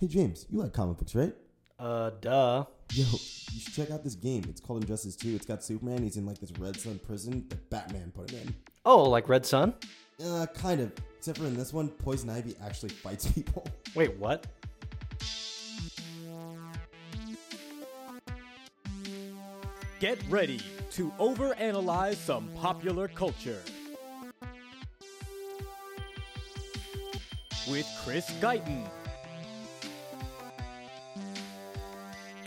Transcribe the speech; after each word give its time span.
Hey 0.00 0.06
James, 0.06 0.46
you 0.48 0.60
like 0.60 0.72
comic 0.72 0.96
books, 0.96 1.12
right? 1.16 1.34
Uh, 1.76 2.10
duh. 2.20 2.64
Yo, 2.92 3.02
you 3.02 3.60
should 3.60 3.74
check 3.74 3.90
out 3.90 4.04
this 4.04 4.14
game. 4.14 4.44
It's 4.48 4.60
called 4.60 4.82
Injustice 4.82 5.16
2. 5.16 5.34
It's 5.34 5.44
got 5.44 5.64
Superman. 5.64 6.04
He's 6.04 6.16
in 6.16 6.24
like 6.24 6.38
this 6.38 6.52
Red 6.52 6.78
Sun 6.78 7.00
prison 7.04 7.44
that 7.48 7.68
Batman 7.68 8.12
put 8.14 8.30
him 8.30 8.46
in. 8.46 8.54
Oh, 8.84 9.02
like 9.02 9.28
Red 9.28 9.44
Sun? 9.44 9.74
Uh, 10.24 10.46
kind 10.54 10.80
of. 10.80 10.92
Except 11.16 11.38
for 11.38 11.46
in 11.46 11.56
this 11.56 11.72
one, 11.72 11.88
Poison 11.88 12.30
Ivy 12.30 12.54
actually 12.64 12.90
fights 12.90 13.26
people. 13.32 13.66
Wait, 13.96 14.16
what? 14.18 14.46
Get 19.98 20.22
ready 20.30 20.60
to 20.92 21.10
overanalyze 21.18 22.14
some 22.14 22.48
popular 22.54 23.08
culture. 23.08 23.60
With 27.68 27.86
Chris 28.04 28.30
Guyton 28.40 28.88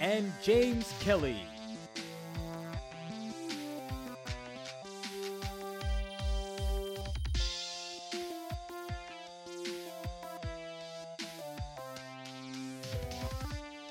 and 0.01 0.33
James 0.41 0.91
Kelly. 0.99 1.37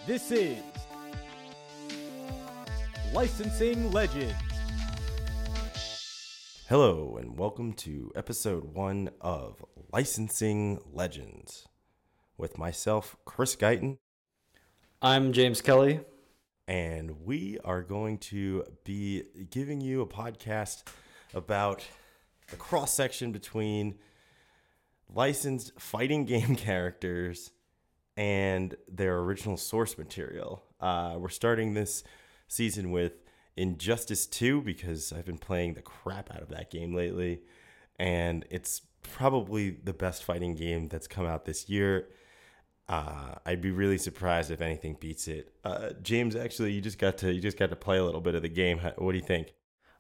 This 0.05 0.33
is 0.33 0.59
Licensing 3.13 3.93
Legends. 3.93 4.35
Hello, 6.69 7.19
and 7.21 7.39
welcome 7.39 7.73
to 7.75 8.11
episode 8.17 8.75
one 8.75 9.11
of 9.21 9.65
Licensing 9.93 10.81
Legends 10.93 11.69
with 12.37 12.59
myself, 12.59 13.17
Chris 13.25 13.55
Guyton, 13.55 13.99
I'm 15.03 15.33
James 15.33 15.63
Kelly. 15.63 16.01
and 16.69 17.25
we 17.25 17.59
are 17.65 17.81
going 17.81 18.19
to 18.19 18.65
be 18.85 19.23
giving 19.51 19.81
you 19.81 20.03
a 20.03 20.07
podcast 20.07 20.83
about 21.33 21.83
the 22.51 22.57
cross 22.57 22.93
section 22.93 23.33
between 23.33 23.95
licensed 25.09 25.73
fighting 25.81 26.27
game 26.27 26.55
characters 26.67 27.51
and 28.19 28.75
their 28.89 29.19
original 29.21 29.57
source 29.57 29.97
material. 29.97 30.63
Uh, 30.81 31.17
we're 31.19 31.31
starting 31.31 31.73
this 31.73 32.05
season 32.47 32.91
with 32.91 33.15
Injustice 33.57 34.27
2 34.27 34.61
because 34.61 35.15
I've 35.15 35.25
been 35.25 35.39
playing 35.39 35.75
the 35.75 35.83
crap 35.83 36.31
out 36.31 36.43
of 36.43 36.51
that 36.51 36.71
game 36.71 36.95
lately, 36.95 37.41
and 37.99 38.45
it's 38.51 38.83
probably 39.03 39.71
the 39.71 39.95
best 39.95 40.25
fighting 40.25 40.55
game 40.55 40.89
that's 40.89 41.09
come 41.09 41.25
out 41.25 41.47
this 41.47 41.71
year. 41.71 42.09
Uh, 42.91 43.37
I'd 43.47 43.61
be 43.61 43.71
really 43.71 43.99
surprised 43.99 44.51
if 44.51 44.61
anything 44.61 44.97
beats 44.99 45.29
it. 45.29 45.53
Uh, 45.65 45.91
James, 46.03 46.35
actually, 46.35 46.73
you 46.73 46.81
just 46.81 46.99
got 46.99 47.19
to 47.19 47.33
you 47.33 47.41
just 47.41 47.57
got 47.57 47.71
to 47.71 47.77
play 47.77 47.99
a 47.99 48.05
little 48.05 48.21
bit 48.21 48.35
of 48.35 48.43
the 48.43 48.49
game. 48.49 48.79
How- 48.79 48.95
What 48.99 49.13
do 49.13 49.19
you 49.19 49.25
think? 49.25 49.55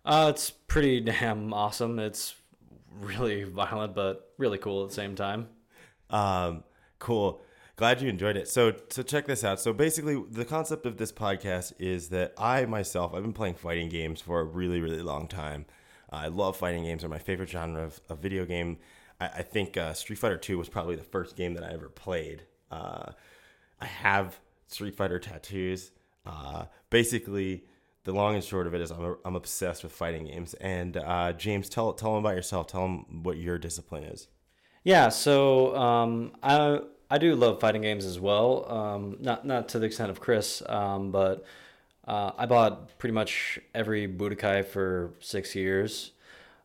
Uh, 0.04 0.32
it's 0.34 0.50
pretty 0.50 1.00
damn 1.00 1.52
awesome. 1.54 2.00
It's 2.00 2.34
really 3.00 3.44
violent, 3.44 3.94
but 3.94 4.32
really 4.38 4.58
cool 4.58 4.82
at 4.82 4.88
the 4.88 4.94
same 4.94 5.14
time. 5.14 5.46
Um, 6.10 6.64
cool. 6.98 7.40
Glad 7.76 8.02
you 8.02 8.08
enjoyed 8.08 8.36
it. 8.36 8.48
So, 8.48 8.74
so 8.88 9.02
check 9.04 9.26
this 9.26 9.44
out. 9.44 9.60
So 9.60 9.72
basically, 9.72 10.20
the 10.28 10.44
concept 10.44 10.84
of 10.84 10.96
this 10.96 11.12
podcast 11.12 11.72
is 11.78 12.08
that 12.08 12.34
I 12.36 12.66
myself, 12.66 13.14
I've 13.14 13.22
been 13.22 13.32
playing 13.32 13.54
fighting 13.54 13.88
games 13.88 14.20
for 14.20 14.40
a 14.40 14.44
really, 14.44 14.80
really 14.80 15.00
long 15.02 15.28
time. 15.28 15.64
I 16.10 16.26
love 16.26 16.56
fighting 16.56 16.82
games; 16.82 17.02
they're 17.02 17.08
my 17.08 17.18
favorite 17.18 17.48
genre 17.50 17.84
of, 17.84 18.00
of 18.08 18.18
video 18.18 18.44
game. 18.44 18.78
I, 19.20 19.26
I 19.28 19.42
think 19.42 19.76
uh, 19.76 19.94
Street 19.94 20.18
Fighter 20.18 20.36
Two 20.38 20.58
was 20.58 20.68
probably 20.68 20.96
the 20.96 21.04
first 21.04 21.36
game 21.36 21.54
that 21.54 21.62
I 21.62 21.72
ever 21.72 21.88
played. 21.88 22.42
Uh, 22.70 23.12
I 23.80 23.86
have 23.86 24.38
Street 24.66 24.94
Fighter 24.94 25.18
tattoos. 25.18 25.90
Uh, 26.26 26.64
basically, 26.90 27.64
the 28.04 28.12
long 28.12 28.34
and 28.34 28.44
short 28.44 28.66
of 28.66 28.74
it 28.74 28.80
is, 28.80 28.90
I'm, 28.90 29.16
I'm 29.24 29.36
obsessed 29.36 29.82
with 29.82 29.92
fighting 29.92 30.26
games. 30.26 30.54
And 30.54 30.96
uh, 30.96 31.32
James, 31.32 31.68
tell 31.68 31.92
tell 31.92 32.14
them 32.14 32.24
about 32.24 32.36
yourself. 32.36 32.66
Tell 32.66 32.82
them 32.82 33.22
what 33.22 33.36
your 33.36 33.58
discipline 33.58 34.04
is. 34.04 34.28
Yeah, 34.84 35.10
so 35.10 35.76
um, 35.76 36.32
I 36.42 36.80
I 37.10 37.18
do 37.18 37.34
love 37.34 37.60
fighting 37.60 37.82
games 37.82 38.04
as 38.04 38.20
well. 38.20 38.70
Um, 38.70 39.16
not 39.20 39.44
not 39.44 39.68
to 39.70 39.78
the 39.78 39.86
extent 39.86 40.10
of 40.10 40.20
Chris, 40.20 40.62
um, 40.66 41.10
but 41.10 41.44
uh, 42.06 42.32
I 42.38 42.46
bought 42.46 42.98
pretty 42.98 43.12
much 43.12 43.58
every 43.74 44.08
Budokai 44.08 44.64
for 44.64 45.12
six 45.20 45.54
years. 45.54 46.12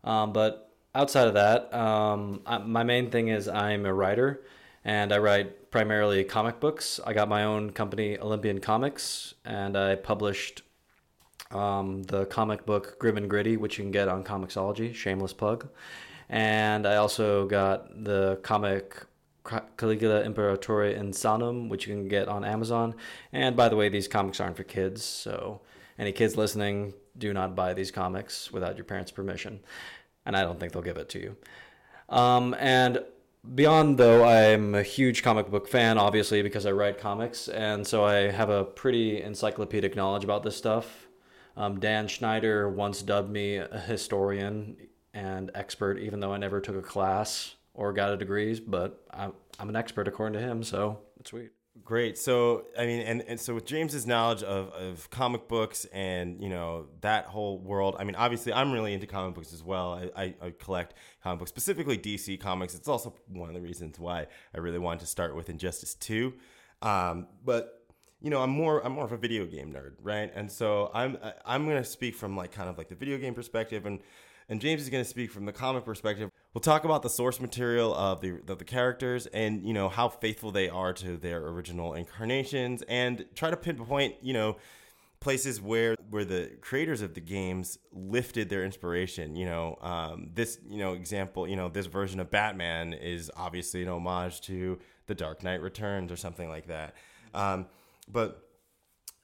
Um, 0.03 0.33
but 0.33 0.71
outside 0.93 1.27
of 1.27 1.33
that, 1.33 1.73
um, 1.73 2.41
I, 2.45 2.59
my 2.59 2.83
main 2.83 3.09
thing 3.09 3.27
is 3.27 3.47
I'm 3.47 3.85
a 3.85 3.93
writer, 3.93 4.41
and 4.85 5.11
I 5.11 5.17
write 5.17 5.71
primarily 5.71 6.23
comic 6.23 6.59
books. 6.59 6.99
I 7.05 7.13
got 7.13 7.27
my 7.27 7.43
own 7.43 7.71
company, 7.71 8.17
Olympian 8.19 8.59
Comics, 8.59 9.33
and 9.43 9.75
I 9.75 9.95
published 9.95 10.61
um, 11.51 12.03
the 12.03 12.25
comic 12.27 12.65
book 12.65 12.97
Grim 12.99 13.17
and 13.17 13.29
Gritty, 13.29 13.57
which 13.57 13.79
you 13.79 13.83
can 13.83 13.91
get 13.91 14.07
on 14.07 14.23
Comixology, 14.23 14.93
shameless 14.93 15.33
plug. 15.33 15.67
And 16.29 16.87
I 16.87 16.97
also 16.97 17.47
got 17.47 18.03
the 18.03 18.39
comic 18.43 19.05
Caligula 19.77 20.23
Imperatore 20.23 20.97
Insanum, 20.97 21.69
which 21.69 21.87
you 21.87 21.93
can 21.93 22.07
get 22.07 22.27
on 22.27 22.45
Amazon. 22.45 22.95
And 23.33 23.55
by 23.55 23.69
the 23.69 23.75
way, 23.75 23.89
these 23.89 24.07
comics 24.07 24.39
aren't 24.39 24.57
for 24.57 24.63
kids, 24.63 25.03
so 25.03 25.61
any 25.97 26.11
kids 26.11 26.37
listening, 26.37 26.93
do 27.17 27.33
not 27.33 27.55
buy 27.55 27.73
these 27.73 27.91
comics 27.91 28.51
without 28.51 28.75
your 28.75 28.85
parents' 28.85 29.11
permission. 29.11 29.61
And 30.25 30.35
I 30.35 30.41
don't 30.41 30.59
think 30.59 30.73
they'll 30.73 30.81
give 30.81 30.97
it 30.97 31.09
to 31.09 31.19
you. 31.19 31.37
Um, 32.09 32.55
and 32.59 33.03
beyond 33.53 33.97
though, 33.97 34.23
I'm 34.25 34.75
a 34.75 34.83
huge 34.83 35.23
comic 35.23 35.49
book 35.49 35.67
fan, 35.67 35.97
obviously, 35.97 36.41
because 36.41 36.65
I 36.65 36.71
write 36.71 36.97
comics, 36.97 37.47
and 37.47 37.85
so 37.85 38.03
I 38.03 38.31
have 38.31 38.49
a 38.49 38.63
pretty 38.63 39.21
encyclopedic 39.21 39.95
knowledge 39.95 40.23
about 40.23 40.43
this 40.43 40.55
stuff. 40.55 41.07
Um, 41.57 41.79
Dan 41.79 42.07
Schneider 42.07 42.69
once 42.69 43.01
dubbed 43.01 43.29
me 43.29 43.57
a 43.57 43.79
historian 43.79 44.77
and 45.13 45.51
expert, 45.55 45.99
even 45.99 46.19
though 46.19 46.33
I 46.33 46.37
never 46.37 46.59
took 46.59 46.75
a 46.75 46.81
class 46.81 47.55
or 47.73 47.93
got 47.93 48.11
a 48.11 48.17
degree, 48.17 48.59
but 48.59 49.01
I'm, 49.11 49.33
I'm 49.59 49.69
an 49.69 49.75
expert 49.75 50.07
according 50.07 50.39
to 50.39 50.45
him, 50.45 50.63
so 50.63 50.99
it's 51.19 51.29
sweet. 51.29 51.51
Great. 51.83 52.17
So, 52.17 52.67
I 52.79 52.85
mean, 52.85 53.01
and, 53.01 53.21
and 53.27 53.39
so 53.39 53.53
with 53.53 53.65
James's 53.65 54.07
knowledge 54.07 54.43
of, 54.43 54.69
of 54.69 55.09
comic 55.09 55.49
books 55.49 55.85
and, 55.93 56.41
you 56.41 56.47
know, 56.47 56.87
that 57.01 57.25
whole 57.25 57.59
world, 57.59 57.97
I 57.99 58.05
mean, 58.05 58.15
obviously 58.15 58.53
I'm 58.53 58.71
really 58.71 58.93
into 58.93 59.07
comic 59.07 59.35
books 59.35 59.51
as 59.53 59.61
well. 59.61 59.93
I, 59.93 60.23
I, 60.23 60.35
I 60.41 60.53
collect 60.57 60.93
comic 61.21 61.39
books, 61.39 61.49
specifically 61.49 61.97
DC 61.97 62.39
comics. 62.39 62.75
It's 62.75 62.87
also 62.87 63.13
one 63.27 63.49
of 63.49 63.55
the 63.55 63.61
reasons 63.61 63.99
why 63.99 64.27
I 64.53 64.59
really 64.59 64.79
wanted 64.79 65.01
to 65.01 65.05
start 65.05 65.35
with 65.35 65.49
Injustice 65.49 65.95
2. 65.95 66.33
Um, 66.81 67.27
but, 67.43 67.85
you 68.21 68.29
know, 68.29 68.41
I'm 68.41 68.51
more, 68.51 68.83
I'm 68.83 68.93
more 68.93 69.05
of 69.05 69.11
a 69.11 69.17
video 69.17 69.45
game 69.45 69.73
nerd, 69.73 69.95
right? 70.01 70.31
And 70.33 70.49
so 70.49 70.89
I'm, 70.93 71.17
I'm 71.45 71.65
going 71.65 71.77
to 71.77 71.83
speak 71.87 72.15
from 72.15 72.37
like 72.37 72.53
kind 72.53 72.69
of 72.69 72.77
like 72.77 72.87
the 72.87 72.95
video 72.95 73.17
game 73.17 73.33
perspective 73.33 73.85
and, 73.85 73.99
and 74.47 74.61
James 74.61 74.81
is 74.81 74.89
going 74.89 75.03
to 75.03 75.09
speak 75.09 75.29
from 75.29 75.45
the 75.45 75.53
comic 75.53 75.83
perspective. 75.83 76.31
We'll 76.55 76.61
talk 76.61 76.85
about 76.85 77.03
the 77.03 77.09
source 77.09 77.41
material 77.41 77.93
of 77.93 78.21
the 78.21 78.39
the 78.45 78.55
characters 78.63 79.25
and 79.25 79.67
you 79.67 79.73
know 79.73 79.89
how 79.89 80.07
faithful 80.07 80.51
they 80.51 80.69
are 80.69 80.93
to 80.93 81.17
their 81.17 81.45
original 81.47 81.95
incarnations, 81.95 82.81
and 82.87 83.25
try 83.35 83.49
to 83.49 83.57
pinpoint 83.57 84.15
you 84.21 84.31
know 84.31 84.55
places 85.19 85.59
where 85.59 85.97
where 86.09 86.23
the 86.23 86.51
creators 86.61 87.01
of 87.01 87.13
the 87.13 87.19
games 87.19 87.77
lifted 87.91 88.47
their 88.47 88.63
inspiration. 88.63 89.35
You 89.35 89.47
know, 89.47 89.77
um, 89.81 90.29
this 90.33 90.57
you 90.69 90.77
know 90.77 90.93
example, 90.93 91.45
you 91.45 91.57
know 91.57 91.67
this 91.67 91.87
version 91.87 92.21
of 92.21 92.31
Batman 92.31 92.93
is 92.93 93.29
obviously 93.35 93.83
an 93.83 93.89
homage 93.89 94.39
to 94.43 94.79
The 95.07 95.15
Dark 95.15 95.43
Knight 95.43 95.61
Returns 95.61 96.09
or 96.09 96.15
something 96.15 96.47
like 96.47 96.67
that. 96.67 96.95
Um, 97.33 97.65
but 98.09 98.47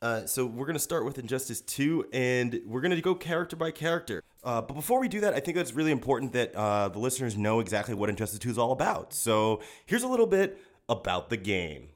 uh, 0.01 0.25
so 0.25 0.45
we're 0.45 0.65
gonna 0.65 0.79
start 0.79 1.05
with 1.05 1.17
Injustice 1.17 1.61
Two, 1.61 2.05
and 2.11 2.59
we're 2.65 2.81
gonna 2.81 2.99
go 2.99 3.15
character 3.15 3.55
by 3.55 3.71
character. 3.71 4.21
Uh, 4.43 4.61
but 4.61 4.73
before 4.73 4.99
we 4.99 5.07
do 5.07 5.19
that, 5.19 5.33
I 5.33 5.39
think 5.39 5.57
it's 5.57 5.73
really 5.73 5.91
important 5.91 6.33
that 6.33 6.55
uh, 6.55 6.89
the 6.89 6.99
listeners 6.99 7.37
know 7.37 7.59
exactly 7.59 7.93
what 7.93 8.09
Injustice 8.09 8.39
Two 8.39 8.49
is 8.49 8.57
all 8.57 8.71
about. 8.71 9.13
So 9.13 9.61
here's 9.85 10.03
a 10.03 10.07
little 10.07 10.25
bit 10.25 10.59
about 10.89 11.29
the 11.29 11.37
game. 11.37 11.89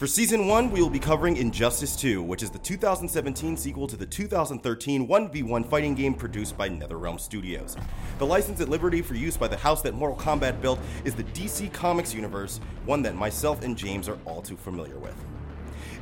For 0.00 0.06
season 0.06 0.46
one, 0.46 0.70
we 0.70 0.80
will 0.80 0.88
be 0.88 0.98
covering 0.98 1.36
Injustice 1.36 1.94
2, 1.94 2.22
which 2.22 2.42
is 2.42 2.50
the 2.50 2.58
2017 2.58 3.54
sequel 3.54 3.86
to 3.86 3.98
the 3.98 4.06
2013 4.06 5.06
1v1 5.06 5.68
fighting 5.68 5.94
game 5.94 6.14
produced 6.14 6.56
by 6.56 6.70
NetherRealm 6.70 7.20
Studios. 7.20 7.76
The 8.18 8.24
license 8.24 8.62
at 8.62 8.70
liberty 8.70 9.02
for 9.02 9.14
use 9.14 9.36
by 9.36 9.46
the 9.46 9.58
house 9.58 9.82
that 9.82 9.92
Mortal 9.92 10.16
Kombat 10.16 10.62
built 10.62 10.78
is 11.04 11.14
the 11.14 11.24
DC 11.24 11.70
Comics 11.74 12.14
universe, 12.14 12.60
one 12.86 13.02
that 13.02 13.14
myself 13.14 13.62
and 13.62 13.76
James 13.76 14.08
are 14.08 14.18
all 14.24 14.40
too 14.40 14.56
familiar 14.56 14.98
with. 14.98 15.14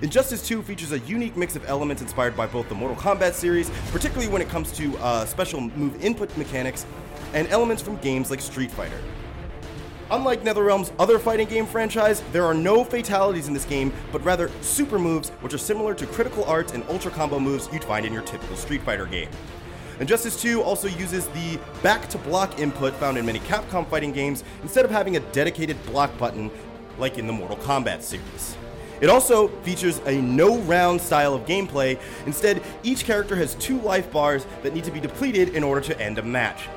Injustice 0.00 0.46
2 0.46 0.62
features 0.62 0.92
a 0.92 1.00
unique 1.00 1.36
mix 1.36 1.56
of 1.56 1.68
elements 1.68 2.00
inspired 2.00 2.36
by 2.36 2.46
both 2.46 2.68
the 2.68 2.74
Mortal 2.74 2.96
Kombat 2.96 3.34
series, 3.34 3.68
particularly 3.90 4.30
when 4.30 4.40
it 4.40 4.48
comes 4.48 4.70
to 4.72 4.96
uh, 4.98 5.26
special 5.26 5.60
move 5.60 6.00
input 6.04 6.34
mechanics, 6.36 6.86
and 7.34 7.48
elements 7.48 7.82
from 7.82 7.96
games 7.96 8.30
like 8.30 8.40
Street 8.40 8.70
Fighter. 8.70 9.00
Unlike 10.12 10.44
NetherRealm's 10.44 10.92
other 11.00 11.18
fighting 11.18 11.48
game 11.48 11.66
franchise, 11.66 12.22
there 12.30 12.44
are 12.44 12.54
no 12.54 12.84
fatalities 12.84 13.48
in 13.48 13.54
this 13.54 13.64
game, 13.64 13.92
but 14.12 14.24
rather 14.24 14.52
super 14.60 15.00
moves, 15.00 15.30
which 15.40 15.52
are 15.52 15.58
similar 15.58 15.94
to 15.94 16.06
critical 16.06 16.44
arts 16.44 16.72
and 16.72 16.84
ultra 16.88 17.10
combo 17.10 17.40
moves 17.40 17.68
you'd 17.72 17.82
find 17.82 18.06
in 18.06 18.12
your 18.12 18.22
typical 18.22 18.56
Street 18.56 18.82
Fighter 18.82 19.04
game. 19.04 19.28
Injustice 19.98 20.40
2 20.40 20.62
also 20.62 20.86
uses 20.86 21.26
the 21.28 21.58
back 21.82 22.08
to 22.10 22.18
block 22.18 22.60
input 22.60 22.94
found 22.94 23.18
in 23.18 23.26
many 23.26 23.40
Capcom 23.40 23.84
fighting 23.88 24.12
games 24.12 24.44
instead 24.62 24.84
of 24.84 24.92
having 24.92 25.16
a 25.16 25.20
dedicated 25.32 25.76
block 25.86 26.16
button 26.18 26.52
like 26.98 27.18
in 27.18 27.26
the 27.26 27.32
Mortal 27.32 27.56
Kombat 27.56 28.00
series. 28.02 28.56
It 29.00 29.08
also 29.08 29.48
features 29.62 30.00
a 30.06 30.20
no 30.20 30.58
round 30.60 31.00
style 31.00 31.34
of 31.34 31.46
gameplay. 31.46 32.00
Instead, 32.26 32.62
each 32.82 33.04
character 33.04 33.36
has 33.36 33.54
two 33.56 33.80
life 33.80 34.10
bars 34.10 34.46
that 34.62 34.74
need 34.74 34.84
to 34.84 34.90
be 34.90 35.00
depleted 35.00 35.50
in 35.50 35.62
order 35.62 35.80
to 35.82 36.00
end 36.00 36.18
a 36.18 36.22
match. 36.22 36.68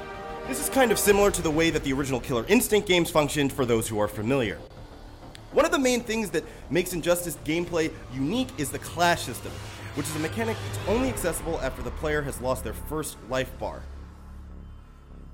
This 0.47 0.61
is 0.61 0.69
kind 0.69 0.91
of 0.91 0.99
similar 0.99 1.31
to 1.31 1.41
the 1.41 1.51
way 1.51 1.69
that 1.69 1.83
the 1.83 1.93
original 1.93 2.19
Killer 2.19 2.45
Instinct 2.47 2.87
games 2.87 3.09
functioned 3.09 3.53
for 3.53 3.65
those 3.65 3.87
who 3.87 3.99
are 3.99 4.07
familiar. 4.07 4.57
One 5.51 5.65
of 5.65 5.71
the 5.71 5.79
main 5.79 6.01
things 6.01 6.29
that 6.31 6.43
makes 6.69 6.93
Injustice 6.93 7.37
gameplay 7.43 7.91
unique 8.13 8.49
is 8.57 8.69
the 8.69 8.79
clash 8.79 9.23
system, 9.23 9.51
which 9.95 10.07
is 10.07 10.15
a 10.15 10.19
mechanic 10.19 10.57
that's 10.67 10.87
only 10.87 11.09
accessible 11.09 11.59
after 11.61 11.81
the 11.81 11.91
player 11.91 12.21
has 12.21 12.39
lost 12.39 12.63
their 12.63 12.73
first 12.73 13.17
life 13.29 13.51
bar. 13.59 13.81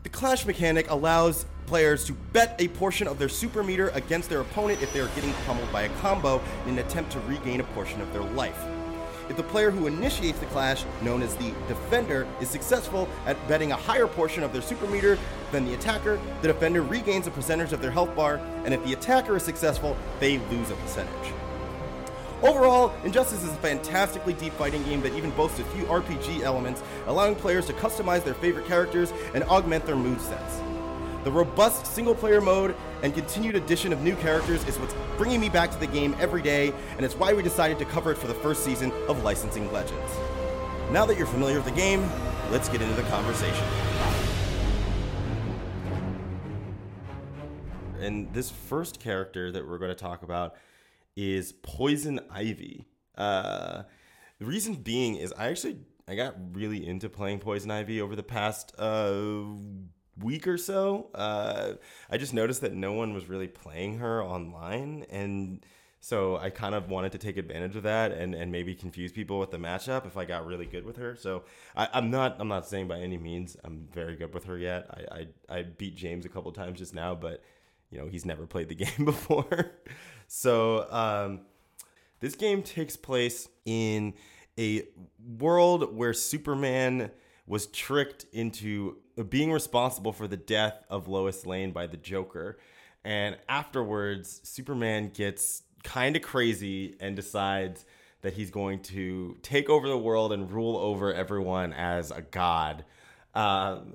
The 0.08 0.14
clash 0.14 0.46
mechanic 0.46 0.90
allows 0.90 1.46
players 1.66 2.06
to 2.06 2.14
bet 2.32 2.56
a 2.60 2.70
portion 2.70 3.10
of 3.10 3.20
their 3.20 3.28
super 3.28 3.62
meter 3.62 3.90
against 3.90 4.30
their 4.30 4.40
opponent 4.40 4.82
if 4.82 4.94
they 4.94 5.02
are 5.02 5.10
getting 5.10 5.34
pummeled 5.46 5.70
by 5.74 5.82
a 5.82 5.90
combo 6.00 6.42
in 6.66 6.72
an 6.72 6.80
attempt 6.80 7.12
to 7.12 7.20
regain 7.28 7.60
a 7.60 7.66
portion 7.66 8.00
of 8.00 8.14
their 8.14 8.22
life. 8.22 8.58
If 9.28 9.36
the 9.36 9.44
player 9.44 9.70
who 9.70 9.86
initiates 9.86 10.40
the 10.40 10.46
clash, 10.46 10.86
known 11.02 11.22
as 11.22 11.36
the 11.36 11.52
defender, 11.68 12.26
is 12.40 12.50
successful 12.50 13.10
at 13.26 13.36
betting 13.50 13.74
a 13.74 13.76
higher 13.76 14.08
portion 14.08 14.44
of 14.44 14.54
their 14.54 14.62
super 14.62 14.88
meter 14.88 15.20
than 15.52 15.66
the 15.66 15.74
attacker, 15.74 16.18
the 16.42 16.48
defender 16.48 16.84
regains 16.84 17.28
a 17.28 17.32
percentage 17.32 17.74
of 17.74 17.82
their 17.82 17.92
health 17.92 18.16
bar, 18.16 18.40
and 18.64 18.74
if 18.74 18.82
the 18.86 18.94
attacker 18.94 19.36
is 19.36 19.44
successful, 19.44 19.98
they 20.22 20.38
lose 20.38 20.70
a 20.70 20.76
percentage. 20.76 21.34
Overall, 22.44 22.94
Injustice 23.04 23.44
is 23.44 23.50
a 23.50 23.56
fantastically 23.56 24.34
deep 24.34 24.54
fighting 24.54 24.84
game 24.84 25.02
that 25.02 25.14
even 25.14 25.32
boasts 25.32 25.60
a 25.60 25.64
few 25.66 25.86
RPG 25.86 26.42
elements, 26.42 26.84
allowing 27.08 27.34
players 27.34 27.66
to 27.66 27.74
customize 27.74 28.24
their 28.24 28.36
favorite 28.36 28.68
characters 28.68 29.12
and 29.34 29.44
augment 29.46 29.88
their 29.88 29.96
move 29.96 30.22
sets. 30.22 30.62
The 31.24 31.32
robust 31.32 31.88
single 31.88 32.14
player 32.14 32.40
mode 32.40 32.76
and 33.02 33.12
continued 33.14 33.56
addition 33.56 33.92
of 33.92 34.02
new 34.02 34.16
characters 34.18 34.64
is 34.68 34.78
what's 34.78 34.94
bringing 35.18 35.42
me 35.42 35.50
back 35.50 35.72
to 35.72 35.80
the 35.80 35.88
game 35.88 36.16
every 36.20 36.44
day, 36.44 36.74
and 36.96 37.04
it's 37.04 37.16
why 37.16 37.34
we 37.34 37.42
decided 37.42 37.80
to 37.80 37.86
cover 37.86 38.12
it 38.12 38.20
for 38.20 38.28
the 38.28 38.36
first 38.36 38.64
season 38.64 38.92
of 39.08 39.24
Licensing 39.24 39.72
Legends. 39.74 40.12
Now 40.92 41.08
that 41.08 41.18
you're 41.18 41.26
familiar 41.26 41.56
with 41.56 41.66
the 41.66 41.72
game, 41.72 42.08
let's 42.52 42.70
get 42.70 42.84
into 42.84 42.94
the 42.94 43.08
conversation. 43.10 43.66
And 48.00 48.32
this 48.32 48.52
first 48.52 49.00
character 49.00 49.52
that 49.52 49.68
we're 49.68 49.80
going 49.80 49.90
to 49.90 49.96
talk 49.96 50.22
about 50.22 50.56
is 51.18 51.52
Poison 51.52 52.22
Ivy. 52.30 52.86
Uh, 53.18 53.84
the 54.40 54.46
reason 54.46 54.76
being 54.76 55.16
is 55.16 55.34
I 55.38 55.48
actually 55.48 55.80
I 56.08 56.16
got 56.16 56.36
really 56.54 56.88
into 56.88 57.10
playing 57.10 57.40
Poison 57.40 57.72
Ivy 57.72 58.00
over 58.00 58.16
the 58.16 58.24
past 58.24 58.74
uh, 58.78 59.14
week 60.18 60.48
or 60.48 60.58
so. 60.58 61.10
Uh, 61.14 61.74
I 62.10 62.18
just 62.18 62.34
noticed 62.34 62.62
that 62.62 62.74
no 62.74 62.94
one 62.94 63.14
was 63.14 63.28
really 63.28 63.48
playing 63.48 63.98
her 63.98 64.24
online, 64.24 65.06
and 65.10 65.66
so 66.00 66.38
I 66.38 66.52
kind 66.52 66.76
of 66.76 66.90
wanted 66.90 67.12
to 67.14 67.18
take 67.18 67.38
advantage 67.38 67.76
of 67.76 67.84
that 67.84 68.12
and, 68.12 68.36
and 68.36 68.52
maybe 68.52 68.76
confuse 68.76 69.12
people 69.12 69.40
with 69.40 69.52
the 69.52 69.58
matchup 69.58 70.06
if 70.06 70.16
I 70.16 70.26
got 70.26 70.46
really 70.46 70.66
good 70.68 70.86
with 70.86 70.98
her. 70.98 71.16
So 71.16 71.44
I, 71.76 71.90
am 71.94 72.12
not 72.12 72.38
I'm 72.40 72.48
not 72.48 72.68
saying 72.68 72.88
by 72.88 73.00
any 73.00 73.18
means 73.18 73.58
I'm 73.64 73.88
very 73.92 74.16
good 74.16 74.34
with 74.34 74.46
her 74.46 74.58
yet. 74.58 74.88
I, 74.90 75.16
I, 75.50 75.58
I 75.58 75.64
beat 75.64 75.96
James 75.96 76.26
a 76.26 76.30
couple 76.30 76.52
times 76.52 76.78
just 76.78 76.94
now, 76.94 77.16
but 77.16 77.44
you 77.90 77.98
know 77.98 78.08
he's 78.08 78.26
never 78.26 78.46
played 78.46 78.70
the 78.70 78.76
game 78.86 79.06
before. 79.06 79.72
So 80.28 80.92
um, 80.92 81.42
this 82.20 82.36
game 82.36 82.64
takes 82.64 82.96
place 82.96 83.48
in 83.66 84.14
a 84.58 84.84
world 85.40 85.96
where 85.96 86.14
Superman 86.14 87.12
was 87.46 87.68
tricked 87.68 88.26
into 88.34 88.98
being 89.30 89.52
responsible 89.52 90.12
for 90.12 90.28
the 90.28 90.38
death 90.38 90.84
of 90.90 91.08
Lois 91.08 91.46
Lane 91.46 91.72
by 91.72 91.88
the 91.88 91.98
Joker. 91.98 92.58
And 93.04 93.38
afterwards, 93.48 94.42
Superman 94.44 95.12
gets 95.14 95.64
kind 95.84 96.16
of 96.16 96.22
crazy 96.22 96.96
and 97.00 97.16
decides 97.16 97.86
that 98.22 98.34
he's 98.34 98.52
going 98.52 98.82
to 98.82 99.38
take 99.44 99.70
over 99.70 99.88
the 99.88 99.98
world 99.98 100.34
and 100.34 100.52
rule 100.52 100.76
over 100.76 101.14
everyone 101.14 101.72
as 101.72 102.12
a 102.12 102.22
god. 102.22 102.84
Um, 103.34 103.94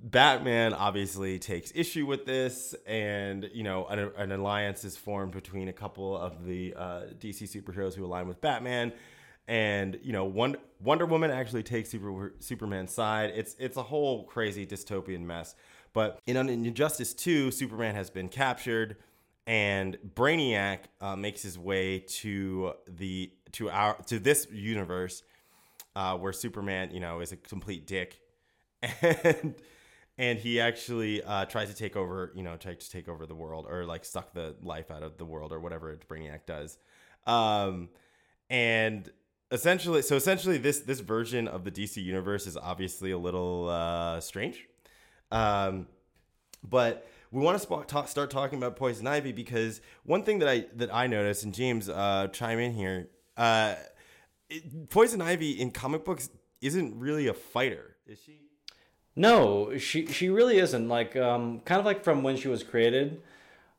Batman 0.00 0.74
obviously 0.74 1.38
takes 1.38 1.72
issue 1.74 2.06
with 2.06 2.24
this, 2.24 2.74
and 2.86 3.50
you 3.52 3.64
know 3.64 3.86
an, 3.86 4.10
an 4.16 4.32
alliance 4.32 4.84
is 4.84 4.96
formed 4.96 5.32
between 5.32 5.68
a 5.68 5.72
couple 5.72 6.16
of 6.16 6.44
the 6.44 6.74
uh, 6.76 7.00
DC 7.18 7.44
superheroes 7.44 7.94
who 7.94 8.04
align 8.04 8.28
with 8.28 8.40
Batman, 8.40 8.92
and 9.48 9.98
you 10.02 10.12
know 10.12 10.24
Wonder, 10.24 10.60
Wonder 10.80 11.04
Woman 11.04 11.32
actually 11.32 11.64
takes 11.64 11.90
Super, 11.90 12.34
Superman's 12.38 12.92
side. 12.92 13.32
It's 13.34 13.56
it's 13.58 13.76
a 13.76 13.82
whole 13.82 14.24
crazy 14.24 14.64
dystopian 14.66 15.22
mess. 15.22 15.56
But 15.92 16.20
in 16.26 16.36
Injustice 16.36 17.14
2, 17.14 17.50
Superman 17.50 17.94
has 17.94 18.10
been 18.10 18.28
captured, 18.28 18.96
and 19.46 19.98
Brainiac 20.14 20.80
uh, 21.00 21.16
makes 21.16 21.42
his 21.42 21.58
way 21.58 22.00
to 22.00 22.74
the 22.86 23.32
to 23.52 23.70
our 23.70 23.94
to 24.06 24.20
this 24.20 24.46
universe 24.52 25.24
uh, 25.96 26.16
where 26.16 26.32
Superman, 26.32 26.90
you 26.92 27.00
know, 27.00 27.18
is 27.18 27.32
a 27.32 27.36
complete 27.36 27.86
dick, 27.86 28.20
and 29.02 29.54
and 30.18 30.38
he 30.38 30.60
actually 30.60 31.22
uh, 31.22 31.44
tries 31.44 31.68
to 31.68 31.74
take 31.74 31.96
over, 31.96 32.32
you 32.34 32.42
know, 32.42 32.56
tries 32.56 32.78
to 32.78 32.90
take 32.90 33.08
over 33.08 33.24
the 33.24 33.36
world 33.36 33.66
or 33.68 33.84
like 33.84 34.04
suck 34.04 34.34
the 34.34 34.56
life 34.60 34.90
out 34.90 35.04
of 35.04 35.16
the 35.16 35.24
world 35.24 35.52
or 35.52 35.60
whatever 35.60 35.96
Brainiac 36.08 36.40
does. 36.44 36.76
Um, 37.24 37.88
and 38.50 39.08
essentially, 39.52 40.02
so 40.02 40.16
essentially, 40.16 40.58
this 40.58 40.80
this 40.80 41.00
version 41.00 41.46
of 41.46 41.64
the 41.64 41.70
DC 41.70 42.02
universe 42.02 42.46
is 42.46 42.56
obviously 42.56 43.12
a 43.12 43.18
little 43.18 43.68
uh, 43.68 44.20
strange. 44.20 44.66
Um, 45.30 45.86
but 46.68 47.06
we 47.30 47.40
want 47.40 47.56
to 47.56 47.60
sp- 47.62 47.86
talk, 47.86 48.08
start 48.08 48.30
talking 48.30 48.58
about 48.58 48.74
Poison 48.74 49.06
Ivy 49.06 49.32
because 49.32 49.80
one 50.02 50.24
thing 50.24 50.40
that 50.40 50.48
I 50.48 50.66
that 50.74 50.92
I 50.92 51.06
noticed, 51.06 51.44
and 51.44 51.54
James, 51.54 51.88
uh, 51.88 52.28
chime 52.32 52.58
in 52.58 52.72
here. 52.72 53.08
Uh, 53.36 53.76
it, 54.50 54.90
Poison 54.90 55.20
Ivy 55.20 55.52
in 55.52 55.70
comic 55.70 56.04
books 56.04 56.28
isn't 56.60 56.98
really 56.98 57.28
a 57.28 57.34
fighter, 57.34 57.96
is 58.06 58.18
she? 58.20 58.47
No, 59.18 59.76
she 59.78 60.06
she 60.06 60.28
really 60.28 60.58
isn't. 60.58 60.88
Like 60.88 61.16
um, 61.16 61.58
kind 61.64 61.80
of 61.80 61.84
like 61.84 62.04
from 62.04 62.22
when 62.22 62.36
she 62.36 62.46
was 62.46 62.62
created, 62.62 63.20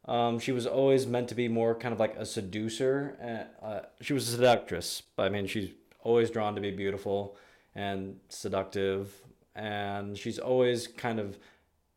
um, 0.04 0.38
she 0.38 0.52
was 0.52 0.68
always 0.68 1.08
meant 1.08 1.30
to 1.30 1.36
be 1.36 1.48
more 1.48 1.74
kind 1.74 1.94
of 1.94 2.00
like 2.00 2.18
a 2.18 2.26
seducer. 2.26 3.48
Uh, 3.64 3.80
she 4.02 4.12
was 4.12 4.28
a 4.28 4.36
seductress, 4.36 5.02
but 5.16 5.24
I 5.24 5.30
mean, 5.30 5.48
she's 5.48 5.70
always 6.04 6.30
drawn 6.30 6.56
to 6.56 6.62
be 6.62 6.72
beautiful 6.72 7.38
and 7.74 8.20
seductive, 8.28 9.14
and 9.56 10.18
she's 10.18 10.40
always 10.40 10.88
kind 10.88 11.20
of 11.22 11.38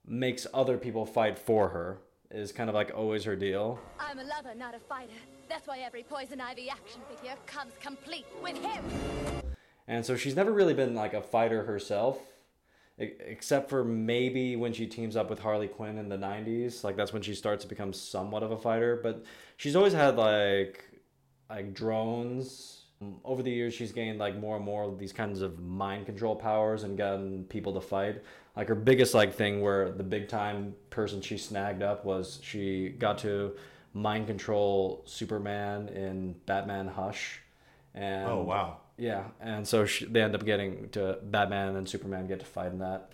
makes 0.07 0.47
other 0.55 0.79
people 0.79 1.05
fight 1.05 1.37
for 1.37 1.71
her. 1.71 1.99
Is 2.31 2.53
kind 2.53 2.71
of 2.71 2.77
like 2.77 2.93
always 2.95 3.25
her 3.25 3.35
deal. 3.35 3.81
I'm 3.99 4.21
a 4.21 4.25
lover, 4.25 4.55
not 4.55 4.77
a 4.77 4.79
fighter. 4.79 5.11
That's 5.49 5.67
why 5.67 5.81
every 5.81 6.05
Poison 6.05 6.41
Ivy 6.41 6.71
action 6.71 7.01
figure 7.11 7.35
comes 7.47 7.73
complete 7.81 8.25
with 8.41 8.57
him. 8.59 8.85
And 9.89 10.07
so 10.07 10.17
she's 10.17 10.37
never 10.37 10.53
really 10.53 10.75
been 10.75 10.95
like 10.95 11.13
a 11.13 11.21
fighter 11.21 11.65
herself 11.65 12.21
except 13.03 13.69
for 13.69 13.85
maybe 13.85 14.57
when 14.57 14.73
she 14.73 14.87
teams 14.87 15.17
up 15.17 15.31
with 15.31 15.39
Harley 15.39 15.69
Quinn 15.69 15.99
in 15.99 16.09
the 16.09 16.17
90s 16.17 16.85
like 16.85 16.97
that's 16.97 17.13
when 17.13 17.23
she 17.23 17.35
starts 17.35 17.65
to 17.65 17.69
become 17.69 17.93
somewhat 17.93 18.43
of 18.43 18.51
a 18.51 18.57
fighter 18.57 19.01
but 19.03 19.25
she's 19.57 19.77
always 19.77 19.93
had 19.93 20.17
like 20.17 20.93
like 21.53 21.75
drones. 21.75 22.79
Over 23.25 23.43
the 23.43 23.51
years 23.51 23.75
she's 23.75 23.93
gained 23.93 24.19
like 24.19 24.39
more 24.39 24.57
and 24.57 24.65
more 24.65 24.85
of 24.85 24.99
these 24.99 25.13
kinds 25.13 25.43
of 25.43 25.59
mind 25.59 26.07
control 26.07 26.37
powers 26.37 26.85
and 26.85 26.97
gotten 26.97 27.45
people 27.45 27.75
to 27.75 27.81
fight. 27.81 28.23
Like 28.57 28.69
her 28.69 28.75
biggest 28.77 29.13
like 29.13 29.35
thing 29.35 29.61
where 29.61 29.91
the 29.91 30.05
big 30.05 30.29
time 30.29 30.75
person 30.91 31.21
she 31.21 31.37
snagged 31.37 31.83
up 31.83 32.05
was 32.05 32.39
she 32.43 32.91
got 32.91 33.19
to 33.19 33.57
mind 33.93 34.29
control 34.29 35.03
Superman 35.05 35.89
in 35.89 36.37
Batman 36.47 36.87
Hush. 36.87 37.41
And 37.95 38.29
oh 38.29 38.43
wow 38.43 38.79
yeah, 38.97 39.25
and 39.41 39.67
so 39.67 39.85
she, 39.85 40.05
they 40.05 40.23
end 40.23 40.35
up 40.35 40.45
getting 40.45 40.89
to 40.91 41.19
Batman 41.23 41.77
and 41.77 41.89
Superman 41.89 42.27
get 42.27 42.41
to 42.41 42.47
fight 42.47 42.73
in 42.73 42.79
that. 42.79 43.13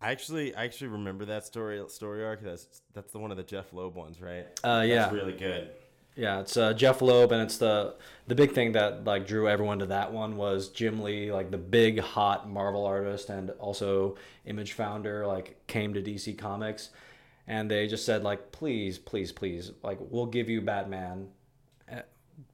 I 0.00 0.10
actually, 0.10 0.54
I 0.54 0.64
actually 0.64 0.88
remember 0.88 1.24
that 1.26 1.46
story 1.46 1.82
story 1.88 2.24
arc. 2.24 2.42
That's 2.42 2.82
that's 2.92 3.12
the 3.12 3.18
one 3.18 3.30
of 3.30 3.36
the 3.36 3.42
Jeph 3.42 3.72
Loeb 3.72 3.94
ones, 3.94 4.20
right? 4.20 4.46
Uh, 4.62 4.84
yeah, 4.86 4.96
that's 4.96 5.12
really 5.12 5.32
good. 5.32 5.70
Yeah, 6.16 6.40
it's 6.40 6.56
uh, 6.56 6.72
Jeph 6.72 7.02
Loeb, 7.02 7.30
and 7.32 7.42
it's 7.42 7.58
the 7.58 7.94
the 8.26 8.34
big 8.34 8.52
thing 8.52 8.72
that 8.72 9.04
like 9.04 9.26
drew 9.26 9.48
everyone 9.48 9.78
to 9.80 9.86
that 9.86 10.12
one 10.12 10.36
was 10.36 10.68
Jim 10.68 11.02
Lee, 11.02 11.30
like 11.30 11.50
the 11.50 11.58
big 11.58 12.00
hot 12.00 12.48
Marvel 12.48 12.86
artist 12.86 13.28
and 13.28 13.50
also 13.58 14.16
Image 14.46 14.72
founder, 14.72 15.26
like 15.26 15.66
came 15.66 15.92
to 15.92 16.02
DC 16.02 16.38
Comics, 16.38 16.90
and 17.46 17.70
they 17.70 17.86
just 17.86 18.06
said 18.06 18.22
like, 18.22 18.50
please, 18.50 18.98
please, 18.98 19.30
please, 19.30 19.72
like 19.82 19.98
we'll 20.00 20.26
give 20.26 20.48
you 20.48 20.62
Batman, 20.62 21.28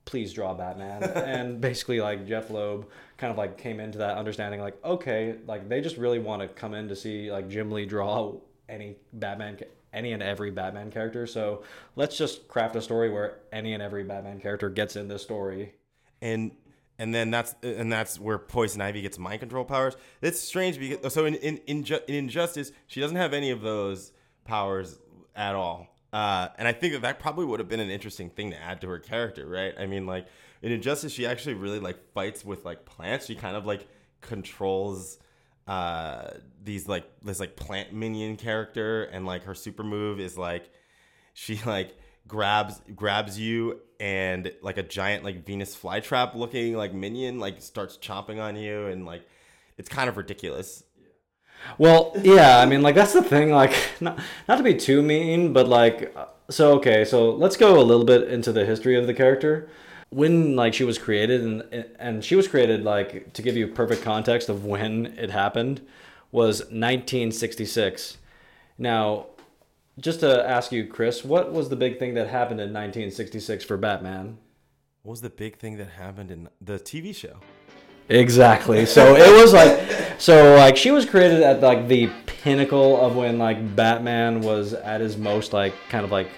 please 0.04 0.32
draw 0.32 0.54
Batman. 0.54 1.02
and 1.02 1.60
basically, 1.60 2.00
like 2.00 2.26
Jeph 2.26 2.50
Loeb 2.50 2.88
kind 3.16 3.30
of 3.30 3.38
like 3.38 3.58
came 3.58 3.80
into 3.80 3.98
that 3.98 4.16
understanding, 4.16 4.60
like, 4.60 4.82
okay, 4.84 5.36
like 5.46 5.68
they 5.68 5.80
just 5.80 5.96
really 5.96 6.18
want 6.18 6.42
to 6.42 6.48
come 6.48 6.74
in 6.74 6.88
to 6.88 6.96
see 6.96 7.30
like 7.30 7.48
Jim 7.48 7.70
Lee 7.70 7.86
draw 7.86 8.34
any 8.68 8.96
Batman, 9.12 9.58
any 9.92 10.12
and 10.12 10.22
every 10.22 10.50
Batman 10.50 10.90
character. 10.90 11.26
So 11.26 11.62
let's 11.96 12.16
just 12.16 12.48
craft 12.48 12.76
a 12.76 12.82
story 12.82 13.10
where 13.10 13.38
any 13.52 13.74
and 13.74 13.82
every 13.82 14.04
Batman 14.04 14.40
character 14.40 14.70
gets 14.70 14.96
in 14.96 15.08
this 15.08 15.22
story. 15.22 15.74
And 16.20 16.52
and 16.98 17.14
then 17.14 17.30
that's 17.30 17.54
and 17.62 17.90
that's 17.90 18.20
where 18.20 18.38
Poison 18.38 18.80
Ivy 18.80 19.02
gets 19.02 19.18
mind 19.18 19.40
control 19.40 19.64
powers. 19.64 19.96
It's 20.20 20.40
strange 20.40 20.78
because 20.78 21.12
so 21.12 21.24
in 21.24 21.34
in 21.36 21.58
in, 21.66 21.84
in 21.84 22.14
Injustice 22.14 22.72
she 22.86 23.00
doesn't 23.00 23.16
have 23.16 23.32
any 23.32 23.50
of 23.50 23.60
those 23.60 24.12
powers 24.44 24.98
at 25.34 25.54
all. 25.54 25.88
Uh, 26.12 26.48
and 26.58 26.68
I 26.68 26.72
think 26.72 26.92
that 26.92 27.02
that 27.02 27.18
probably 27.20 27.46
would 27.46 27.58
have 27.60 27.68
been 27.68 27.80
an 27.80 27.90
interesting 27.90 28.28
thing 28.28 28.50
to 28.50 28.60
add 28.60 28.80
to 28.82 28.88
her 28.88 28.98
character, 28.98 29.46
right? 29.46 29.74
I 29.78 29.86
mean, 29.86 30.06
like 30.06 30.26
in 30.60 30.70
Injustice, 30.70 31.12
she 31.12 31.26
actually 31.26 31.54
really 31.54 31.80
like 31.80 32.12
fights 32.12 32.44
with 32.44 32.64
like 32.64 32.84
plants. 32.84 33.26
She 33.26 33.34
kind 33.34 33.56
of 33.56 33.66
like 33.66 33.86
controls 34.20 35.18
uh 35.68 36.30
these 36.64 36.88
like 36.88 37.04
this 37.22 37.38
like 37.38 37.54
plant 37.54 37.92
minion 37.92 38.36
character 38.36 39.04
and 39.04 39.24
like 39.24 39.44
her 39.44 39.54
super 39.54 39.84
move 39.84 40.18
is 40.18 40.36
like 40.36 40.68
she 41.34 41.60
like 41.66 41.96
grabs 42.26 42.80
grabs 42.96 43.38
you 43.38 43.80
and 44.00 44.52
like 44.60 44.76
a 44.76 44.82
giant 44.82 45.24
like 45.24 45.46
Venus 45.46 45.76
flytrap 45.76 46.34
looking 46.34 46.74
like 46.76 46.92
minion 46.92 47.38
like 47.38 47.62
starts 47.62 47.96
chomping 47.96 48.42
on 48.42 48.56
you 48.56 48.86
and 48.86 49.06
like 49.06 49.22
it's 49.78 49.88
kind 49.88 50.08
of 50.08 50.16
ridiculous. 50.16 50.84
Well, 51.78 52.12
yeah, 52.22 52.58
I 52.58 52.66
mean, 52.66 52.82
like 52.82 52.94
that's 52.94 53.12
the 53.12 53.22
thing. 53.22 53.50
Like, 53.50 53.74
not 54.00 54.18
not 54.48 54.56
to 54.56 54.62
be 54.62 54.74
too 54.74 55.02
mean, 55.02 55.52
but 55.52 55.68
like, 55.68 56.12
uh, 56.16 56.26
so 56.50 56.74
okay, 56.74 57.04
so 57.04 57.30
let's 57.30 57.56
go 57.56 57.80
a 57.80 57.82
little 57.82 58.04
bit 58.04 58.28
into 58.28 58.52
the 58.52 58.64
history 58.64 58.96
of 58.96 59.06
the 59.06 59.14
character. 59.14 59.68
When 60.10 60.56
like 60.56 60.74
she 60.74 60.84
was 60.84 60.98
created, 60.98 61.42
and 61.42 61.86
and 61.98 62.24
she 62.24 62.36
was 62.36 62.46
created 62.48 62.84
like 62.84 63.32
to 63.32 63.42
give 63.42 63.56
you 63.56 63.66
perfect 63.68 64.02
context 64.02 64.48
of 64.48 64.64
when 64.64 65.06
it 65.18 65.30
happened, 65.30 65.80
was 66.30 66.60
1966. 66.60 68.18
Now, 68.78 69.26
just 69.98 70.20
to 70.20 70.48
ask 70.48 70.72
you, 70.72 70.86
Chris, 70.86 71.24
what 71.24 71.52
was 71.52 71.68
the 71.68 71.76
big 71.76 71.98
thing 71.98 72.14
that 72.14 72.28
happened 72.28 72.60
in 72.60 72.72
1966 72.72 73.64
for 73.64 73.76
Batman? 73.76 74.38
What 75.02 75.10
was 75.10 75.20
the 75.20 75.30
big 75.30 75.58
thing 75.58 75.76
that 75.78 75.90
happened 75.90 76.30
in 76.30 76.48
the 76.60 76.78
TV 76.78 77.14
show? 77.14 77.38
Exactly. 78.08 78.86
So 78.86 79.14
it 79.16 79.40
was 79.40 79.52
like, 79.52 80.20
so 80.20 80.54
like 80.56 80.76
she 80.76 80.90
was 80.90 81.04
created 81.06 81.42
at 81.42 81.60
like 81.60 81.88
the 81.88 82.10
pinnacle 82.26 83.00
of 83.00 83.16
when 83.16 83.38
like 83.38 83.74
Batman 83.76 84.40
was 84.42 84.72
at 84.74 85.00
his 85.00 85.16
most 85.16 85.52
like 85.52 85.74
kind 85.88 86.04
of 86.04 86.10
like 86.10 86.28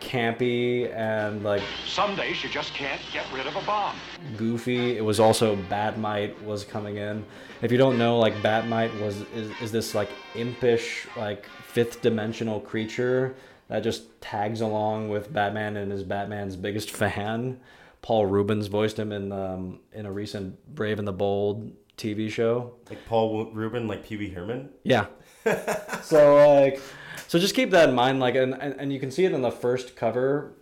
campy 0.00 0.94
and 0.94 1.42
like 1.42 1.62
Some 1.84 2.14
days 2.14 2.42
you 2.42 2.48
just 2.48 2.72
can't 2.72 3.00
get 3.12 3.26
rid 3.34 3.46
of 3.46 3.56
a 3.56 3.62
bomb. 3.62 3.96
goofy. 4.36 4.96
It 4.96 5.04
was 5.04 5.18
also 5.18 5.56
Bat-Mite 5.68 6.40
was 6.44 6.64
coming 6.64 6.96
in. 6.98 7.24
If 7.62 7.72
you 7.72 7.78
don't 7.78 7.98
know, 7.98 8.18
like 8.18 8.40
Bat-Mite 8.42 8.94
was 9.00 9.22
is, 9.34 9.50
is 9.60 9.72
this 9.72 9.94
like 9.94 10.08
impish 10.36 11.06
like 11.16 11.46
fifth 11.66 12.00
dimensional 12.00 12.60
creature 12.60 13.34
that 13.68 13.80
just 13.80 14.18
tags 14.20 14.60
along 14.60 15.08
with 15.10 15.32
Batman 15.32 15.76
and 15.76 15.92
is 15.92 16.04
Batman's 16.04 16.56
biggest 16.56 16.90
fan. 16.96 17.58
Paul 18.02 18.26
Reubens 18.26 18.68
voiced 18.68 18.98
him 18.98 19.12
in 19.12 19.32
um, 19.32 19.80
in 19.92 20.06
a 20.06 20.12
recent 20.12 20.74
Brave 20.74 20.98
and 20.98 21.06
the 21.08 21.12
Bold 21.12 21.72
TV 21.96 22.30
show. 22.30 22.74
Like 22.88 23.04
Paul 23.06 23.46
Rubin, 23.52 23.88
like 23.88 24.04
Pee 24.04 24.16
Wee 24.16 24.30
Herman. 24.30 24.70
Yeah. 24.84 25.06
so 26.02 26.58
like, 26.60 26.80
so 27.26 27.38
just 27.38 27.54
keep 27.54 27.70
that 27.70 27.88
in 27.88 27.94
mind. 27.94 28.20
Like, 28.20 28.34
and, 28.34 28.54
and 28.54 28.74
and 28.78 28.92
you 28.92 29.00
can 29.00 29.10
see 29.10 29.24
it 29.24 29.32
in 29.32 29.42
the 29.42 29.50
first 29.50 29.96
cover 29.96 30.54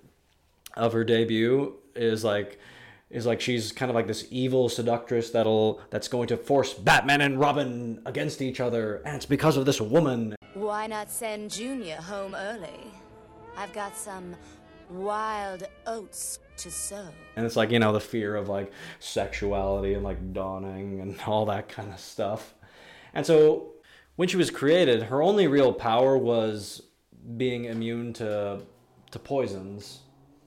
of 0.75 0.93
her 0.93 1.05
debut 1.05 1.75
is 1.95 2.23
like 2.25 2.59
is 3.09 3.25
like 3.25 3.41
she's 3.41 3.73
kind 3.73 3.91
of 3.91 3.95
like 3.95 4.07
this 4.07 4.27
evil 4.31 4.69
seductress 4.69 5.31
that'll 5.31 5.81
that's 5.91 6.09
going 6.09 6.29
to 6.29 6.37
force 6.37 6.75
Batman 6.75 7.21
and 7.21 7.39
Robin 7.39 8.03
against 8.07 8.43
each 8.43 8.61
other, 8.61 9.03
and 9.05 9.17
it's 9.17 9.27
because 9.27 9.57
of 9.57 9.65
this 9.67 9.81
woman. 9.81 10.35
Why 10.55 10.87
not 10.87 11.11
send 11.11 11.51
Junior 11.51 11.97
home 11.97 12.35
early? 12.35 12.91
I've 13.57 13.73
got 13.73 13.97
some 13.97 14.35
wild 14.91 15.65
oats 15.87 16.39
to 16.59 16.71
sow. 16.71 17.09
And 17.37 17.45
it's 17.45 17.57
like 17.57 17.71
you 17.71 17.79
know 17.79 17.93
the 17.93 18.01
fear 18.01 18.37
of 18.37 18.49
like 18.49 18.73
sexuality 18.99 19.95
and 19.95 20.05
like 20.05 20.33
dawning 20.33 21.01
and 21.01 21.19
all 21.27 21.47
that 21.47 21.69
kind 21.69 21.93
of 21.93 22.01
stuff. 22.01 22.55
And 23.15 23.25
so 23.25 23.73
when 24.17 24.29
she 24.29 24.37
was 24.37 24.51
created, 24.51 25.05
her 25.05 25.23
only 25.23 25.47
real 25.47 25.73
power 25.73 26.17
was 26.17 26.83
being 27.37 27.65
immune 27.65 28.13
to 28.15 28.63
to 29.11 29.19
poisons. 29.19 30.01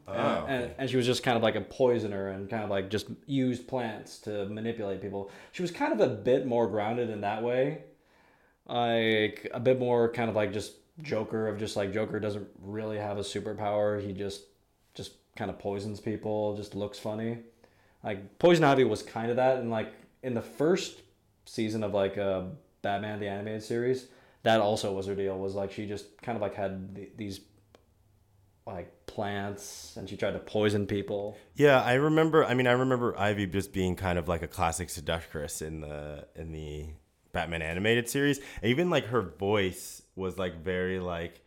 Oh, 0.07 0.13
and, 0.47 0.63
and, 0.63 0.73
and 0.79 0.89
she 0.89 0.97
was 0.97 1.05
just 1.05 1.21
kind 1.21 1.37
of 1.37 1.43
like 1.43 1.55
a 1.55 1.61
poisoner 1.61 2.29
and 2.29 2.49
kind 2.49 2.63
of 2.63 2.71
like 2.71 2.89
just 2.89 3.07
used 3.27 3.67
plants 3.67 4.17
to 4.19 4.45
manipulate 4.47 5.01
people. 5.01 5.29
She 5.51 5.61
was 5.61 5.69
kind 5.69 5.93
of 5.93 5.99
a 5.99 6.11
bit 6.11 6.47
more 6.47 6.67
grounded 6.67 7.11
in 7.11 7.21
that 7.21 7.43
way. 7.43 7.83
Like 8.65 9.49
a 9.53 9.59
bit 9.59 9.77
more 9.77 10.11
kind 10.11 10.29
of 10.29 10.35
like 10.35 10.51
just 10.51 10.73
Joker 11.01 11.47
of 11.47 11.57
just 11.57 11.75
like 11.75 11.93
Joker 11.93 12.19
doesn't 12.19 12.47
really 12.61 12.97
have 12.97 13.17
a 13.17 13.21
superpower. 13.21 14.01
He 14.03 14.13
just 14.13 14.43
just 14.93 15.13
kind 15.39 15.49
of 15.49 15.57
poisons 15.57 15.99
people, 15.99 16.55
just 16.55 16.75
looks 16.75 16.99
funny. 16.99 17.39
Like 18.03 18.37
Poison 18.37 18.63
Ivy 18.63 18.83
was 18.83 19.01
kind 19.01 19.31
of 19.31 19.37
that 19.37 19.57
and 19.57 19.71
like 19.71 19.93
in 20.21 20.33
the 20.33 20.41
first 20.41 21.01
season 21.45 21.83
of 21.83 21.93
like 21.93 22.17
uh 22.17 22.43
Batman 22.81 23.19
the 23.19 23.27
animated 23.27 23.63
series, 23.63 24.07
that 24.43 24.61
also 24.61 24.93
was 24.93 25.07
her 25.07 25.15
deal 25.15 25.37
was 25.39 25.55
like 25.55 25.71
she 25.71 25.87
just 25.87 26.21
kind 26.21 26.35
of 26.35 26.41
like 26.41 26.55
had 26.55 26.95
th- 26.95 27.11
these 27.17 27.39
like 28.67 29.05
plants 29.07 29.95
and 29.97 30.07
she 30.07 30.15
tried 30.15 30.31
to 30.31 30.39
poison 30.39 30.85
people. 30.85 31.37
Yeah, 31.55 31.81
I 31.81 31.95
remember. 31.95 32.45
I 32.45 32.53
mean, 32.53 32.67
I 32.67 32.73
remember 32.73 33.17
Ivy 33.17 33.47
just 33.47 33.73
being 33.73 33.95
kind 33.95 34.19
of 34.19 34.27
like 34.27 34.41
a 34.41 34.47
classic 34.47 34.89
seductress 34.89 35.61
in 35.61 35.81
the 35.81 36.27
in 36.35 36.51
the 36.51 36.87
Batman 37.31 37.61
animated 37.61 38.09
series. 38.09 38.39
Even 38.61 38.89
like 38.89 39.05
her 39.05 39.21
voice 39.21 40.01
was 40.15 40.37
like 40.37 40.63
very 40.63 40.99
like. 40.99 41.41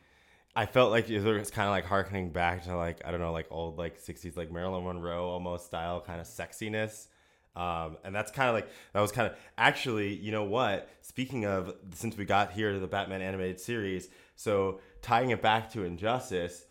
I 0.55 0.67
felt 0.67 0.91
like 0.91 1.09
it 1.09 1.21
was 1.21 1.51
kind 1.51 1.67
of 1.67 1.73
like 1.73 1.85
harkening 1.85 2.31
back 2.31 2.65
to 2.65 2.77
like 2.77 3.03
I 3.05 3.11
don't 3.11 3.21
know 3.21 3.33
like 3.33 3.47
old 3.51 3.79
like 3.79 4.01
'60s 4.01 4.37
like 4.37 4.51
Marilyn 4.51 4.85
Monroe 4.85 5.29
almost 5.29 5.67
style 5.67 6.01
kind 6.01 6.21
of 6.21 6.27
sexiness. 6.27 7.09
Um, 7.55 7.99
and 8.03 8.15
that's 8.15 8.33
kind 8.33 8.49
of 8.49 8.55
like 8.55 8.69
that 8.95 9.01
was 9.01 9.13
kind 9.13 9.31
of 9.31 9.37
actually 9.59 10.15
you 10.15 10.33
know 10.33 10.45
what 10.45 10.89
speaking 11.03 11.45
of 11.45 11.75
since 11.93 12.17
we 12.17 12.25
got 12.25 12.53
here 12.53 12.73
to 12.73 12.79
the 12.79 12.87
Batman 12.87 13.21
animated 13.21 13.61
series 13.61 14.09
so 14.37 14.81
tying 15.03 15.31
it 15.31 15.43
back 15.43 15.71
to 15.73 15.85
Injustice 15.85 16.65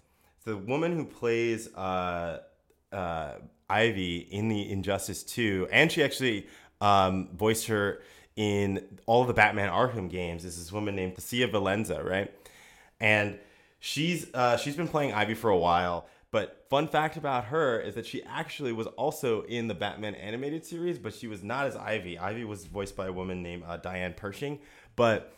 the 0.43 0.57
woman 0.57 0.95
who 0.95 1.05
plays 1.05 1.73
uh, 1.75 2.39
uh, 2.91 3.33
Ivy 3.69 4.17
in 4.17 4.49
the 4.49 4.69
Injustice 4.71 5.23
2, 5.23 5.67
and 5.71 5.91
she 5.91 6.03
actually 6.03 6.47
um, 6.79 7.29
voiced 7.35 7.67
her 7.67 8.01
in 8.35 8.99
all 9.05 9.25
the 9.25 9.33
Batman 9.33 9.69
Arkham 9.69 10.09
games, 10.09 10.45
is 10.45 10.57
this 10.57 10.71
woman 10.71 10.95
named 10.95 11.15
Tasia 11.15 11.51
Valenza, 11.51 12.03
right? 12.03 12.33
And 12.99 13.37
she's 13.81 14.33
uh, 14.33 14.55
she's 14.55 14.77
been 14.77 14.87
playing 14.87 15.11
Ivy 15.11 15.33
for 15.33 15.49
a 15.49 15.57
while. 15.57 16.07
But 16.31 16.65
fun 16.69 16.87
fact 16.87 17.17
about 17.17 17.45
her 17.45 17.77
is 17.81 17.95
that 17.95 18.05
she 18.05 18.23
actually 18.23 18.71
was 18.71 18.87
also 18.87 19.41
in 19.41 19.67
the 19.67 19.73
Batman 19.73 20.15
animated 20.15 20.65
series, 20.65 20.97
but 20.97 21.13
she 21.13 21.27
was 21.27 21.43
not 21.43 21.67
as 21.67 21.75
Ivy. 21.75 22.17
Ivy 22.17 22.45
was 22.45 22.63
voiced 22.63 22.95
by 22.95 23.07
a 23.07 23.11
woman 23.11 23.43
named 23.43 23.63
uh, 23.67 23.75
Diane 23.75 24.13
Pershing, 24.15 24.59
but 24.95 25.33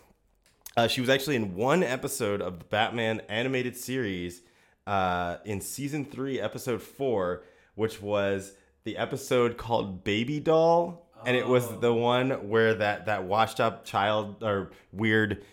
uh, 0.77 0.87
she 0.87 1.01
was 1.01 1.09
actually 1.09 1.35
in 1.35 1.55
one 1.55 1.81
episode 1.81 2.41
of 2.41 2.59
the 2.59 2.65
Batman 2.65 3.21
animated 3.27 3.75
series 3.75 4.41
uh, 4.85 5.37
in 5.45 5.61
season 5.61 6.05
three, 6.05 6.39
episode 6.39 6.81
four, 6.81 7.43
which 7.73 7.99
was 7.99 8.53
the 8.83 8.97
episode 8.97 9.57
called 9.57 10.03
Baby 10.03 10.39
Doll, 10.39 11.07
and 11.25 11.35
it 11.35 11.47
was 11.47 11.79
the 11.79 11.93
one 11.93 12.49
where 12.49 12.75
that 12.75 13.07
that 13.07 13.23
washed 13.23 13.59
up 13.59 13.83
child 13.83 14.43
or 14.43 14.69
weird 14.91 15.43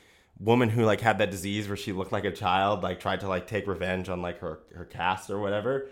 woman 0.40 0.70
who 0.70 0.85
like 0.85 1.00
had 1.00 1.18
that 1.18 1.30
disease 1.30 1.68
where 1.68 1.76
she 1.76 1.92
looked 1.92 2.12
like 2.12 2.25
a 2.25 2.32
child, 2.32 2.82
like 2.82 2.99
tried 2.99 3.20
to 3.20 3.28
like 3.28 3.47
take 3.47 3.66
revenge 3.66 4.09
on 4.09 4.23
like 4.23 4.40
her 4.40 4.61
her 4.75 4.85
cast 4.85 5.30
or 5.30 5.38
whatever. 5.38 5.88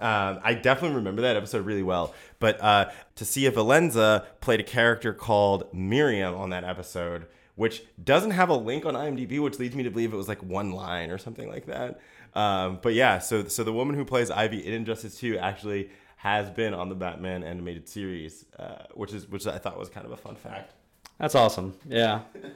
Um, 0.00 0.40
I 0.42 0.54
definitely 0.54 0.96
remember 0.96 1.22
that 1.22 1.36
episode 1.36 1.64
really 1.64 1.82
well. 1.82 2.14
But 2.38 2.62
uh, 2.62 2.90
Tasia 3.16 3.50
Valenza 3.50 4.24
played 4.40 4.60
a 4.60 4.64
character 4.64 5.12
called 5.12 5.72
Miriam 5.72 6.34
on 6.34 6.50
that 6.50 6.64
episode, 6.64 7.26
which 7.56 7.82
doesn't 8.02 8.32
have 8.32 8.48
a 8.48 8.54
link 8.56 8.86
on 8.86 8.94
IMDb, 8.94 9.40
which 9.40 9.58
leads 9.58 9.74
me 9.74 9.82
to 9.84 9.90
believe 9.90 10.12
it 10.12 10.16
was 10.16 10.28
like 10.28 10.42
one 10.42 10.72
line 10.72 11.10
or 11.10 11.18
something 11.18 11.48
like 11.48 11.66
that. 11.66 12.00
Um, 12.34 12.78
but 12.82 12.94
yeah, 12.94 13.18
so 13.18 13.48
so 13.48 13.64
the 13.64 13.72
woman 13.72 13.96
who 13.96 14.04
plays 14.04 14.30
Ivy 14.30 14.64
in 14.64 14.72
Injustice 14.74 15.18
2 15.18 15.38
actually 15.38 15.90
has 16.16 16.50
been 16.50 16.74
on 16.74 16.88
the 16.88 16.94
Batman 16.94 17.42
animated 17.42 17.88
series, 17.88 18.44
uh, 18.58 18.84
which 18.94 19.12
is 19.12 19.28
which 19.28 19.46
I 19.46 19.58
thought 19.58 19.78
was 19.78 19.88
kind 19.88 20.06
of 20.06 20.12
a 20.12 20.16
fun 20.16 20.36
fact. 20.36 20.74
That's 21.18 21.34
awesome. 21.34 21.74
Yeah. 21.88 22.22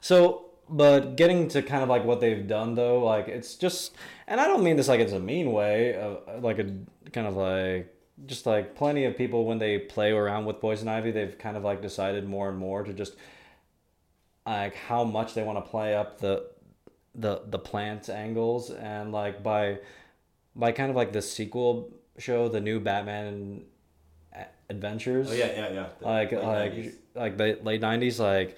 So, 0.00 0.50
but 0.68 1.16
getting 1.16 1.48
to 1.48 1.62
kind 1.62 1.82
of 1.82 1.88
like 1.88 2.04
what 2.04 2.20
they've 2.20 2.46
done 2.46 2.74
though, 2.74 3.04
like 3.04 3.28
it's 3.28 3.54
just, 3.56 3.94
and 4.26 4.40
I 4.40 4.46
don't 4.46 4.62
mean 4.62 4.76
this 4.76 4.88
like 4.88 5.00
it's 5.00 5.12
a 5.12 5.20
mean 5.20 5.52
way, 5.52 5.96
uh, 5.96 6.40
like 6.40 6.58
a 6.58 6.72
kind 7.12 7.26
of 7.26 7.36
like 7.36 7.94
just 8.26 8.46
like 8.46 8.74
plenty 8.74 9.04
of 9.04 9.16
people 9.16 9.44
when 9.44 9.58
they 9.58 9.78
play 9.78 10.12
around 10.12 10.44
with 10.44 10.60
poison 10.60 10.88
ivy, 10.88 11.10
they've 11.10 11.36
kind 11.38 11.56
of 11.56 11.64
like 11.64 11.82
decided 11.82 12.26
more 12.28 12.48
and 12.48 12.58
more 12.58 12.82
to 12.82 12.92
just 12.92 13.14
like 14.46 14.74
how 14.74 15.04
much 15.04 15.34
they 15.34 15.42
want 15.42 15.62
to 15.62 15.70
play 15.70 15.94
up 15.94 16.20
the 16.20 16.46
the 17.14 17.42
the 17.46 17.58
plant 17.58 18.08
angles 18.08 18.70
and 18.70 19.12
like 19.12 19.42
by 19.42 19.78
by 20.56 20.72
kind 20.72 20.90
of 20.90 20.96
like 20.96 21.12
the 21.12 21.22
sequel 21.22 21.90
show, 22.18 22.48
the 22.48 22.60
new 22.60 22.80
Batman 22.80 23.62
Adventures 24.70 25.30
Oh 25.30 25.34
yeah, 25.34 25.46
yeah, 25.46 25.72
yeah. 25.72 25.86
The 25.98 26.06
like 26.06 26.32
like 26.32 26.72
90s. 26.72 26.94
like 27.14 27.36
the 27.36 27.58
late 27.62 27.80
nineties, 27.80 28.18
like 28.18 28.56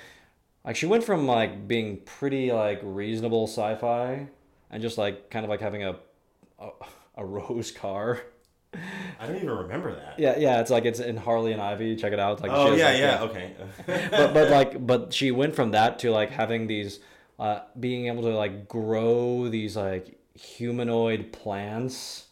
like 0.66 0.76
she 0.76 0.86
went 0.86 1.04
from 1.04 1.26
like 1.26 1.68
being 1.68 1.98
pretty 1.98 2.52
like 2.52 2.80
reasonable 2.82 3.46
sci-fi 3.46 4.26
and 4.70 4.82
just 4.82 4.98
like 4.98 5.30
kind 5.30 5.44
of 5.44 5.48
like 5.48 5.60
having 5.60 5.84
a 5.84 5.96
a, 6.58 6.70
a 7.16 7.24
rose 7.24 7.70
car. 7.70 8.20
I 9.18 9.26
don't 9.26 9.36
even 9.36 9.48
remember 9.48 9.94
that. 9.94 10.18
Yeah, 10.18 10.36
yeah, 10.38 10.60
it's 10.60 10.70
like 10.70 10.84
it's 10.84 11.00
in 11.00 11.16
Harley 11.16 11.52
and 11.52 11.62
Ivy. 11.62 11.96
Check 11.96 12.12
it 12.12 12.18
out. 12.18 12.42
Like 12.42 12.50
Oh 12.52 12.74
yeah, 12.74 12.88
like, 12.88 12.98
yeah. 12.98 13.22
Okay. 13.22 13.54
but 14.10 14.34
but 14.34 14.50
like 14.50 14.86
but 14.86 15.14
she 15.14 15.30
went 15.30 15.54
from 15.54 15.70
that 15.70 16.00
to 16.00 16.10
like 16.10 16.30
having 16.30 16.66
these 16.66 17.00
uh 17.38 17.60
being 17.78 18.06
able 18.06 18.22
to 18.22 18.36
like 18.36 18.68
grow 18.68 19.48
these 19.48 19.76
like 19.76 20.18
humanoid 20.34 21.32
plants 21.32 22.26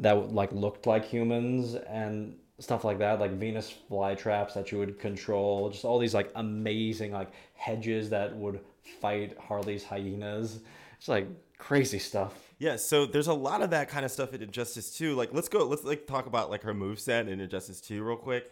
that 0.00 0.32
like 0.32 0.52
looked 0.52 0.86
like 0.86 1.04
humans 1.04 1.74
and 1.74 2.36
stuff 2.60 2.84
like 2.84 2.98
that, 2.98 3.18
like 3.18 3.32
Venus 3.32 3.74
flytraps 3.90 4.54
that 4.54 4.70
you 4.70 4.78
would 4.78 4.98
control, 4.98 5.70
just 5.70 5.84
all 5.84 5.98
these 5.98 6.14
like 6.14 6.30
amazing 6.36 7.12
like 7.12 7.32
hedges 7.54 8.10
that 8.10 8.36
would 8.36 8.60
fight 9.00 9.36
Harley's 9.38 9.82
hyenas. 9.82 10.60
It's 10.98 11.08
like 11.08 11.26
crazy 11.58 11.98
stuff. 11.98 12.34
Yeah, 12.58 12.76
so 12.76 13.06
there's 13.06 13.28
a 13.28 13.34
lot 13.34 13.62
of 13.62 13.70
that 13.70 13.88
kind 13.88 14.04
of 14.04 14.10
stuff 14.10 14.34
in 14.34 14.42
Injustice 14.42 14.96
2. 14.96 15.14
Like, 15.14 15.30
let's 15.32 15.48
go. 15.48 15.64
Let's 15.64 15.82
like 15.82 16.06
talk 16.06 16.26
about 16.26 16.50
like 16.50 16.62
her 16.62 16.74
moveset 16.74 17.26
in 17.26 17.40
Injustice 17.40 17.80
2 17.80 18.04
real 18.04 18.16
quick. 18.16 18.50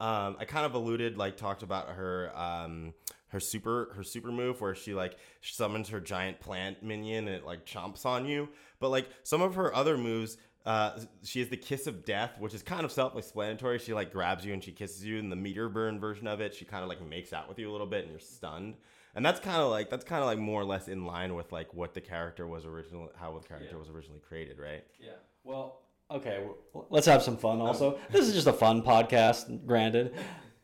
Um, 0.00 0.36
I 0.38 0.44
kind 0.44 0.64
of 0.64 0.74
alluded, 0.74 1.18
like, 1.18 1.36
talked 1.36 1.64
about 1.64 1.88
her 1.88 2.30
um, 2.38 2.94
her 3.28 3.40
super 3.40 3.92
her 3.94 4.02
super 4.02 4.32
move 4.32 4.60
where 4.60 4.74
she 4.74 4.94
like 4.94 5.16
summons 5.42 5.88
her 5.90 6.00
giant 6.00 6.40
plant 6.40 6.82
minion 6.82 7.28
and 7.28 7.36
it 7.36 7.44
like 7.44 7.66
chomps 7.66 8.06
on 8.06 8.26
you. 8.26 8.48
But 8.80 8.88
like 8.88 9.08
some 9.22 9.42
of 9.42 9.54
her 9.54 9.74
other 9.74 9.96
moves, 9.98 10.38
uh, 10.68 11.00
she 11.24 11.40
has 11.40 11.48
the 11.48 11.56
kiss 11.56 11.86
of 11.86 12.04
death, 12.04 12.32
which 12.38 12.52
is 12.52 12.62
kind 12.62 12.84
of 12.84 12.92
self-explanatory. 12.92 13.78
She 13.78 13.94
like 13.94 14.12
grabs 14.12 14.44
you 14.44 14.52
and 14.52 14.62
she 14.62 14.70
kisses 14.70 15.02
you. 15.02 15.16
In 15.16 15.30
the 15.30 15.36
meter 15.36 15.70
burn 15.70 15.98
version 15.98 16.26
of 16.26 16.42
it, 16.42 16.54
she 16.54 16.66
kind 16.66 16.82
of 16.82 16.90
like 16.90 17.00
makes 17.00 17.32
out 17.32 17.48
with 17.48 17.58
you 17.58 17.70
a 17.70 17.72
little 17.72 17.86
bit 17.86 18.02
and 18.02 18.10
you're 18.10 18.20
stunned. 18.20 18.74
And 19.14 19.24
that's 19.24 19.40
kind 19.40 19.56
of 19.56 19.70
like 19.70 19.88
that's 19.88 20.04
kind 20.04 20.20
of 20.20 20.26
like 20.26 20.38
more 20.38 20.60
or 20.60 20.66
less 20.66 20.86
in 20.86 21.06
line 21.06 21.34
with 21.34 21.52
like 21.52 21.72
what 21.72 21.94
the 21.94 22.02
character 22.02 22.46
was 22.46 22.66
original, 22.66 23.10
how 23.18 23.38
the 23.38 23.48
character 23.48 23.78
was 23.78 23.88
originally 23.88 24.20
created, 24.20 24.58
right? 24.58 24.84
Yeah. 25.00 25.12
Well, 25.42 25.80
okay. 26.10 26.44
well, 26.74 26.86
Let's 26.90 27.06
have 27.06 27.22
some 27.22 27.38
fun. 27.38 27.62
Also, 27.62 27.98
this 28.12 28.28
is 28.28 28.34
just 28.34 28.46
a 28.46 28.52
fun 28.52 28.82
podcast, 28.82 29.64
granted, 29.64 30.14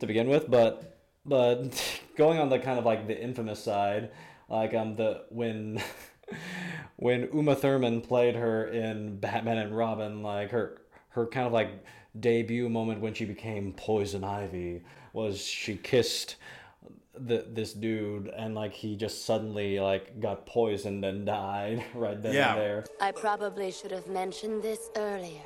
to 0.01 0.05
begin 0.05 0.29
with. 0.29 0.51
But 0.51 0.99
but 1.25 1.99
going 2.15 2.37
on 2.37 2.49
the 2.49 2.59
kind 2.59 2.77
of 2.77 2.85
like 2.85 3.07
the 3.07 3.19
infamous 3.19 3.59
side, 3.59 4.11
like 4.49 4.75
um 4.75 4.97
the 4.97 5.23
when 5.31 5.81
when 6.97 7.29
Uma 7.33 7.55
Thurman 7.55 8.01
played 8.01 8.35
her 8.35 8.67
in 8.67 9.17
Batman 9.19 9.57
and 9.57 9.75
Robin, 9.77 10.23
like 10.23 10.51
her 10.51 10.81
her 11.09 11.25
kind 11.27 11.47
of 11.47 11.53
like 11.53 11.69
debut 12.19 12.69
moment 12.69 13.01
when 13.01 13.13
she 13.13 13.25
became 13.25 13.73
Poison 13.73 14.23
Ivy 14.23 14.83
was 15.13 15.39
she 15.41 15.75
kissed 15.77 16.35
the 17.17 17.45
this 17.49 17.71
dude 17.73 18.27
and 18.27 18.55
like 18.55 18.73
he 18.73 18.95
just 18.97 19.25
suddenly 19.25 19.79
like 19.79 20.19
got 20.19 20.45
poisoned 20.45 21.03
and 21.05 21.25
died 21.25 21.83
right 21.95 22.21
then 22.21 22.33
Yeah. 22.33 22.51
and 22.53 22.61
there. 22.61 22.85
I 23.01 23.11
probably 23.11 23.71
should 23.71 23.91
have 23.91 24.07
mentioned 24.07 24.61
this 24.63 24.89
earlier. 24.97 25.41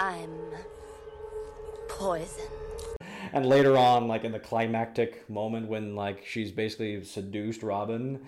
I'm 0.00 0.30
poison. 1.88 2.44
And 3.32 3.46
later 3.46 3.76
on, 3.76 4.08
like 4.08 4.24
in 4.24 4.32
the 4.32 4.38
climactic 4.38 5.28
moment 5.30 5.68
when 5.68 5.94
like 5.94 6.24
she's 6.26 6.50
basically 6.50 7.02
seduced 7.04 7.62
Robin, 7.62 8.20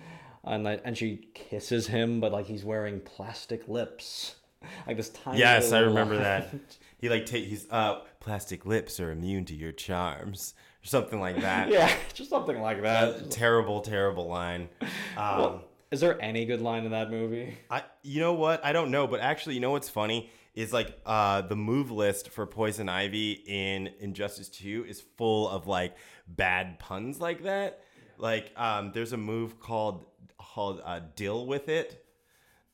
and 0.43 0.63
like, 0.63 0.81
and 0.85 0.97
she 0.97 1.29
kisses 1.33 1.87
him, 1.87 2.19
but 2.19 2.31
like 2.31 2.45
he's 2.45 2.63
wearing 2.63 2.99
plastic 2.99 3.67
lips, 3.67 4.35
like 4.87 4.97
this 4.97 5.09
tiny. 5.09 5.39
Yes, 5.39 5.71
I 5.71 5.79
remember 5.79 6.15
line. 6.15 6.23
that. 6.23 6.53
He 7.01 7.09
like 7.09 7.25
take 7.25 7.45
he's 7.45 7.65
uh 7.71 8.01
plastic 8.19 8.63
lips 8.63 8.99
are 8.99 9.11
immune 9.11 9.45
to 9.45 9.55
your 9.55 9.71
charms 9.71 10.53
or 10.83 10.87
something 10.87 11.19
like 11.19 11.41
that. 11.41 11.69
yeah, 11.71 11.91
just 12.13 12.29
something 12.29 12.61
like 12.61 12.83
that. 12.83 13.31
Terrible, 13.31 13.81
terrible 13.81 14.27
line. 14.27 14.69
Um, 15.17 15.61
Is 15.89 15.99
there 15.99 16.21
any 16.21 16.45
good 16.45 16.61
line 16.61 16.85
in 16.85 16.91
that 16.91 17.09
movie? 17.09 17.57
I 17.71 17.81
you 18.03 18.19
know 18.19 18.33
what? 18.33 18.63
I 18.63 18.71
don't 18.71 18.91
know, 18.91 19.07
but 19.07 19.19
actually, 19.19 19.55
you 19.55 19.61
know 19.61 19.71
what's 19.71 19.89
funny 19.89 20.29
is 20.53 20.71
like 20.73 20.95
uh 21.07 21.41
the 21.41 21.55
move 21.55 21.89
list 21.89 22.29
for 22.29 22.45
Poison 22.45 22.87
Ivy 22.87 23.31
in 23.47 23.89
Injustice 23.99 24.49
2 24.49 24.85
is 24.87 25.01
full 25.17 25.49
of 25.49 25.65
like 25.65 25.95
bad 26.27 26.77
puns 26.77 27.19
like 27.19 27.41
that. 27.45 27.81
Like 28.19 28.51
um 28.55 28.91
there's 28.93 29.13
a 29.13 29.17
move 29.17 29.59
called 29.59 30.05
called 30.53 30.81
uh, 30.83 30.99
Dill 31.15 31.45
with 31.45 31.69
it. 31.69 32.05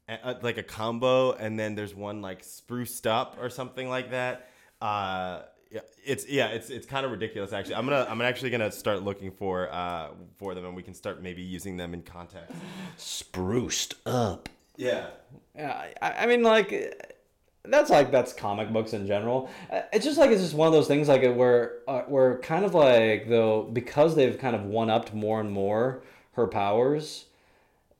a- 0.09 0.25
uh, 0.27 0.39
like 0.41 0.57
a 0.57 0.63
combo 0.63 1.33
and 1.33 1.59
then 1.59 1.75
there's 1.75 1.93
one 1.95 2.21
like 2.21 2.43
spruced 2.43 3.05
up 3.07 3.37
or 3.41 3.49
something 3.49 3.89
like 3.89 4.11
that. 4.11 4.49
Uh 4.81 5.41
it's 6.05 6.25
yeah, 6.29 6.47
it's 6.47 6.69
it's 6.69 6.85
kind 6.87 7.05
of 7.05 7.11
ridiculous 7.11 7.51
actually. 7.51 7.75
I'm 7.75 7.85
gonna 7.85 8.07
I'm 8.09 8.21
actually 8.21 8.51
gonna 8.51 8.71
start 8.71 9.03
looking 9.03 9.31
for 9.31 9.69
uh 9.69 10.09
for 10.37 10.55
them 10.55 10.63
and 10.65 10.75
we 10.75 10.81
can 10.83 10.93
start 10.93 11.21
maybe 11.21 11.41
using 11.41 11.75
them 11.75 11.93
in 11.93 12.03
context. 12.03 12.53
Spruced 12.97 13.95
up. 14.05 14.47
Yeah. 14.77 15.07
Yeah, 15.55 15.87
I, 16.01 16.11
I 16.11 16.25
mean, 16.27 16.43
like, 16.43 16.69
that's 17.65 17.89
like 17.89 18.11
that's 18.11 18.31
comic 18.31 18.71
books 18.71 18.93
in 18.93 19.07
general. 19.07 19.49
Uh, 19.71 19.81
It's 19.91 20.05
just 20.05 20.17
like 20.17 20.29
it's 20.29 20.41
just 20.41 20.53
one 20.53 20.67
of 20.67 20.73
those 20.73 20.87
things 20.87 21.07
like 21.09 21.23
where 21.35 21.79
uh, 21.87 22.01
where 22.03 22.37
kind 22.39 22.63
of 22.63 22.73
like 22.73 23.27
though 23.27 23.63
because 23.63 24.15
they've 24.15 24.37
kind 24.37 24.55
of 24.55 24.63
one 24.65 24.89
upped 24.89 25.13
more 25.13 25.39
and 25.41 25.51
more 25.51 26.03
her 26.33 26.47
powers. 26.47 27.25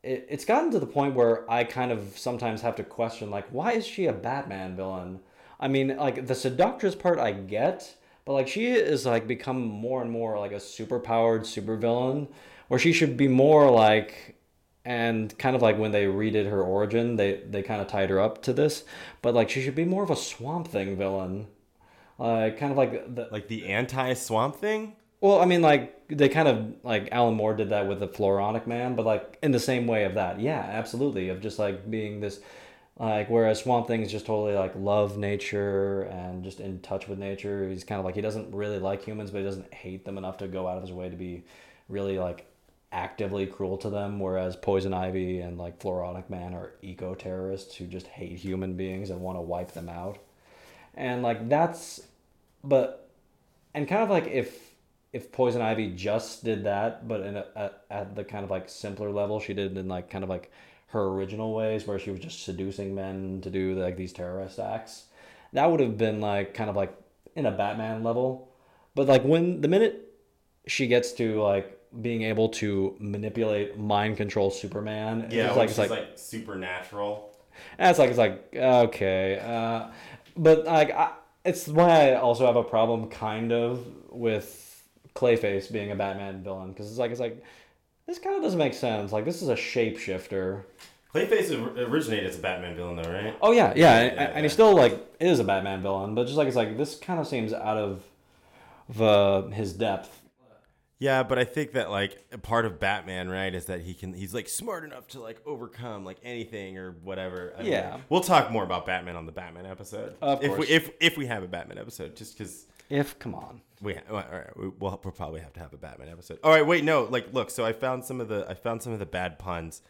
It, 0.04 0.28
it's 0.30 0.46
gotten 0.46 0.72
to 0.72 0.80
the 0.80 0.86
point 0.88 1.16
where 1.16 1.50
I 1.50 1.64
kind 1.64 1.92
of 1.92 2.18
sometimes 2.18 2.62
have 2.62 2.76
to 2.78 2.84
question 2.84 3.30
like 3.30 3.48
why 3.50 3.74
is 3.74 3.86
she 3.86 4.06
a 4.06 4.14
Batman 4.14 4.76
villain? 4.76 5.20
I 5.60 5.68
mean, 5.68 5.96
like 5.98 6.28
the 6.28 6.36
seductress 6.36 6.96
part 6.96 7.20
I 7.20 7.32
get, 7.32 7.96
but 8.26 8.34
like 8.34 8.48
she 8.48 8.68
is 8.68 9.06
like 9.06 9.28
become 9.28 9.62
more 9.66 10.02
and 10.02 10.12
more 10.12 10.38
like 10.40 10.52
a 10.52 10.56
superpowered 10.56 11.42
supervillain, 11.42 12.28
where 12.68 12.80
she 12.80 12.94
should 12.94 13.18
be 13.18 13.28
more 13.28 13.70
like 13.72 14.36
and 14.86 15.38
kind 15.38 15.56
of 15.56 15.62
like 15.62 15.78
when 15.78 15.92
they 15.92 16.06
redid 16.06 16.50
her 16.50 16.62
origin, 16.62 17.16
they 17.18 17.42
they 17.50 17.62
kind 17.64 17.82
of 17.82 17.88
tied 17.88 18.10
her 18.10 18.20
up 18.20 18.42
to 18.44 18.54
this, 18.54 18.84
but 19.22 19.34
like 19.34 19.50
she 19.50 19.62
should 19.62 19.76
be 19.76 19.86
more 19.86 20.04
of 20.04 20.10
a 20.12 20.16
Swamp 20.16 20.68
Thing 20.68 20.96
villain, 20.98 21.48
like 22.18 22.58
kind 22.60 22.72
of 22.72 22.78
like 22.78 23.16
the 23.16 23.28
Like 23.32 23.48
the 23.48 23.68
anti 23.68 24.14
swamp 24.14 24.56
thing? 24.58 24.96
Well, 25.22 25.40
I 25.40 25.46
mean 25.46 25.62
like 25.62 26.08
they 26.10 26.30
kind 26.30 26.48
of 26.48 26.74
like 26.84 27.10
Alan 27.12 27.36
Moore 27.36 27.56
did 27.56 27.70
that 27.70 27.88
with 27.88 28.00
the 28.00 28.08
Floronic 28.08 28.68
Man, 28.68 28.96
but 28.96 29.06
like 29.06 29.38
in 29.42 29.52
the 29.52 29.60
same 29.60 29.88
way 29.88 30.04
of 30.04 30.16
that, 30.16 30.40
yeah, 30.40 30.60
absolutely, 30.60 31.30
of 31.30 31.42
just 31.42 31.60
like 31.60 31.90
being 31.90 32.20
this. 32.20 32.40
Like 33.00 33.30
whereas 33.30 33.62
Swamp 33.62 33.88
Thing 33.88 34.02
is 34.02 34.12
just 34.12 34.26
totally 34.26 34.56
like 34.56 34.74
love 34.76 35.18
nature 35.18 36.04
and 36.04 36.44
just 36.44 36.60
in 36.60 36.80
touch 36.82 37.08
with 37.08 37.20
nature. 37.20 37.70
He's 37.70 37.84
kind 37.84 38.00
of 38.00 38.06
like 38.06 38.16
he 38.16 38.22
doesn't 38.22 38.54
really 38.54 38.80
like 38.80 39.04
humans, 39.04 39.30
but 39.30 39.40
he 39.40 39.44
doesn't 39.44 39.72
hate 39.74 40.04
them 40.04 40.18
enough 40.18 40.38
to 40.38 40.48
go 40.48 40.68
out 40.68 40.78
of 40.78 40.84
his 40.84 40.92
way 40.92 41.10
to 41.10 41.16
be 41.16 41.44
really 41.90 42.18
like 42.18 42.48
actively 42.92 43.46
cruel 43.46 43.78
to 43.78 43.90
them. 43.92 44.20
Whereas 44.20 44.56
Poison 44.56 44.94
Ivy 44.96 45.42
and 45.42 45.60
like 45.60 45.80
Floronic 45.80 46.30
Man 46.30 46.56
are 46.56 46.72
eco 46.82 47.14
terrorists 47.14 47.76
who 47.76 47.86
just 47.86 48.08
hate 48.08 48.38
human 48.38 48.76
beings 48.76 49.12
and 49.12 49.22
want 49.22 49.38
to 49.38 49.42
wipe 49.42 49.74
them 49.74 49.90
out. 49.90 50.18
And 50.96 51.22
like 51.22 51.50
that's, 51.50 52.02
but 52.64 53.08
and 53.76 53.88
kind 53.88 54.02
of 54.02 54.10
like 54.10 54.26
if 54.26 54.67
if 55.18 55.32
Poison 55.32 55.64
Ivy 55.64 55.88
just 55.96 56.44
did 56.44 56.64
that, 56.66 57.08
but 57.08 57.22
in 57.22 57.38
a, 57.38 57.46
at, 57.56 57.82
at 57.90 58.16
the 58.16 58.24
kind 58.24 58.44
of 58.44 58.52
like 58.52 58.70
simpler 58.70 59.10
level, 59.12 59.40
she 59.40 59.54
did 59.54 59.72
it 59.72 59.78
in 59.78 59.88
like 59.88 60.10
kind 60.12 60.24
of 60.24 60.30
like 60.30 60.52
her 60.90 61.06
original 61.08 61.54
ways, 61.56 61.88
where 61.88 61.98
she 61.98 62.12
was 62.12 62.20
just 62.20 62.44
seducing 62.44 62.94
men 62.94 63.42
to 63.42 63.50
do 63.50 63.74
like 63.74 63.98
these 63.98 64.14
terrorist 64.14 64.60
acts. 64.60 65.06
That 65.54 65.70
would 65.72 65.80
have 65.80 65.98
been 65.98 66.22
like 66.22 66.54
kind 66.54 66.70
of 66.70 66.76
like 66.76 66.96
in 67.36 67.48
a 67.48 67.52
Batman 67.52 68.04
level, 68.04 68.50
but 68.94 69.08
like 69.08 69.24
when 69.24 69.62
the 69.62 69.68
minute 69.68 70.14
she 70.68 70.86
gets 70.88 71.12
to 71.14 71.42
like 71.42 71.74
being 72.02 72.22
able 72.22 72.50
to 72.50 72.96
manipulate 73.00 73.78
mind 73.78 74.18
control 74.18 74.52
Superman, 74.52 75.30
Yeah, 75.32 75.48
it's 75.48 75.58
like 75.58 75.70
it's 75.70 75.78
like, 75.80 75.90
like 75.90 76.10
supernatural. 76.16 77.32
and 77.80 77.90
it's 77.90 77.98
like 77.98 78.10
it's 78.10 78.20
like 78.20 78.54
okay, 78.56 79.40
uh, 79.40 79.88
but 80.36 80.66
like 80.66 80.92
I, 80.92 81.14
it's 81.44 81.68
why 81.68 82.12
I 82.12 82.16
also 82.16 82.46
have 82.46 82.56
a 82.56 82.64
problem 82.64 83.10
kind 83.10 83.52
of 83.52 83.84
with 84.12 84.67
Clayface 85.18 85.72
being 85.72 85.92
a 85.92 85.96
Batman 85.96 86.44
villain 86.44 86.72
because 86.72 86.90
it's 86.90 87.00
like 87.00 87.10
it's 87.12 87.20
like 87.20 87.44
this 88.06 88.20
kind 88.20 88.36
of 88.36 88.44
doesn't 88.44 88.60
make 88.60 88.76
sense. 88.76 89.12
Like 89.12 89.26
this 89.26 89.42
is 89.42 89.50
a 89.50 89.56
shapeshifter. 89.56 90.64
Clayface 91.14 91.52
originated 91.90 92.28
as 92.30 92.38
a 92.38 92.42
Batman 92.42 92.76
villain, 92.76 92.98
though, 92.98 93.12
right? 93.12 93.36
Oh 93.42 93.52
yeah, 93.52 93.74
yeah, 93.76 94.00
and, 94.00 94.16
yeah, 94.16 94.24
and 94.26 94.36
yeah. 94.36 94.42
he 94.44 94.50
still 94.50 94.76
like 94.76 95.16
is 95.20 95.40
a 95.40 95.44
Batman 95.44 95.82
villain, 95.82 96.14
but 96.14 96.26
just 96.26 96.38
like 96.38 96.48
it's 96.48 96.56
like 96.56 96.78
this 96.78 97.00
kind 97.00 97.20
of 97.20 97.28
seems 97.28 97.52
out 97.52 97.78
of 97.78 98.04
the 98.90 99.50
his 99.54 99.74
depth. 99.74 100.22
Yeah, 101.00 101.22
but 101.22 101.38
I 101.38 101.44
think 101.44 101.74
that 101.74 101.92
like 101.92 102.26
a 102.32 102.38
part 102.40 102.66
of 102.66 102.80
Batman, 102.80 103.30
right, 103.30 103.54
is 103.54 103.66
that 103.66 103.82
he 103.82 103.94
can 103.94 104.14
he's 104.14 104.34
like 104.34 104.50
smart 104.50 104.84
enough 104.84 105.08
to 105.10 105.20
like 105.20 105.40
overcome 105.46 106.06
like 106.06 106.18
anything 106.24 106.78
or 106.78 106.92
whatever. 107.04 107.54
I 107.58 107.64
mean, 107.64 107.72
Yeah. 107.72 107.98
we'll 108.10 108.22
talk 108.22 108.52
more 108.52 108.64
about 108.64 108.86
Batman 108.86 109.16
on 109.16 109.26
the 109.26 109.32
Batman 109.32 109.66
episode. 109.66 110.16
If 110.22 110.58
we 110.58 110.68
if 110.68 110.90
if 111.00 111.18
we 111.18 111.26
have 111.28 111.44
a 111.44 111.48
Batman 111.48 111.78
episode, 111.78 112.16
just 112.16 112.38
because 112.38 112.66
If 112.90 113.20
come 113.20 113.36
on, 113.36 113.62
we 113.82 113.96
all 114.10 114.16
right, 114.16 114.58
we- 114.58 114.68
we'll, 114.70 115.00
we'll 115.04 115.12
probably 115.14 115.42
have 115.42 115.54
to 115.54 115.60
have 115.60 115.74
a 115.74 115.78
Batman 115.78 116.10
episode. 116.10 116.40
All 116.44 116.52
right, 116.52 116.66
wait, 116.66 116.84
no, 116.84 117.04
like 117.04 117.34
look, 117.34 117.50
so 117.50 117.66
I 117.66 117.74
found 117.74 118.06
some 118.06 118.22
of 118.22 118.28
the 118.30 118.46
I 118.50 118.54
found 118.54 118.82
some 118.82 118.94
of 118.94 119.00
the 119.00 119.06
bad 119.06 119.38
puns 119.40 119.82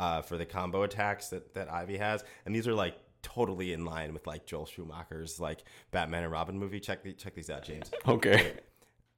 uh, 0.00 0.22
for 0.22 0.36
the 0.38 0.46
combo 0.46 0.82
attacks 0.82 1.28
that 1.28 1.54
that 1.54 1.70
Ivy 1.72 1.98
has, 1.98 2.24
and 2.46 2.54
these 2.54 2.66
are 2.66 2.74
like 2.74 2.96
totally 3.22 3.72
in 3.72 3.84
line 3.84 4.14
with 4.14 4.26
like 4.26 4.46
Joel 4.46 4.64
Schumacher's 4.66 5.38
like 5.40 5.64
Batman 5.90 6.22
and 6.22 6.32
Robin 6.32 6.58
movie. 6.58 6.80
Check 6.80 7.02
the, 7.02 7.12
check 7.12 7.34
these 7.34 7.50
out, 7.50 7.64
James. 7.64 7.90
okay, 8.08 8.54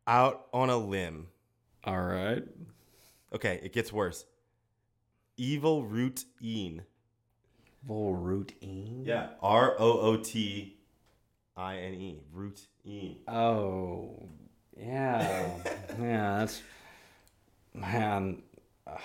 Out 0.07 0.47
on 0.53 0.71
a 0.71 0.77
limb. 0.77 1.29
all 1.85 2.01
right. 2.03 2.43
Okay, 3.33 3.61
it 3.63 3.73
gets 3.73 3.93
worse. 3.93 4.25
Evil 5.37 5.85
root 5.85 6.25
een. 6.43 6.83
Full 7.87 8.15
routine. 8.17 9.05
Yeah, 9.07 9.29
R 9.41 9.75
O 9.79 10.01
O 10.01 10.17
T 10.17 10.77
I 11.61 11.77
N 11.77 11.95
E. 11.95 12.23
Root 12.33 12.69
een. 12.87 13.21
Oh, 13.29 14.29
yeah, 14.77 15.51
yeah. 16.01 16.39
That's 16.39 16.63
man. 17.75 18.43
ugh, 18.87 18.99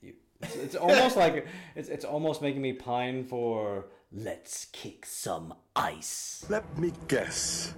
you, 0.00 0.14
It's, 0.40 0.54
it's 0.54 0.76
almost 0.76 1.16
like 1.16 1.46
it's 1.74 1.88
it's 1.88 2.04
almost 2.04 2.40
making 2.40 2.62
me 2.62 2.72
pine 2.72 3.24
for 3.24 3.86
let's 4.12 4.66
kick 4.66 5.04
some 5.06 5.52
ice. 5.74 6.46
Let 6.48 6.78
me 6.78 6.92
guess. 7.08 7.74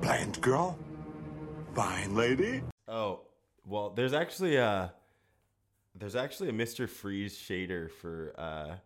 Blind 0.00 0.40
girl? 0.40 0.78
Fine 1.74 2.14
lady? 2.14 2.62
Oh, 2.86 3.22
well, 3.66 3.90
there's 3.90 4.12
actually 4.12 4.56
a 4.56 4.92
there's 5.96 6.14
actually 6.14 6.50
a 6.50 6.52
Mr. 6.52 6.88
Freeze 6.88 7.36
shader 7.36 7.90
for 7.90 8.32
uh 8.38 8.76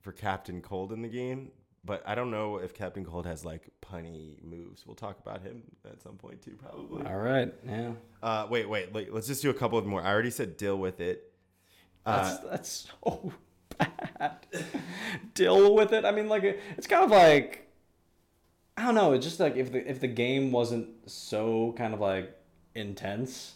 for 0.00 0.10
Captain 0.10 0.60
Cold 0.60 0.92
in 0.92 1.02
the 1.02 1.08
game, 1.08 1.52
but 1.84 2.02
I 2.06 2.14
don't 2.14 2.30
know 2.30 2.58
if 2.58 2.74
Captain 2.74 3.04
Cold 3.04 3.26
has 3.26 3.44
like 3.44 3.68
punny 3.82 4.42
moves. 4.42 4.86
We'll 4.86 4.96
talk 4.96 5.18
about 5.20 5.42
him 5.42 5.62
at 5.84 6.02
some 6.02 6.16
point 6.16 6.42
too, 6.42 6.56
probably. 6.60 7.06
All 7.06 7.18
right, 7.18 7.52
yeah. 7.66 7.92
Uh, 8.22 8.46
wait, 8.50 8.68
wait, 8.68 8.92
wait, 8.92 9.12
let's 9.12 9.26
just 9.26 9.42
do 9.42 9.50
a 9.50 9.54
couple 9.54 9.78
of 9.78 9.86
more. 9.86 10.02
I 10.02 10.12
already 10.12 10.30
said 10.30 10.56
deal 10.56 10.76
with 10.76 11.00
it. 11.00 11.32
That's 12.04 12.38
that's 12.38 12.88
so 13.02 13.32
bad. 13.78 14.46
Deal 15.34 15.74
with 15.74 15.92
it. 15.92 16.04
I 16.04 16.10
mean, 16.10 16.28
like 16.28 16.42
it's 16.76 16.86
kind 16.86 17.04
of 17.04 17.10
like 17.10 17.68
I 18.76 18.84
don't 18.84 18.94
know. 18.94 19.12
It's 19.12 19.26
just 19.26 19.40
like 19.40 19.56
if 19.56 19.72
the 19.72 19.88
if 19.88 20.00
the 20.00 20.08
game 20.08 20.52
wasn't 20.52 20.88
so 21.10 21.74
kind 21.76 21.92
of 21.92 22.00
like 22.00 22.34
intense, 22.74 23.54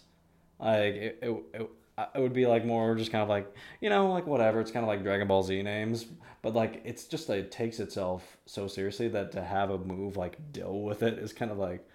like 0.58 0.94
it 0.94 1.18
it, 1.22 1.42
it, 1.54 1.70
it 2.14 2.20
would 2.20 2.32
be 2.32 2.46
like 2.46 2.64
more 2.64 2.94
just 2.94 3.10
kind 3.10 3.22
of 3.22 3.28
like 3.28 3.54
you 3.80 3.90
know 3.90 4.10
like 4.12 4.26
whatever. 4.26 4.60
It's 4.60 4.70
kind 4.70 4.84
of 4.84 4.88
like 4.88 5.02
Dragon 5.02 5.28
Ball 5.28 5.42
Z 5.42 5.62
names, 5.62 6.06
but 6.42 6.54
like 6.54 6.82
it's 6.84 7.04
just 7.04 7.28
like 7.28 7.38
it 7.38 7.50
takes 7.50 7.80
itself 7.80 8.36
so 8.46 8.66
seriously 8.66 9.08
that 9.08 9.32
to 9.32 9.42
have 9.42 9.70
a 9.70 9.78
move 9.78 10.16
like 10.16 10.52
deal 10.52 10.80
with 10.80 11.02
it 11.02 11.18
is 11.18 11.32
kind 11.32 11.50
of 11.50 11.58
like 11.58 11.86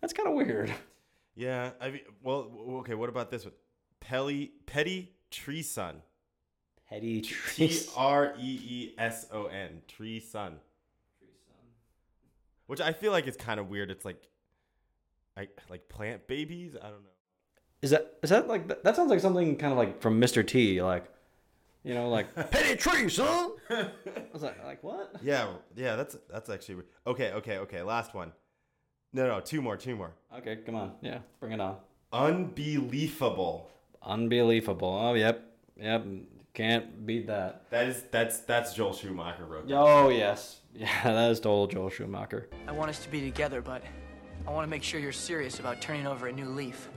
that's 0.00 0.12
kind 0.12 0.28
of 0.28 0.34
weird. 0.34 0.72
Yeah, 1.34 1.70
I 1.80 1.90
mean, 1.90 2.00
well, 2.22 2.50
okay. 2.80 2.94
What 2.94 3.08
about 3.08 3.30
this 3.30 3.44
one? 3.44 3.54
Pelly, 4.00 4.52
Petty 4.66 5.12
Tree 5.30 5.62
Sun. 5.62 6.02
Petty 6.88 7.22
T 7.22 7.28
tree 7.28 7.80
R 7.96 8.34
E 8.38 8.60
E 8.68 8.94
S 8.98 9.26
O 9.32 9.46
N. 9.46 9.80
Tree 9.88 10.20
Sun. 10.20 10.56
Which 12.66 12.80
I 12.80 12.92
feel 12.92 13.12
like 13.12 13.26
it's 13.26 13.36
kind 13.36 13.58
of 13.58 13.70
weird. 13.70 13.90
It's 13.90 14.04
like, 14.04 14.28
I 15.36 15.48
like 15.70 15.88
plant 15.88 16.26
babies. 16.26 16.76
I 16.76 16.88
don't 16.88 17.02
know. 17.02 17.10
Is 17.82 17.90
that 17.90 18.14
is 18.22 18.30
that 18.30 18.48
like 18.48 18.68
that, 18.68 18.84
that 18.84 18.96
sounds 18.96 19.10
like 19.10 19.20
something 19.20 19.56
kind 19.56 19.72
of 19.72 19.78
like 19.78 20.00
from 20.00 20.20
Mr. 20.20 20.46
T, 20.46 20.80
like 20.80 21.04
you 21.84 21.94
know, 21.94 22.08
like 22.08 22.32
petty 22.50 22.76
tree, 22.76 23.08
son. 23.08 23.50
I 23.68 23.88
was 24.32 24.42
like, 24.42 24.62
like 24.64 24.82
what? 24.84 25.16
Yeah, 25.22 25.48
yeah. 25.74 25.96
That's 25.96 26.16
that's 26.30 26.48
actually 26.48 26.84
okay. 27.06 27.32
Okay, 27.32 27.58
okay. 27.58 27.82
Last 27.82 28.14
one. 28.14 28.32
No, 29.12 29.26
no. 29.26 29.40
Two 29.40 29.60
more. 29.60 29.76
Two 29.76 29.96
more. 29.96 30.12
Okay, 30.38 30.56
come 30.64 30.76
on, 30.76 30.92
yeah, 31.02 31.18
bring 31.40 31.52
it 31.52 31.60
on. 31.60 31.76
Unbelievable. 32.12 33.68
Unbelievable. 34.02 34.98
Oh, 35.02 35.14
yep, 35.14 35.44
yep. 35.76 36.04
Can't 36.54 37.06
beat 37.06 37.26
that. 37.28 37.64
That 37.70 37.88
is 37.88 38.04
that's 38.10 38.40
that's 38.40 38.74
Joel 38.74 38.92
Schumacher 38.92 39.44
wrote. 39.44 39.66
that. 39.68 39.74
Oh 39.76 40.08
yes, 40.10 40.60
yeah, 40.74 41.02
that 41.02 41.30
is 41.30 41.40
total 41.40 41.66
Joel 41.66 41.88
Schumacher. 41.90 42.48
I 42.68 42.72
want 42.72 42.90
us 42.90 42.98
to 43.00 43.10
be 43.10 43.22
together, 43.22 43.60
but 43.62 43.82
I 44.46 44.50
want 44.50 44.64
to 44.66 44.70
make 44.70 44.82
sure 44.82 44.98
you're 45.00 45.12
serious 45.12 45.60
about 45.60 45.80
turning 45.80 46.06
over 46.06 46.26
a 46.26 46.32
new 46.32 46.46
leaf. 46.48 46.88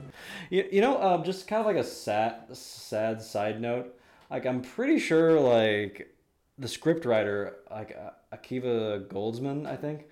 You, 0.50 0.68
you 0.72 0.82
know, 0.82 1.02
um, 1.02 1.24
just 1.24 1.48
kind 1.48 1.60
of 1.60 1.66
like 1.66 1.76
a 1.78 1.84
sad 1.84 2.56
sad 2.56 3.22
side 3.22 3.62
note. 3.62 3.98
Like 4.32 4.46
I'm 4.46 4.62
pretty 4.62 5.00
sure 5.00 5.40
like 5.40 6.14
the 6.58 6.68
script 6.68 7.06
writer, 7.06 7.58
like 7.70 7.96
uh, 7.98 8.36
Akiva 8.36 9.06
Goldsman, 9.08 9.68
I 9.68 9.76
think. 9.76 10.06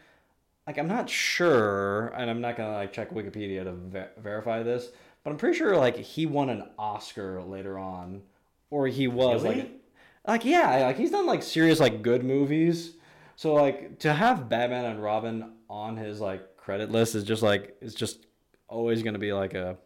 Like 0.67 0.77
I'm 0.77 0.87
not 0.87 1.09
sure, 1.09 2.07
and 2.09 2.29
I'm 2.29 2.39
not 2.39 2.55
gonna 2.55 2.73
like 2.73 2.93
check 2.93 3.11
Wikipedia 3.11 3.63
to 3.63 3.73
ver- 3.73 4.11
verify 4.17 4.63
this, 4.63 4.89
but 5.23 5.31
I'm 5.31 5.37
pretty 5.37 5.57
sure 5.57 5.75
like 5.75 5.97
he 5.97 6.25
won 6.25 6.49
an 6.49 6.69
Oscar 6.77 7.41
later 7.41 7.77
on, 7.77 8.21
or 8.69 8.87
he 8.87 9.07
was 9.07 9.43
Really? 9.43 9.55
like, 9.57 9.71
like 10.27 10.45
yeah, 10.45 10.85
like 10.85 10.97
he's 10.97 11.11
done 11.11 11.25
like 11.25 11.43
serious 11.43 11.79
like 11.79 12.01
good 12.01 12.23
movies. 12.23 12.93
So 13.35 13.55
like 13.55 13.99
to 13.99 14.13
have 14.13 14.47
Batman 14.47 14.85
and 14.85 15.03
Robin 15.03 15.51
on 15.69 15.97
his 15.97 16.21
like 16.21 16.47
credit 16.63 16.91
list 16.91 17.13
is 17.15 17.23
just 17.23 17.43
like 17.43 17.75
it's 17.81 17.93
just 17.93 18.25
always 18.67 19.03
gonna 19.03 19.19
be 19.19 19.33
like 19.33 19.53
a 19.53 19.77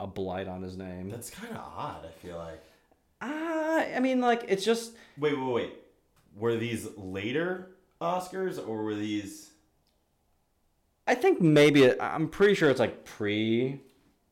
a 0.00 0.06
blight 0.06 0.48
on 0.48 0.62
his 0.62 0.76
name. 0.76 1.10
That's 1.10 1.30
kind 1.30 1.52
of 1.52 1.58
odd. 1.58 2.06
I 2.06 2.10
feel 2.26 2.36
like. 2.36 2.62
Ah, 3.20 3.84
I 3.94 4.00
mean, 4.00 4.20
like 4.20 4.44
it's 4.48 4.64
just 4.64 4.94
Wait, 5.18 5.38
wait, 5.38 5.52
wait. 5.52 5.72
Were 6.36 6.56
these 6.56 6.88
later 6.96 7.72
Oscars 8.00 8.58
or 8.66 8.82
were 8.82 8.94
these 8.94 9.50
I 11.06 11.14
think 11.14 11.40
maybe 11.40 11.82
it, 11.84 11.98
I'm 12.00 12.28
pretty 12.28 12.54
sure 12.54 12.70
it's 12.70 12.80
like 12.80 13.04
pre. 13.04 13.80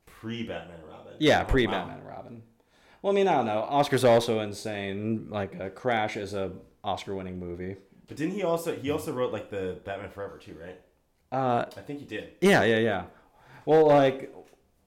pre 0.06 0.44
Batman 0.44 0.80
Robin? 0.88 1.12
Yeah, 1.18 1.42
Oh, 1.42 1.50
pre. 1.50 1.66
Batman 1.66 2.02
Robin. 2.04 2.42
Well, 3.02 3.12
I 3.12 3.14
mean, 3.16 3.28
I 3.28 3.34
don't 3.34 3.46
know. 3.46 3.60
Oscar's 3.68 4.04
also 4.04 4.40
insane. 4.40 5.28
Like 5.30 5.58
uh, 5.60 5.68
Crash 5.70 6.16
is 6.16 6.32
a 6.34 6.52
Oscar-winning 6.84 7.38
movie. 7.38 7.76
But 8.08 8.16
didn't 8.16 8.34
he 8.34 8.42
also 8.42 8.74
he 8.74 8.90
also 8.90 9.12
wrote 9.12 9.32
like 9.32 9.50
the 9.50 9.78
Batman 9.84 10.10
Forever 10.10 10.38
too, 10.38 10.56
right? 10.60 10.80
Uh, 11.32 11.64
I 11.76 11.80
think 11.80 12.00
he 12.00 12.04
did. 12.06 12.32
yeah, 12.40 12.64
yeah, 12.64 12.78
yeah. 12.78 13.04
Well, 13.66 13.86
like 13.86 14.34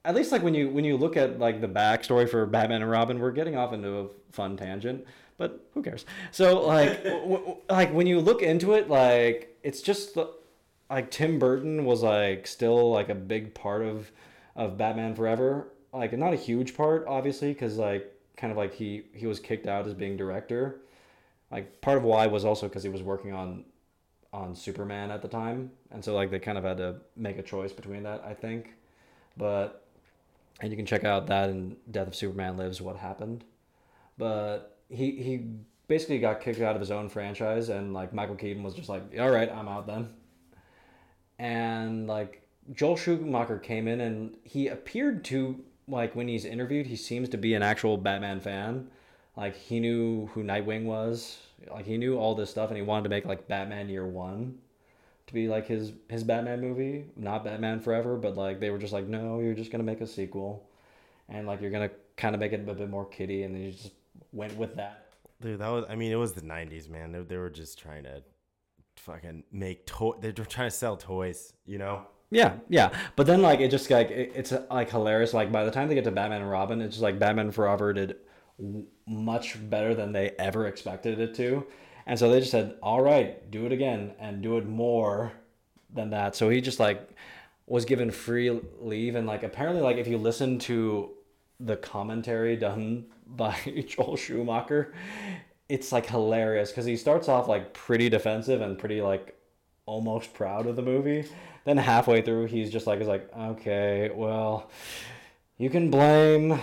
at 0.04 0.14
least 0.14 0.32
like 0.32 0.42
when 0.42 0.54
you 0.54 0.68
when 0.68 0.84
you 0.84 0.96
look 0.96 1.16
at 1.16 1.38
like 1.38 1.60
the 1.60 1.68
backstory 1.68 2.28
for 2.28 2.44
Batman 2.46 2.82
and 2.82 2.90
Robin, 2.90 3.18
we're 3.18 3.32
getting 3.32 3.56
off 3.56 3.72
into 3.72 3.98
a 4.00 4.08
fun 4.32 4.56
tangent, 4.56 5.04
but 5.38 5.66
who 5.72 5.82
cares? 5.82 6.04
So 6.32 6.60
like 6.60 7.02
w- 7.04 7.38
w- 7.38 7.56
like 7.70 7.92
when 7.92 8.06
you 8.06 8.20
look 8.20 8.42
into 8.42 8.74
it, 8.74 8.90
like 8.90 9.56
it's 9.62 9.80
just 9.80 10.18
like 10.90 11.10
Tim 11.10 11.38
Burton 11.38 11.84
was 11.84 12.02
like 12.02 12.46
still 12.46 12.90
like 12.90 13.08
a 13.08 13.14
big 13.14 13.54
part 13.54 13.82
of 13.82 14.10
of 14.54 14.76
Batman 14.76 15.14
Forever. 15.14 15.68
Like 15.92 16.12
not 16.18 16.32
a 16.34 16.36
huge 16.36 16.76
part, 16.76 17.06
obviously, 17.08 17.52
because 17.52 17.78
like 17.78 18.12
kind 18.36 18.50
of 18.50 18.56
like 18.58 18.74
he 18.74 19.04
he 19.14 19.26
was 19.26 19.40
kicked 19.40 19.66
out 19.66 19.86
as 19.86 19.94
being 19.94 20.16
director. 20.16 20.80
Like 21.50 21.80
part 21.80 21.96
of 21.96 22.02
why 22.02 22.26
was 22.26 22.44
also 22.44 22.68
because 22.68 22.82
he 22.82 22.88
was 22.88 23.02
working 23.02 23.32
on 23.32 23.64
on 24.34 24.54
Superman 24.54 25.12
at 25.12 25.22
the 25.22 25.28
time, 25.28 25.70
and 25.92 26.04
so 26.04 26.12
like 26.14 26.30
they 26.30 26.40
kind 26.40 26.58
of 26.58 26.64
had 26.64 26.78
to 26.78 26.96
make 27.16 27.38
a 27.38 27.42
choice 27.42 27.72
between 27.72 28.02
that, 28.02 28.22
I 28.26 28.34
think. 28.34 28.74
But 29.36 29.86
and 30.60 30.70
you 30.70 30.76
can 30.76 30.86
check 30.86 31.04
out 31.04 31.28
that 31.28 31.50
in 31.50 31.76
Death 31.90 32.08
of 32.08 32.16
Superman 32.16 32.56
Lives 32.56 32.80
what 32.80 32.96
happened. 32.96 33.44
But 34.18 34.78
he 34.88 35.12
he 35.12 35.46
basically 35.86 36.18
got 36.18 36.40
kicked 36.40 36.60
out 36.60 36.74
of 36.74 36.80
his 36.80 36.90
own 36.90 37.08
franchise, 37.08 37.68
and 37.68 37.94
like 37.94 38.12
Michael 38.12 38.34
Keaton 38.34 38.62
was 38.62 38.74
just 38.74 38.88
like, 38.88 39.02
all 39.18 39.30
right, 39.30 39.50
I'm 39.50 39.68
out 39.68 39.86
then. 39.86 40.10
And 41.38 42.08
like 42.08 42.42
Joel 42.72 42.96
Schumacher 42.96 43.58
came 43.58 43.86
in, 43.86 44.00
and 44.00 44.36
he 44.42 44.66
appeared 44.66 45.24
to 45.26 45.62
like 45.86 46.16
when 46.16 46.26
he's 46.26 46.44
interviewed, 46.44 46.86
he 46.86 46.96
seems 46.96 47.28
to 47.28 47.38
be 47.38 47.54
an 47.54 47.62
actual 47.62 47.96
Batman 47.96 48.40
fan. 48.40 48.88
Like 49.36 49.56
he 49.56 49.80
knew 49.80 50.26
who 50.26 50.44
Nightwing 50.44 50.84
was, 50.84 51.38
like 51.70 51.86
he 51.86 51.96
knew 51.96 52.16
all 52.16 52.34
this 52.34 52.50
stuff, 52.50 52.68
and 52.70 52.76
he 52.76 52.82
wanted 52.82 53.04
to 53.04 53.08
make 53.08 53.24
like 53.24 53.48
Batman 53.48 53.88
Year 53.88 54.06
One 54.06 54.58
to 55.26 55.34
be 55.34 55.48
like 55.48 55.66
his 55.66 55.92
his 56.08 56.22
Batman 56.22 56.60
movie, 56.60 57.06
not 57.16 57.44
Batman 57.44 57.80
Forever, 57.80 58.16
but 58.16 58.36
like 58.36 58.60
they 58.60 58.70
were 58.70 58.78
just 58.78 58.92
like, 58.92 59.06
no, 59.06 59.40
you're 59.40 59.54
just 59.54 59.72
gonna 59.72 59.84
make 59.84 60.00
a 60.00 60.06
sequel, 60.06 60.68
and 61.28 61.46
like 61.46 61.60
you're 61.60 61.70
gonna 61.70 61.90
kind 62.16 62.34
of 62.34 62.40
make 62.40 62.52
it 62.52 62.60
a 62.68 62.74
bit 62.74 62.88
more 62.88 63.06
kiddie, 63.06 63.42
and 63.42 63.54
then 63.54 63.62
you 63.62 63.72
just 63.72 63.92
went 64.32 64.56
with 64.56 64.76
that. 64.76 65.06
Dude, 65.40 65.58
that 65.58 65.68
was 65.68 65.84
I 65.88 65.96
mean, 65.96 66.12
it 66.12 66.16
was 66.16 66.32
the 66.32 66.42
'90s, 66.42 66.88
man. 66.88 67.10
They, 67.10 67.20
they 67.20 67.36
were 67.36 67.50
just 67.50 67.78
trying 67.78 68.04
to 68.04 68.22
fucking 68.96 69.44
make 69.50 69.84
toy. 69.86 70.12
They're 70.20 70.32
trying 70.32 70.70
to 70.70 70.76
sell 70.76 70.96
toys, 70.96 71.54
you 71.66 71.78
know. 71.78 72.06
Yeah, 72.30 72.54
yeah, 72.68 72.90
but 73.16 73.26
then 73.26 73.42
like 73.42 73.60
it 73.60 73.70
just 73.70 73.90
like 73.90 74.10
it, 74.10 74.32
it's 74.34 74.52
like 74.70 74.90
hilarious. 74.90 75.34
Like 75.34 75.50
by 75.50 75.64
the 75.64 75.70
time 75.70 75.88
they 75.88 75.94
get 75.94 76.04
to 76.04 76.10
Batman 76.12 76.42
and 76.42 76.50
Robin, 76.50 76.80
it's 76.80 76.94
just 76.94 77.02
like 77.02 77.18
Batman 77.18 77.50
Forever 77.50 77.92
did 77.92 78.16
much 79.06 79.56
better 79.68 79.94
than 79.94 80.12
they 80.12 80.30
ever 80.38 80.66
expected 80.66 81.18
it 81.20 81.34
to, 81.36 81.66
and 82.06 82.18
so 82.18 82.30
they 82.30 82.40
just 82.40 82.52
said, 82.52 82.76
"All 82.82 83.02
right, 83.02 83.50
do 83.50 83.66
it 83.66 83.72
again 83.72 84.12
and 84.18 84.42
do 84.42 84.58
it 84.58 84.66
more 84.66 85.32
than 85.92 86.10
that." 86.10 86.36
So 86.36 86.48
he 86.48 86.60
just 86.60 86.80
like 86.80 87.08
was 87.66 87.84
given 87.84 88.10
free 88.10 88.50
leave, 88.80 89.14
and 89.14 89.26
like 89.26 89.42
apparently 89.42 89.82
like 89.82 89.96
if 89.96 90.06
you 90.06 90.18
listen 90.18 90.58
to 90.60 91.10
the 91.60 91.76
commentary 91.76 92.56
done 92.56 93.06
by 93.26 93.56
Joel 93.88 94.16
Schumacher, 94.16 94.94
it's 95.68 95.92
like 95.92 96.06
hilarious 96.06 96.70
because 96.70 96.84
he 96.84 96.96
starts 96.96 97.28
off 97.28 97.48
like 97.48 97.72
pretty 97.72 98.08
defensive 98.08 98.60
and 98.60 98.78
pretty 98.78 99.00
like 99.00 99.38
almost 99.86 100.32
proud 100.34 100.66
of 100.66 100.76
the 100.76 100.82
movie. 100.82 101.24
Then 101.64 101.76
halfway 101.78 102.20
through, 102.20 102.46
he's 102.46 102.70
just 102.70 102.86
like, 102.86 103.00
"Is 103.00 103.08
like, 103.08 103.30
okay, 103.34 104.10
well, 104.14 104.70
you 105.56 105.70
can 105.70 105.90
blame 105.90 106.60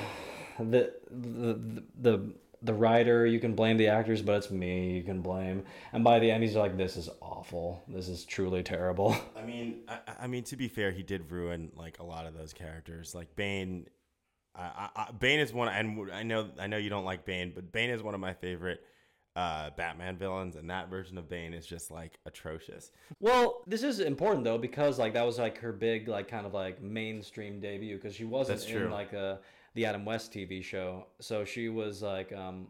the 0.70 0.94
the 1.10 1.84
the 2.00 2.34
the 2.64 2.74
writer, 2.74 3.26
you 3.26 3.40
can 3.40 3.56
blame 3.56 3.78
the 3.78 3.88
actors, 3.88 4.22
but 4.22 4.36
it's 4.36 4.52
me 4.52 4.92
you 4.98 5.04
can 5.04 5.22
blame." 5.22 5.64
And 5.94 6.04
by 6.04 6.20
the 6.20 6.30
end, 6.30 6.44
he's 6.44 6.56
like, 6.56 6.78
"This 6.78 6.98
is 6.98 7.10
awful. 7.22 7.84
This 7.88 8.08
is 8.08 8.26
truly 8.26 8.64
terrible." 8.64 9.16
I 9.36 9.44
mean, 9.44 9.82
I, 9.88 10.00
I 10.22 10.28
mean, 10.28 10.44
to 10.46 10.56
be 10.56 10.68
fair, 10.68 10.92
he 10.92 11.04
did 11.04 11.32
ruin 11.32 11.72
like 11.76 12.00
a 12.00 12.04
lot 12.04 12.26
of 12.26 12.38
those 12.38 12.54
characters. 12.54 13.16
Like 13.16 13.36
Bane, 13.36 13.88
I, 14.56 14.90
I, 14.96 15.12
Bane 15.12 15.40
is 15.40 15.54
one, 15.54 15.70
and 15.70 16.12
I 16.12 16.24
know, 16.24 16.50
I 16.60 16.68
know 16.68 16.78
you 16.78 16.90
don't 16.90 17.06
like 17.06 17.26
Bane, 17.26 17.52
but 17.56 17.72
Bane 17.72 17.90
is 17.90 18.04
one 18.04 18.14
of 18.14 18.20
my 18.20 18.34
favorite 18.34 18.82
uh, 19.36 19.70
Batman 19.72 20.18
villains, 20.18 20.56
and 20.56 20.70
that 20.70 20.90
version 20.90 21.18
of 21.18 21.30
Bane 21.30 21.54
is 21.54 21.66
just 21.66 21.90
like 21.90 22.20
atrocious. 22.26 22.92
Well, 23.20 23.64
this 23.66 23.84
is 23.84 24.00
important 24.00 24.44
though 24.44 24.58
because 24.58 25.00
like 25.00 25.14
that 25.14 25.26
was 25.26 25.40
like 25.40 25.58
her 25.60 25.72
big 25.72 26.08
like 26.08 26.28
kind 26.28 26.46
of 26.46 26.54
like 26.54 26.82
mainstream 26.82 27.60
debut 27.60 27.96
because 27.96 28.16
she 28.16 28.26
wasn't 28.26 28.66
in 28.68 28.92
like 28.92 29.14
a 29.14 29.40
the 29.74 29.86
Adam 29.86 30.06
West 30.06 30.34
TV 30.34 30.64
show. 30.64 31.08
So 31.20 31.46
she 31.46 31.70
was 31.70 32.02
like, 32.02 32.34
um, 32.34 32.68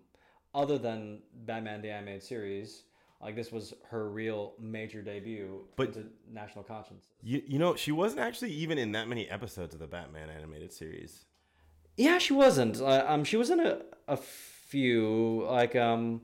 other 0.54 0.78
than 0.78 1.22
Batman 1.46 1.82
the 1.82 1.90
animated 1.90 2.24
series, 2.24 2.84
like 3.22 3.36
this 3.36 3.52
was 3.52 3.74
her 3.90 4.10
real 4.10 4.54
major 4.60 5.02
debut 5.02 5.66
But- 5.76 5.90
into 5.90 6.06
national 6.32 6.64
conscience. 6.64 7.06
You, 7.22 7.42
you 7.48 7.60
know, 7.60 7.76
she 7.76 7.92
wasn't 7.92 8.22
actually 8.22 8.52
even 8.52 8.78
in 8.78 8.92
that 8.94 9.08
many 9.08 9.30
episodes 9.30 9.74
of 9.74 9.80
the 9.80 9.88
Batman 9.88 10.30
animated 10.30 10.74
series. 10.74 11.26
Yeah, 11.98 12.18
she 12.18 12.34
wasn't. 12.34 12.82
Uh, 12.82 13.06
um, 13.08 13.24
she 13.24 13.38
was 13.38 13.50
in 13.50 13.60
a, 13.60 13.82
a 14.08 14.18
few. 14.18 15.46
Like, 15.48 15.76
um, 15.76 16.22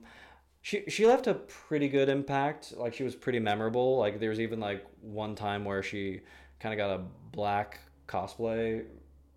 she 0.62 0.84
she 0.88 1.06
left 1.06 1.26
a 1.26 1.34
pretty 1.34 1.88
good 1.88 2.08
impact. 2.08 2.74
Like, 2.76 2.94
she 2.94 3.04
was 3.04 3.14
pretty 3.14 3.38
memorable. 3.38 3.98
Like, 3.98 4.18
there 4.18 4.30
was 4.30 4.40
even 4.40 4.60
like 4.60 4.84
one 5.02 5.34
time 5.34 5.64
where 5.64 5.82
she 5.82 6.22
kind 6.58 6.72
of 6.72 6.78
got 6.78 6.98
a 6.98 7.04
black 7.32 7.80
cosplay 8.08 8.86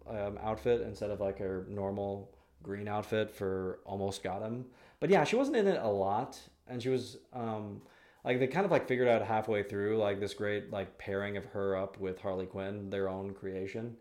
um, 0.07 0.37
outfit 0.41 0.81
instead 0.81 1.09
of 1.11 1.19
like 1.19 1.39
her 1.39 1.65
normal 1.69 2.29
green 2.63 2.87
outfit 2.87 3.31
for 3.31 3.79
Almost 3.85 4.23
Got 4.23 4.41
Him. 4.41 4.65
But 4.99 5.09
yeah, 5.09 5.23
she 5.23 5.35
wasn't 5.35 5.57
in 5.57 5.67
it 5.67 5.79
a 5.81 5.87
lot, 5.87 6.39
and 6.67 6.81
she 6.81 6.89
was 6.89 7.17
um, 7.33 7.81
like 8.23 8.39
they 8.39 8.47
kind 8.47 8.65
of 8.65 8.71
like 8.71 8.87
figured 8.87 9.07
out 9.07 9.21
halfway 9.21 9.63
through 9.63 9.97
like 9.97 10.19
this 10.19 10.33
great 10.33 10.71
like 10.71 10.97
pairing 10.97 11.37
of 11.37 11.45
her 11.45 11.75
up 11.75 11.99
with 11.99 12.21
Harley 12.21 12.45
Quinn, 12.45 12.89
their 12.89 13.09
own 13.09 13.33
creation 13.33 13.97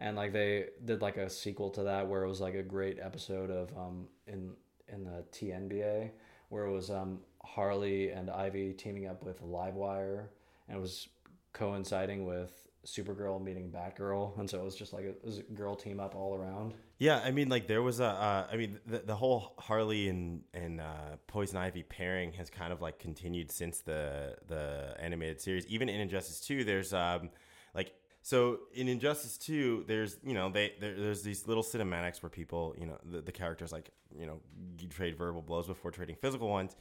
and 0.00 0.16
like 0.16 0.32
they 0.32 0.66
did 0.84 1.02
like 1.02 1.18
a 1.18 1.30
sequel 1.30 1.70
to 1.70 1.84
that 1.84 2.08
where 2.08 2.24
it 2.24 2.28
was 2.28 2.40
like 2.40 2.54
a 2.54 2.62
great 2.62 2.98
episode 3.00 3.50
of 3.50 3.70
um 3.76 4.08
in 4.26 4.52
in 4.88 5.04
the 5.04 5.22
TNBA 5.30 6.10
where 6.48 6.64
it 6.64 6.72
was 6.72 6.90
um 6.90 7.20
Harley 7.44 8.10
and 8.10 8.30
Ivy 8.30 8.72
teaming 8.72 9.06
up 9.06 9.22
with 9.22 9.42
Livewire 9.42 10.24
and 10.68 10.78
it 10.78 10.80
was 10.80 11.08
coinciding 11.52 12.24
with 12.24 12.59
Supergirl 12.86 13.42
meeting 13.42 13.70
Batgirl 13.70 14.38
and 14.38 14.48
so 14.48 14.58
it 14.58 14.64
was 14.64 14.74
just 14.74 14.92
like 14.92 15.04
a, 15.04 15.28
a 15.28 15.42
girl 15.54 15.74
team 15.76 16.00
up 16.00 16.14
all 16.14 16.34
around. 16.34 16.74
Yeah, 16.98 17.20
I 17.24 17.30
mean, 17.30 17.48
like 17.48 17.66
there 17.66 17.82
was 17.82 18.00
a, 18.00 18.06
uh, 18.06 18.46
I 18.50 18.56
mean, 18.56 18.78
the, 18.86 18.98
the 18.98 19.14
whole 19.14 19.54
Harley 19.58 20.08
and 20.08 20.42
and 20.54 20.80
uh, 20.80 21.16
Poison 21.26 21.58
Ivy 21.58 21.82
pairing 21.82 22.32
has 22.34 22.50
kind 22.50 22.72
of 22.72 22.80
like 22.80 22.98
continued 22.98 23.50
since 23.50 23.80
the 23.80 24.36
the 24.48 24.94
animated 24.98 25.40
series. 25.40 25.66
Even 25.66 25.88
in 25.88 26.00
Injustice 26.00 26.40
Two, 26.40 26.64
there's 26.64 26.92
um 26.92 27.30
like 27.74 27.92
so 28.22 28.60
in 28.74 28.88
Injustice 28.88 29.38
Two, 29.38 29.84
there's 29.86 30.18
you 30.22 30.34
know 30.34 30.50
they 30.50 30.74
there, 30.80 30.94
there's 30.98 31.22
these 31.22 31.46
little 31.46 31.62
cinematics 31.62 32.22
where 32.22 32.30
people 32.30 32.74
you 32.78 32.86
know 32.86 32.98
the, 33.04 33.20
the 33.20 33.32
characters 33.32 33.72
like 33.72 33.90
you 34.18 34.26
know 34.26 34.40
you 34.78 34.88
trade 34.88 35.16
verbal 35.16 35.42
blows 35.42 35.66
before 35.66 35.90
trading 35.90 36.16
physical 36.16 36.48
ones, 36.48 36.76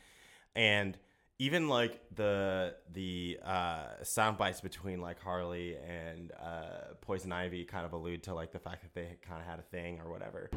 and 0.55 0.97
even 1.39 1.69
like 1.69 2.01
the 2.15 2.75
the 2.93 3.39
uh, 3.43 4.03
sound 4.03 4.37
bites 4.37 4.59
between 4.59 4.99
like 4.99 5.19
Harley 5.21 5.77
and 5.77 6.33
uh, 6.33 6.93
Poison 6.99 7.31
Ivy 7.31 7.63
kind 7.63 7.85
of 7.85 7.93
allude 7.93 8.23
to 8.23 8.33
like 8.33 8.51
the 8.51 8.59
fact 8.59 8.83
that 8.83 8.93
they 8.93 9.15
kind 9.25 9.41
of 9.41 9.47
had 9.47 9.57
a 9.57 9.63
thing 9.63 9.99
or 10.01 10.11
whatever. 10.11 10.51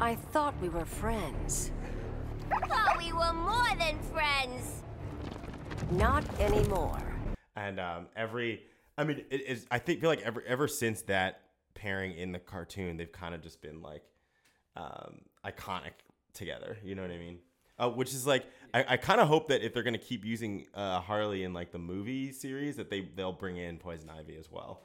I 0.00 0.16
thought 0.16 0.60
we 0.60 0.68
were 0.68 0.84
friends. 0.84 1.70
Thought 2.68 2.98
we 2.98 3.12
were 3.12 3.32
more 3.32 3.68
than 3.78 4.00
friends. 4.12 4.82
Not 5.92 6.24
anymore. 6.40 6.98
And 7.54 7.78
um, 7.78 8.06
every, 8.16 8.62
I 8.98 9.04
mean, 9.04 9.24
it 9.30 9.48
is. 9.48 9.66
I 9.70 9.78
think 9.78 10.00
feel 10.00 10.10
like 10.10 10.22
ever 10.22 10.42
ever 10.44 10.66
since 10.66 11.02
that 11.02 11.42
pairing 11.74 12.16
in 12.16 12.32
the 12.32 12.40
cartoon, 12.40 12.96
they've 12.96 13.12
kind 13.12 13.34
of 13.34 13.42
just 13.42 13.62
been 13.62 13.80
like 13.80 14.02
um, 14.74 15.20
iconic 15.46 15.92
together. 16.34 16.78
You 16.82 16.96
know 16.96 17.02
what 17.02 17.12
I 17.12 17.18
mean? 17.18 17.38
Uh, 17.80 17.88
which 17.88 18.12
is 18.12 18.26
like, 18.26 18.44
I, 18.74 18.84
I 18.90 18.96
kind 18.98 19.20
of 19.20 19.28
hope 19.28 19.48
that 19.48 19.62
if 19.62 19.72
they're 19.72 19.82
gonna 19.82 19.96
keep 19.98 20.24
using 20.24 20.66
uh, 20.74 21.00
Harley 21.00 21.44
in 21.44 21.54
like 21.54 21.72
the 21.72 21.78
movie 21.78 22.30
series, 22.30 22.76
that 22.76 22.90
they 22.90 23.00
they'll 23.16 23.32
bring 23.32 23.56
in 23.56 23.78
Poison 23.78 24.10
Ivy 24.10 24.36
as 24.36 24.50
well. 24.50 24.82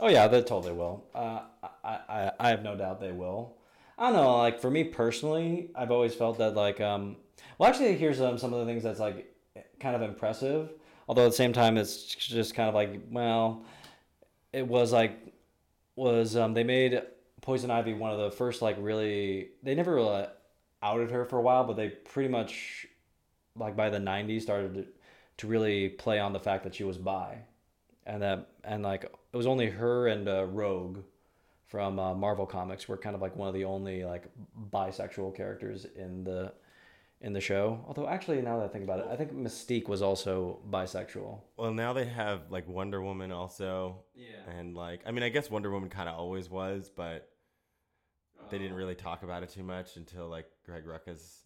Oh 0.00 0.08
yeah, 0.08 0.26
they 0.26 0.42
totally 0.42 0.72
will. 0.72 1.04
Uh, 1.14 1.42
I, 1.84 1.98
I 2.08 2.32
I 2.40 2.48
have 2.48 2.62
no 2.62 2.76
doubt 2.76 3.00
they 3.00 3.12
will. 3.12 3.56
I 3.96 4.10
don't 4.10 4.14
know. 4.14 4.38
Like 4.38 4.60
for 4.60 4.70
me 4.70 4.84
personally, 4.84 5.70
I've 5.74 5.92
always 5.92 6.14
felt 6.14 6.38
that 6.38 6.54
like 6.54 6.80
um. 6.80 7.16
Well, 7.58 7.68
actually, 7.68 7.94
here's 7.96 8.20
um, 8.20 8.38
some 8.38 8.52
of 8.52 8.60
the 8.60 8.66
things 8.66 8.82
that's 8.82 8.98
like 8.98 9.32
kind 9.78 9.94
of 9.94 10.02
impressive. 10.02 10.70
Although 11.08 11.26
at 11.26 11.30
the 11.30 11.36
same 11.36 11.52
time, 11.52 11.76
it's 11.76 12.02
just 12.02 12.54
kind 12.54 12.68
of 12.68 12.74
like 12.74 13.00
well, 13.10 13.64
it 14.52 14.66
was 14.66 14.92
like 14.92 15.18
was 15.94 16.36
um 16.36 16.54
they 16.54 16.64
made 16.64 17.02
Poison 17.40 17.70
Ivy 17.70 17.94
one 17.94 18.10
of 18.10 18.18
the 18.18 18.30
first 18.30 18.62
like 18.62 18.76
really 18.80 19.50
they 19.62 19.74
never 19.74 19.94
really 19.94 20.26
outed 20.82 21.10
her 21.10 21.24
for 21.24 21.38
a 21.38 21.42
while, 21.42 21.64
but 21.64 21.76
they 21.76 21.88
pretty 21.88 22.28
much 22.28 22.86
like 23.56 23.76
by 23.76 23.90
the 23.90 23.98
'90s 23.98 24.42
started 24.42 24.74
to, 24.74 24.86
to 25.38 25.46
really 25.46 25.88
play 25.88 26.18
on 26.18 26.32
the 26.32 26.40
fact 26.40 26.64
that 26.64 26.74
she 26.74 26.84
was 26.84 26.98
bi 26.98 27.38
and 28.06 28.22
that 28.22 28.48
and 28.64 28.82
like 28.82 29.04
it 29.04 29.36
was 29.36 29.46
only 29.46 29.68
her 29.68 30.08
and 30.08 30.28
uh, 30.28 30.44
Rogue 30.44 30.98
from 31.66 31.98
uh, 31.98 32.14
Marvel 32.14 32.46
Comics 32.46 32.86
were 32.88 32.96
kind 32.96 33.14
of 33.14 33.22
like 33.22 33.34
one 33.36 33.48
of 33.48 33.54
the 33.54 33.64
only 33.64 34.04
like 34.04 34.26
bisexual 34.70 35.34
characters 35.34 35.86
in 35.96 36.24
the 36.24 36.52
in 37.22 37.32
the 37.32 37.40
show. 37.40 37.82
Although 37.86 38.08
actually, 38.08 38.42
now 38.42 38.58
that 38.58 38.64
I 38.64 38.68
think 38.68 38.84
about 38.84 38.98
it, 38.98 39.06
I 39.10 39.16
think 39.16 39.32
Mystique 39.32 39.88
was 39.88 40.02
also 40.02 40.60
bisexual. 40.70 41.40
Well, 41.56 41.72
now 41.72 41.92
they 41.92 42.04
have 42.04 42.50
like 42.50 42.68
Wonder 42.68 43.00
Woman 43.00 43.32
also. 43.32 44.02
Yeah. 44.14 44.50
And 44.58 44.74
like, 44.74 45.00
I 45.06 45.12
mean, 45.12 45.22
I 45.22 45.28
guess 45.28 45.50
Wonder 45.50 45.70
Woman 45.70 45.88
kind 45.88 46.08
of 46.08 46.16
always 46.16 46.50
was, 46.50 46.90
but 46.94 47.28
they 48.50 48.58
didn't 48.58 48.76
really 48.76 48.96
talk 48.96 49.22
about 49.22 49.42
it 49.42 49.50
too 49.50 49.62
much 49.62 49.96
until 49.96 50.28
like 50.28 50.46
Greg 50.64 50.84
Rucka's 50.86 51.42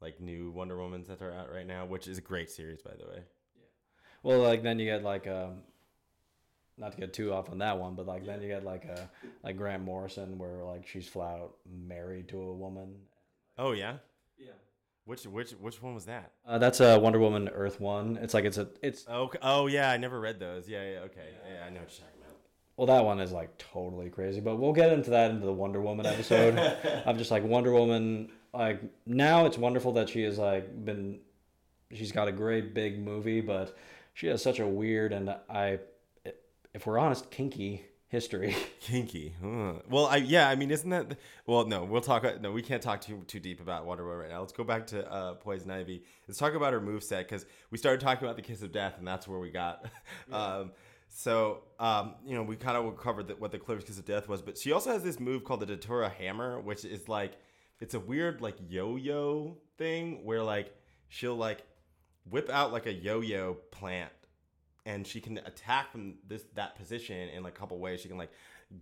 like 0.00 0.20
new 0.20 0.50
Wonder 0.50 0.76
Womans 0.76 1.06
that 1.08 1.22
are 1.22 1.32
out 1.32 1.52
right 1.52 1.66
now, 1.66 1.86
which 1.86 2.06
is 2.06 2.18
a 2.18 2.22
great 2.22 2.50
series, 2.50 2.82
by 2.82 2.92
the 2.98 3.06
way. 3.06 3.22
Yeah. 3.56 3.62
Well, 4.22 4.40
like 4.40 4.62
then 4.62 4.78
you 4.78 4.86
get 4.86 5.02
like 5.02 5.26
um, 5.26 5.62
not 6.76 6.92
to 6.92 6.98
get 6.98 7.12
too 7.12 7.32
off 7.32 7.50
on 7.50 7.58
that 7.58 7.78
one, 7.78 7.94
but 7.94 8.06
like 8.06 8.24
then 8.24 8.40
you 8.40 8.48
get 8.48 8.64
like 8.64 8.84
a 8.84 9.10
like 9.42 9.56
Grant 9.56 9.82
Morrison 9.84 10.38
where 10.38 10.64
like 10.64 10.86
she's 10.86 11.08
flat 11.08 11.38
out 11.38 11.56
married 11.68 12.28
to 12.28 12.40
a 12.40 12.54
woman. 12.54 12.94
Oh 13.58 13.72
yeah. 13.72 13.96
Yeah. 14.38 14.52
Which 15.04 15.24
which 15.24 15.52
which 15.52 15.82
one 15.82 15.94
was 15.94 16.04
that? 16.04 16.32
Uh, 16.46 16.58
that's 16.58 16.80
a 16.80 16.98
Wonder 16.98 17.18
Woman 17.18 17.48
Earth 17.48 17.80
one. 17.80 18.18
It's 18.22 18.34
like 18.34 18.44
it's 18.44 18.58
a 18.58 18.68
it's 18.82 19.04
Oh 19.08 19.30
oh 19.42 19.66
yeah, 19.66 19.90
I 19.90 19.96
never 19.96 20.20
read 20.20 20.38
those. 20.38 20.68
Yeah 20.68 20.82
yeah 20.82 20.98
okay 21.00 21.28
yeah, 21.50 21.64
I 21.66 21.70
know 21.70 21.80
what 21.80 21.90
you're 21.90 22.06
talking 22.06 22.17
about. 22.17 22.17
Well, 22.78 22.86
that 22.86 23.04
one 23.04 23.18
is 23.18 23.32
like 23.32 23.58
totally 23.58 24.08
crazy, 24.08 24.40
but 24.40 24.54
we'll 24.54 24.72
get 24.72 24.92
into 24.92 25.10
that 25.10 25.32
into 25.32 25.44
the 25.44 25.52
Wonder 25.52 25.80
Woman 25.80 26.06
episode. 26.06 26.56
I'm 27.06 27.18
just 27.18 27.32
like 27.32 27.42
Wonder 27.42 27.72
Woman. 27.72 28.30
Like 28.54 28.80
now, 29.04 29.46
it's 29.46 29.58
wonderful 29.58 29.94
that 29.94 30.08
she 30.08 30.22
has 30.22 30.38
like 30.38 30.84
been. 30.84 31.18
She's 31.92 32.12
got 32.12 32.28
a 32.28 32.32
great 32.32 32.74
big 32.74 33.04
movie, 33.04 33.40
but 33.40 33.76
she 34.14 34.28
has 34.28 34.40
such 34.40 34.60
a 34.60 34.66
weird 34.66 35.12
and 35.12 35.34
I, 35.50 35.80
if 36.72 36.86
we're 36.86 36.98
honest, 36.98 37.32
kinky 37.32 37.84
history. 38.06 38.54
Kinky. 38.80 39.34
Huh. 39.42 39.74
Well, 39.90 40.06
I 40.06 40.16
yeah, 40.16 40.48
I 40.48 40.54
mean, 40.54 40.70
isn't 40.70 40.88
that? 40.90 41.18
Well, 41.46 41.66
no, 41.66 41.82
we'll 41.82 42.00
talk. 42.00 42.40
No, 42.40 42.52
we 42.52 42.62
can't 42.62 42.82
talk 42.82 43.00
too 43.00 43.24
too 43.26 43.40
deep 43.40 43.60
about 43.60 43.86
Wonder 43.86 44.04
Woman 44.04 44.20
right 44.20 44.30
now. 44.30 44.38
Let's 44.38 44.52
go 44.52 44.62
back 44.62 44.86
to 44.88 45.10
uh, 45.10 45.34
Poison 45.34 45.70
Ivy. 45.72 46.04
Let's 46.28 46.38
talk 46.38 46.54
about 46.54 46.72
her 46.72 46.80
move 46.80 47.02
set 47.02 47.28
because 47.28 47.44
we 47.72 47.78
started 47.78 48.00
talking 48.00 48.24
about 48.24 48.36
the 48.36 48.42
Kiss 48.42 48.62
of 48.62 48.70
Death, 48.70 48.94
and 48.98 49.06
that's 49.06 49.26
where 49.26 49.40
we 49.40 49.50
got. 49.50 49.84
um, 50.32 50.70
so 51.08 51.62
um, 51.78 52.14
you 52.24 52.34
know, 52.34 52.42
we 52.42 52.56
kind 52.56 52.76
of 52.76 52.96
covered 52.98 53.28
the, 53.28 53.34
what 53.36 53.50
the 53.52 53.58
Clippers 53.58 53.84
Kiss 53.84 53.98
of 53.98 54.04
Death 54.04 54.28
was, 54.28 54.42
but 54.42 54.58
she 54.58 54.72
also 54.72 54.90
has 54.90 55.02
this 55.02 55.18
move 55.18 55.44
called 55.44 55.60
the 55.60 55.66
Datura 55.66 56.08
Hammer, 56.08 56.60
which 56.60 56.84
is 56.84 57.08
like 57.08 57.32
it's 57.80 57.94
a 57.94 58.00
weird 58.00 58.40
like 58.40 58.56
yo-yo 58.68 59.56
thing 59.76 60.24
where 60.24 60.42
like 60.42 60.74
she'll 61.08 61.36
like 61.36 61.62
whip 62.28 62.50
out 62.50 62.72
like 62.72 62.86
a 62.86 62.92
yo-yo 62.92 63.54
plant 63.70 64.12
and 64.88 65.06
she 65.06 65.20
can 65.20 65.38
attack 65.38 65.92
from 65.92 66.14
this 66.26 66.44
that 66.54 66.74
position 66.74 67.28
in 67.28 67.42
like 67.42 67.54
a 67.54 67.58
couple 67.58 67.78
ways. 67.78 68.00
She 68.00 68.08
can 68.08 68.16
like 68.16 68.32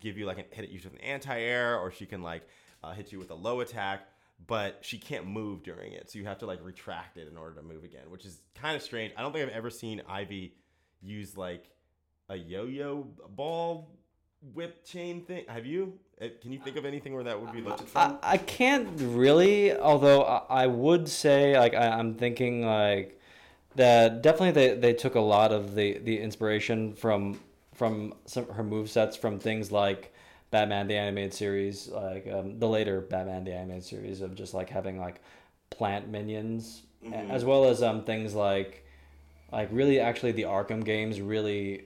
give 0.01 0.17
you 0.17 0.25
like 0.25 0.39
an 0.39 0.45
hit 0.51 0.65
it 0.65 0.71
you 0.71 0.81
with 0.83 0.93
an 0.93 1.01
anti-air, 1.01 1.79
or 1.79 1.91
she 1.91 2.07
can 2.07 2.23
like 2.23 2.43
uh, 2.83 2.93
hit 2.93 3.13
you 3.13 3.19
with 3.19 3.31
a 3.31 3.35
low 3.35 3.61
attack. 3.61 4.09
But 4.47 4.81
she 4.83 4.99
can't 4.99 5.27
move 5.27 5.63
during 5.63 5.95
it, 5.95 6.11
so 6.11 6.19
you 6.19 6.27
have 6.27 6.39
to 6.39 6.47
like 6.47 6.63
retract 6.63 7.17
it 7.17 7.27
in 7.27 7.39
order 7.39 7.57
to 7.57 7.63
move 7.63 7.85
again, 7.85 8.11
which 8.11 8.27
is 8.27 8.43
kind 8.55 8.77
of 8.77 8.83
strange. 8.83 9.15
I 9.17 9.23
don't 9.23 9.33
think 9.33 9.49
I've 9.49 9.57
ever 9.57 9.71
seen 9.71 10.03
Ivy 10.07 10.55
use 11.01 11.37
like 11.37 11.71
a 12.29 12.37
yo-yo 12.37 13.07
ball 13.37 13.89
whip 14.55 14.85
chain 14.85 15.23
thing. 15.23 15.45
Have 15.49 15.67
you? 15.67 15.99
Uh, 16.21 16.29
Can 16.41 16.53
you 16.53 16.59
think 16.59 16.77
of 16.77 16.85
anything 16.85 17.15
where 17.15 17.25
that 17.25 17.41
would 17.41 17.53
be 17.53 17.61
lifted 17.61 17.89
from? 17.89 18.19
I, 18.23 18.35
I 18.35 18.37
can't 18.39 18.89
really, 19.01 19.77
although 19.77 20.23
I, 20.23 20.63
I 20.65 20.67
would 20.67 21.09
say 21.09 21.59
like 21.59 21.75
I, 21.75 21.89
I'm 21.89 22.15
thinking 22.15 22.65
like 22.65 23.21
that 23.77 24.23
definitely 24.23 24.53
they, 24.53 24.75
they 24.75 24.93
took 24.95 25.15
a 25.15 25.21
lot 25.21 25.53
of 25.53 25.75
the, 25.75 25.99
the 25.99 26.19
inspiration 26.19 26.95
from 26.95 27.39
from 27.75 28.15
some 28.25 28.49
her 28.49 28.65
move 28.65 28.89
sets 28.91 29.17
from 29.17 29.39
things 29.39 29.71
like 29.71 30.15
Batman 30.51 30.89
the 30.89 30.95
animated 30.97 31.35
series, 31.35 31.89
like 31.89 32.27
um, 32.33 32.59
the 32.59 32.67
later 32.69 33.03
Batman 33.03 33.45
the 33.45 33.53
animated 33.53 33.85
series 33.85 34.23
of 34.23 34.35
just 34.35 34.55
like 34.55 34.71
having 34.71 34.99
like 34.99 35.21
plant 35.71 36.09
minions, 36.09 36.83
Mhm. 37.05 37.31
as 37.31 37.45
well 37.45 37.67
as 37.67 37.83
um 37.83 38.03
things 38.05 38.35
like 38.35 38.85
like 39.53 39.69
really 39.71 40.01
actually 40.01 40.33
the 40.33 40.43
Arkham 40.45 40.83
games 40.85 41.21
really 41.21 41.85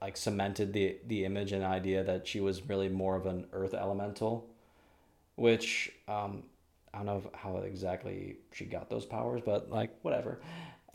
like 0.00 0.16
cemented 0.16 0.72
the 0.72 0.96
the 1.06 1.24
image 1.24 1.52
and 1.52 1.64
idea 1.64 2.04
that 2.04 2.26
she 2.26 2.40
was 2.40 2.68
really 2.68 2.88
more 2.88 3.16
of 3.16 3.26
an 3.26 3.46
earth 3.52 3.74
elemental 3.74 4.48
which 5.36 5.92
um 6.08 6.42
I 6.92 6.98
don't 6.98 7.06
know 7.06 7.30
how 7.34 7.58
exactly 7.58 8.36
she 8.52 8.64
got 8.64 8.88
those 8.90 9.04
powers 9.04 9.42
but 9.44 9.70
like 9.70 9.90
whatever 10.02 10.40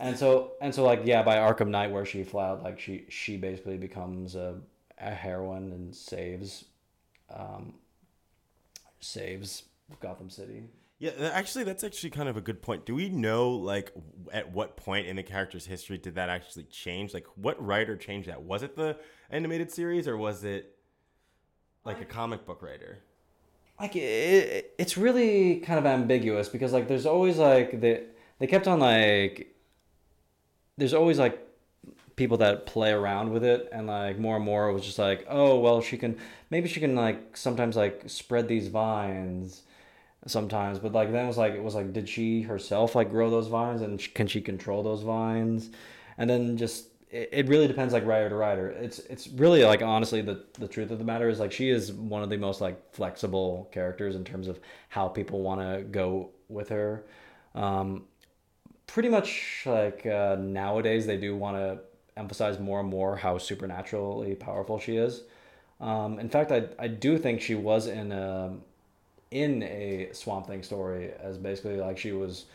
and 0.00 0.18
so 0.18 0.52
and 0.60 0.74
so 0.74 0.84
like 0.84 1.02
yeah 1.04 1.22
by 1.22 1.36
Arkham 1.36 1.68
Knight 1.68 1.90
where 1.90 2.04
she 2.04 2.24
flat 2.24 2.50
out 2.50 2.62
like 2.62 2.80
she 2.80 3.04
she 3.08 3.36
basically 3.36 3.76
becomes 3.76 4.34
a, 4.34 4.56
a 4.98 5.10
heroine 5.10 5.72
and 5.72 5.94
saves 5.94 6.64
um, 7.34 7.74
saves 9.00 9.64
Gotham 10.00 10.30
City. 10.30 10.64
Yeah, 11.04 11.30
actually, 11.34 11.64
that's 11.64 11.84
actually 11.84 12.10
kind 12.10 12.30
of 12.30 12.36
a 12.36 12.40
good 12.40 12.62
point. 12.62 12.86
Do 12.86 12.94
we 12.94 13.10
know, 13.10 13.50
like, 13.50 13.92
at 14.32 14.52
what 14.52 14.76
point 14.76 15.06
in 15.06 15.16
the 15.16 15.22
character's 15.22 15.66
history 15.66 15.98
did 15.98 16.14
that 16.14 16.30
actually 16.30 16.64
change? 16.64 17.12
Like, 17.12 17.26
what 17.34 17.62
writer 17.62 17.94
changed 17.96 18.28
that? 18.28 18.42
Was 18.42 18.62
it 18.62 18.74
the 18.74 18.96
animated 19.28 19.70
series 19.70 20.08
or 20.08 20.16
was 20.16 20.44
it 20.44 20.76
like 21.84 22.00
a 22.00 22.06
comic 22.06 22.46
book 22.46 22.62
writer? 22.62 23.00
like 23.80 23.96
it, 23.96 24.72
it's 24.78 24.96
really 24.96 25.56
kind 25.56 25.78
of 25.78 25.86
ambiguous 25.86 26.48
because 26.48 26.72
like 26.72 26.86
there's 26.88 27.06
always 27.06 27.38
like 27.38 27.80
they 27.80 28.04
they 28.38 28.46
kept 28.46 28.68
on 28.68 28.78
like 28.78 29.54
there's 30.78 30.94
always 30.94 31.18
like 31.18 31.40
people 32.16 32.36
that 32.36 32.66
play 32.66 32.92
around 32.92 33.32
with 33.32 33.42
it 33.42 33.68
and 33.72 33.88
like 33.88 34.18
more 34.18 34.36
and 34.36 34.44
more 34.44 34.68
it 34.68 34.72
was 34.72 34.84
just 34.84 34.98
like 34.98 35.26
oh 35.28 35.58
well 35.58 35.80
she 35.80 35.96
can 35.96 36.16
maybe 36.50 36.68
she 36.68 36.78
can 36.78 36.94
like 36.94 37.36
sometimes 37.36 37.74
like 37.74 38.04
spread 38.06 38.46
these 38.46 38.68
vines 38.68 39.63
sometimes 40.26 40.78
but 40.78 40.92
like 40.92 41.12
then 41.12 41.24
it 41.24 41.28
was 41.28 41.36
like 41.36 41.54
it 41.54 41.62
was 41.62 41.74
like 41.74 41.92
did 41.92 42.08
she 42.08 42.42
herself 42.42 42.94
like 42.94 43.10
grow 43.10 43.30
those 43.30 43.48
vines 43.48 43.82
and 43.82 44.02
can 44.14 44.26
she 44.26 44.40
control 44.40 44.82
those 44.82 45.02
vines? 45.02 45.70
And 46.18 46.28
then 46.30 46.56
just 46.56 46.88
it, 47.10 47.28
it 47.32 47.48
really 47.48 47.68
depends 47.68 47.92
like 47.92 48.04
writer 48.06 48.28
to 48.28 48.34
writer. 48.34 48.70
It's 48.70 48.98
it's 49.00 49.28
really 49.28 49.64
like 49.64 49.82
honestly 49.82 50.20
the 50.22 50.44
the 50.58 50.68
truth 50.68 50.90
of 50.90 50.98
the 50.98 51.04
matter 51.04 51.28
is 51.28 51.40
like 51.40 51.52
she 51.52 51.70
is 51.70 51.92
one 51.92 52.22
of 52.22 52.30
the 52.30 52.36
most 52.36 52.60
like 52.60 52.94
flexible 52.94 53.68
characters 53.72 54.16
in 54.16 54.24
terms 54.24 54.48
of 54.48 54.58
how 54.88 55.08
people 55.08 55.42
want 55.42 55.60
to 55.60 55.82
go 55.84 56.30
with 56.48 56.68
her. 56.70 57.04
Um 57.54 58.04
pretty 58.86 59.08
much 59.08 59.62
like 59.66 60.04
uh, 60.06 60.36
nowadays 60.38 61.06
they 61.06 61.16
do 61.16 61.34
want 61.36 61.56
to 61.56 61.78
emphasize 62.16 62.58
more 62.60 62.80
and 62.80 62.88
more 62.88 63.16
how 63.16 63.38
supernaturally 63.38 64.34
powerful 64.34 64.78
she 64.78 64.96
is. 64.96 65.22
Um 65.80 66.18
in 66.18 66.28
fact 66.28 66.52
i 66.52 66.64
i 66.78 66.88
do 66.88 67.18
think 67.18 67.40
she 67.40 67.54
was 67.54 67.86
in 67.86 68.12
a 68.12 68.56
in 69.34 69.64
a 69.64 70.08
swamp 70.12 70.46
thing 70.46 70.62
story 70.62 71.10
as 71.20 71.36
basically 71.36 71.76
like 71.76 71.98
she 71.98 72.12
was 72.12 72.46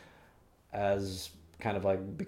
as 0.72 1.28
kind 1.60 1.76
of 1.76 1.84
like 1.84 2.16
be- 2.16 2.26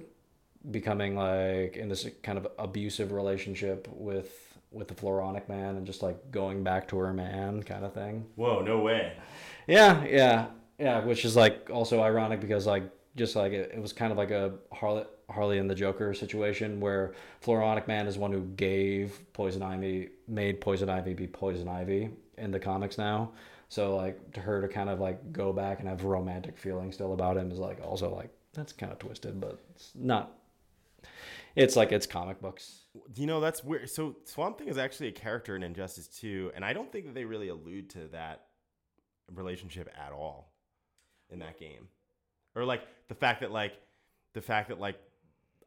becoming 0.70 1.16
like 1.16 1.76
in 1.76 1.88
this 1.88 2.06
kind 2.22 2.36
of 2.36 2.46
abusive 2.58 3.12
relationship 3.12 3.88
with 3.90 4.58
with 4.70 4.88
the 4.88 4.94
Floronic 4.94 5.48
man 5.48 5.76
and 5.76 5.86
just 5.86 6.02
like 6.02 6.30
going 6.30 6.62
back 6.62 6.86
to 6.88 6.98
her 6.98 7.12
man 7.14 7.62
kind 7.62 7.84
of 7.84 7.94
thing. 7.94 8.26
Whoa, 8.36 8.60
no 8.60 8.78
way. 8.78 9.14
Yeah, 9.66 10.04
yeah, 10.04 10.46
yeah. 10.78 11.04
Which 11.04 11.24
is 11.24 11.34
like 11.34 11.70
also 11.70 12.02
ironic 12.02 12.40
because 12.40 12.66
like 12.66 12.84
just 13.16 13.34
like 13.34 13.52
it, 13.52 13.72
it 13.74 13.80
was 13.80 13.94
kind 13.94 14.12
of 14.12 14.18
like 14.18 14.30
a 14.30 14.52
Harley 14.70 15.04
Harley 15.32 15.58
and 15.58 15.68
the 15.68 15.74
Joker 15.74 16.14
situation 16.14 16.80
where 16.80 17.14
Floronic 17.44 17.88
Man 17.88 18.06
is 18.06 18.18
one 18.18 18.32
who 18.32 18.42
gave 18.42 19.20
Poison 19.32 19.62
Ivy 19.62 20.10
made 20.28 20.60
Poison 20.60 20.88
Ivy 20.88 21.14
be 21.14 21.26
Poison 21.26 21.68
Ivy 21.68 22.10
in 22.38 22.50
the 22.50 22.60
comics 22.60 22.98
now. 22.98 23.32
So 23.68 23.96
like 23.96 24.32
to 24.32 24.40
her 24.40 24.60
to 24.60 24.68
kind 24.68 24.90
of 24.90 25.00
like 25.00 25.32
go 25.32 25.52
back 25.52 25.80
and 25.80 25.88
have 25.88 26.04
romantic 26.04 26.58
feelings 26.58 26.94
still 26.94 27.14
about 27.14 27.36
him 27.36 27.50
is 27.50 27.58
like 27.58 27.80
also 27.82 28.14
like 28.14 28.30
that's 28.52 28.72
kind 28.72 28.92
of 28.92 28.98
twisted, 28.98 29.40
but 29.40 29.58
it's 29.74 29.92
not. 29.94 30.32
It's 31.56 31.76
like 31.76 31.92
it's 31.92 32.06
comic 32.06 32.40
books. 32.40 32.82
You 33.14 33.26
know, 33.26 33.40
that's 33.40 33.64
weird. 33.64 33.90
So 33.90 34.16
Swamp 34.24 34.58
Thing 34.58 34.68
is 34.68 34.78
actually 34.78 35.08
a 35.08 35.12
character 35.12 35.56
in 35.56 35.62
Injustice 35.62 36.08
2, 36.08 36.52
and 36.54 36.64
I 36.64 36.72
don't 36.72 36.90
think 36.90 37.06
that 37.06 37.14
they 37.14 37.24
really 37.24 37.48
allude 37.48 37.90
to 37.90 38.08
that 38.08 38.46
relationship 39.34 39.88
at 39.98 40.12
all 40.12 40.52
in 41.30 41.38
that 41.40 41.58
game. 41.58 41.88
Or 42.54 42.64
like 42.64 42.82
the 43.08 43.14
fact 43.14 43.40
that 43.40 43.50
like 43.50 43.72
the 44.34 44.42
fact 44.42 44.68
that 44.68 44.80
like 44.80 44.96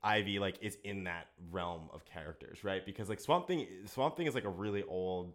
Ivy 0.05 0.37
like 0.37 0.59
is 0.61 0.77
in 0.83 1.03
that 1.05 1.27
realm 1.51 1.89
of 1.91 2.05
characters, 2.05 2.63
right? 2.63 2.85
Because 2.85 3.09
like 3.09 3.19
Swamp 3.19 3.47
Thing 3.47 3.65
Swamp 3.87 4.15
Thing 4.15 4.27
is 4.27 4.35
like 4.35 4.45
a 4.45 4.49
really 4.49 4.83
old 4.83 5.33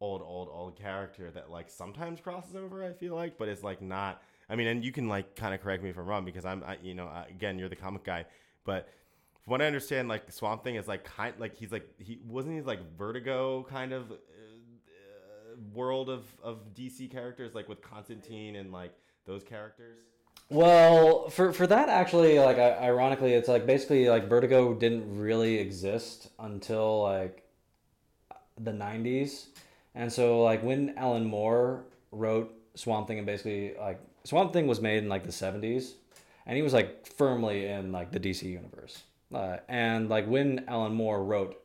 old 0.00 0.22
old 0.22 0.48
old 0.50 0.76
character 0.76 1.30
that 1.32 1.50
like 1.50 1.68
sometimes 1.68 2.20
crosses 2.20 2.54
over, 2.54 2.84
I 2.84 2.92
feel 2.92 3.16
like, 3.16 3.36
but 3.36 3.48
it's 3.48 3.64
like 3.64 3.82
not 3.82 4.22
I 4.48 4.54
mean, 4.54 4.68
and 4.68 4.84
you 4.84 4.92
can 4.92 5.08
like 5.08 5.34
kind 5.34 5.54
of 5.54 5.60
correct 5.60 5.82
me 5.82 5.90
if 5.90 5.98
I'm 5.98 6.06
wrong 6.06 6.24
because 6.24 6.44
I'm 6.44 6.62
I, 6.64 6.78
you 6.82 6.94
know, 6.94 7.06
uh, 7.06 7.24
again, 7.28 7.58
you're 7.58 7.68
the 7.68 7.76
comic 7.76 8.04
guy, 8.04 8.24
but 8.64 8.88
from 9.42 9.50
what 9.50 9.62
I 9.62 9.66
understand, 9.66 10.08
like 10.08 10.30
Swamp 10.30 10.62
Thing 10.62 10.76
is 10.76 10.86
like 10.86 11.02
kind 11.04 11.34
like 11.38 11.56
he's 11.56 11.72
like 11.72 11.88
he 11.98 12.20
wasn't 12.24 12.54
he 12.54 12.60
like 12.60 12.96
Vertigo 12.96 13.64
kind 13.68 13.92
of 13.92 14.12
uh, 14.12 14.16
world 15.74 16.08
of 16.08 16.24
of 16.42 16.74
DC 16.74 17.10
characters 17.10 17.56
like 17.56 17.68
with 17.68 17.82
Constantine 17.82 18.54
and 18.54 18.70
like 18.70 18.92
those 19.26 19.42
characters. 19.42 20.11
Well, 20.52 21.30
for 21.30 21.50
for 21.54 21.66
that 21.66 21.88
actually, 21.88 22.38
like 22.38 22.58
ironically, 22.58 23.32
it's 23.32 23.48
like 23.48 23.64
basically 23.64 24.10
like 24.10 24.28
Vertigo 24.28 24.74
didn't 24.74 25.18
really 25.18 25.58
exist 25.58 26.28
until 26.38 27.02
like 27.02 27.42
the 28.60 28.70
'90s, 28.72 29.46
and 29.94 30.12
so 30.12 30.42
like 30.42 30.62
when 30.62 30.92
Alan 30.98 31.24
Moore 31.24 31.84
wrote 32.10 32.52
Swamp 32.74 33.08
Thing, 33.08 33.16
and 33.16 33.26
basically 33.26 33.74
like 33.80 33.98
Swamp 34.24 34.52
Thing 34.52 34.66
was 34.66 34.78
made 34.82 34.98
in 34.98 35.08
like 35.08 35.24
the 35.24 35.32
'70s, 35.32 35.92
and 36.44 36.54
he 36.54 36.62
was 36.62 36.74
like 36.74 37.06
firmly 37.06 37.64
in 37.68 37.90
like 37.90 38.12
the 38.12 38.20
DC 38.20 38.42
universe, 38.42 39.04
uh, 39.34 39.56
and 39.70 40.10
like 40.10 40.26
when 40.26 40.66
Alan 40.68 40.92
Moore 40.92 41.24
wrote 41.24 41.62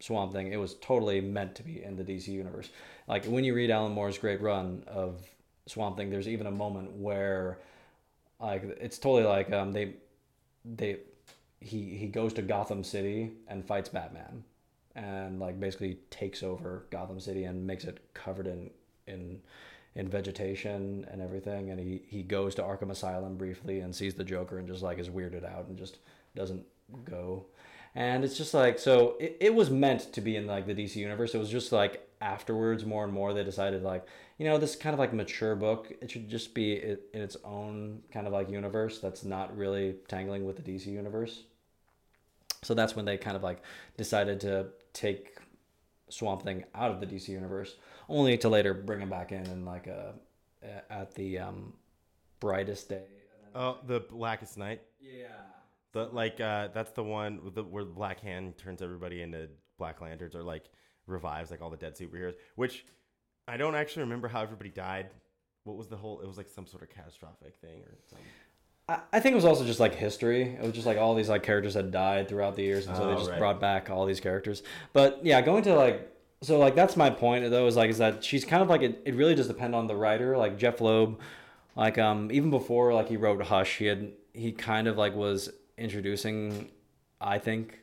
Swamp 0.00 0.32
Thing, 0.32 0.52
it 0.52 0.56
was 0.56 0.76
totally 0.76 1.20
meant 1.20 1.54
to 1.56 1.62
be 1.62 1.82
in 1.84 1.96
the 1.96 2.04
DC 2.04 2.28
universe. 2.28 2.70
Like 3.08 3.26
when 3.26 3.44
you 3.44 3.52
read 3.52 3.70
Alan 3.70 3.92
Moore's 3.92 4.16
great 4.16 4.40
run 4.40 4.84
of 4.86 5.20
Swamp 5.66 5.98
Thing, 5.98 6.08
there's 6.08 6.28
even 6.28 6.46
a 6.46 6.50
moment 6.50 6.92
where 6.92 7.58
like 8.40 8.62
it's 8.80 8.98
totally 8.98 9.24
like 9.24 9.52
um 9.52 9.72
they 9.72 9.94
they 10.64 10.98
he 11.60 11.96
he 11.96 12.06
goes 12.06 12.32
to 12.34 12.42
Gotham 12.42 12.84
City 12.84 13.32
and 13.48 13.64
fights 13.64 13.88
Batman. 13.88 14.44
And 14.94 15.38
like 15.38 15.60
basically 15.60 15.98
takes 16.10 16.42
over 16.42 16.86
Gotham 16.90 17.20
City 17.20 17.44
and 17.44 17.66
makes 17.66 17.84
it 17.84 17.98
covered 18.14 18.46
in 18.46 18.70
in 19.06 19.40
in 19.94 20.08
vegetation 20.08 21.06
and 21.10 21.20
everything. 21.20 21.70
And 21.70 21.80
he 21.80 22.02
he 22.06 22.22
goes 22.22 22.54
to 22.56 22.62
Arkham 22.62 22.90
Asylum 22.90 23.36
briefly 23.36 23.80
and 23.80 23.94
sees 23.94 24.14
the 24.14 24.24
Joker 24.24 24.58
and 24.58 24.66
just 24.66 24.82
like 24.82 24.98
is 24.98 25.08
weirded 25.08 25.44
out 25.44 25.66
and 25.66 25.76
just 25.76 25.98
doesn't 26.34 26.64
go. 27.04 27.46
And 27.94 28.24
it's 28.24 28.36
just 28.36 28.54
like 28.54 28.78
so 28.78 29.16
it, 29.20 29.36
it 29.40 29.54
was 29.54 29.70
meant 29.70 30.12
to 30.14 30.20
be 30.20 30.36
in 30.36 30.46
like 30.46 30.66
the 30.66 30.74
DC 30.74 30.96
universe. 30.96 31.34
It 31.34 31.38
was 31.38 31.50
just 31.50 31.72
like 31.72 32.05
afterwards 32.20 32.84
more 32.84 33.04
and 33.04 33.12
more 33.12 33.34
they 33.34 33.44
decided 33.44 33.82
like 33.82 34.06
you 34.38 34.46
know 34.46 34.58
this 34.58 34.74
kind 34.74 34.94
of 34.94 34.98
like 34.98 35.12
mature 35.12 35.54
book 35.54 35.92
it 36.00 36.10
should 36.10 36.28
just 36.28 36.54
be 36.54 36.76
in 36.76 37.20
its 37.20 37.36
own 37.44 38.02
kind 38.12 38.26
of 38.26 38.32
like 38.32 38.50
universe 38.50 38.98
that's 39.00 39.24
not 39.24 39.56
really 39.56 39.96
tangling 40.08 40.44
with 40.44 40.56
the 40.56 40.62
DC 40.62 40.86
universe. 40.86 41.42
So 42.62 42.74
that's 42.74 42.96
when 42.96 43.04
they 43.04 43.16
kind 43.16 43.36
of 43.36 43.42
like 43.42 43.62
decided 43.96 44.40
to 44.40 44.66
take 44.92 45.36
Swamp 46.08 46.42
Thing 46.42 46.64
out 46.74 46.90
of 46.90 47.00
the 47.00 47.06
DC 47.06 47.28
universe 47.28 47.76
only 48.08 48.38
to 48.38 48.48
later 48.48 48.74
bring 48.74 49.00
him 49.00 49.10
back 49.10 49.32
in 49.32 49.46
and 49.46 49.64
like 49.64 49.88
uh 49.88 50.12
at 50.90 51.14
the 51.14 51.38
um 51.38 51.74
brightest 52.40 52.88
day. 52.88 53.04
Oh, 53.54 53.78
the 53.86 54.00
Blackest 54.00 54.58
Night. 54.58 54.82
yeah. 55.00 55.28
The 55.92 56.04
like 56.12 56.40
uh 56.40 56.68
that's 56.74 56.92
the 56.92 57.04
one 57.04 57.42
with 57.44 57.54
the, 57.54 57.62
where 57.62 57.84
Black 57.84 58.20
Hand 58.20 58.58
turns 58.58 58.82
everybody 58.82 59.22
into 59.22 59.48
Black 59.78 60.00
Lanterns 60.00 60.34
or 60.34 60.42
like 60.42 60.64
revives 61.06 61.50
like 61.50 61.62
all 61.62 61.70
the 61.70 61.76
dead 61.76 61.96
superheroes. 61.96 62.34
Which 62.56 62.84
I 63.48 63.56
don't 63.56 63.74
actually 63.74 64.02
remember 64.02 64.28
how 64.28 64.42
everybody 64.42 64.70
died. 64.70 65.06
What 65.64 65.76
was 65.76 65.88
the 65.88 65.96
whole? 65.96 66.20
It 66.20 66.26
was 66.26 66.36
like 66.36 66.48
some 66.48 66.66
sort 66.66 66.82
of 66.82 66.90
catastrophic 66.90 67.56
thing 67.60 67.80
or 67.82 67.94
something. 68.08 68.26
I 69.12 69.18
think 69.18 69.32
it 69.32 69.36
was 69.36 69.44
also 69.44 69.64
just 69.64 69.80
like 69.80 69.96
history. 69.96 70.42
It 70.42 70.62
was 70.62 70.70
just 70.72 70.86
like 70.86 70.96
all 70.96 71.16
these 71.16 71.28
like 71.28 71.42
characters 71.42 71.74
had 71.74 71.90
died 71.90 72.28
throughout 72.28 72.54
the 72.54 72.62
years, 72.62 72.86
and 72.86 72.96
so 72.96 73.06
they 73.06 73.14
Oh, 73.14 73.18
just 73.18 73.30
right. 73.30 73.38
brought 73.40 73.60
back 73.60 73.90
all 73.90 74.06
these 74.06 74.20
characters. 74.20 74.62
But 74.92 75.20
yeah, 75.24 75.40
going 75.40 75.64
to 75.64 75.74
like 75.74 76.12
so 76.42 76.58
like 76.58 76.76
that's 76.76 76.96
my 76.96 77.10
point 77.10 77.50
though 77.50 77.66
is 77.66 77.74
like 77.76 77.90
is 77.90 77.98
that 77.98 78.22
she's 78.22 78.44
kind 78.44 78.62
of 78.62 78.68
like 78.68 78.82
it, 78.82 79.02
it 79.04 79.16
really 79.16 79.34
does 79.34 79.48
depend 79.48 79.74
on 79.74 79.88
the 79.88 79.96
writer. 79.96 80.36
Like 80.36 80.56
Jeph 80.56 80.80
Loeb, 80.80 81.18
like 81.74 81.98
um 81.98 82.30
even 82.30 82.48
before 82.50 82.94
like 82.94 83.08
he 83.08 83.16
wrote 83.16 83.42
Hush, 83.42 83.78
he 83.78 83.86
had 83.86 84.12
he 84.34 84.52
kind 84.52 84.86
of 84.86 84.96
like 84.96 85.16
was 85.16 85.50
introducing, 85.76 86.70
I 87.20 87.38
think, 87.40 87.80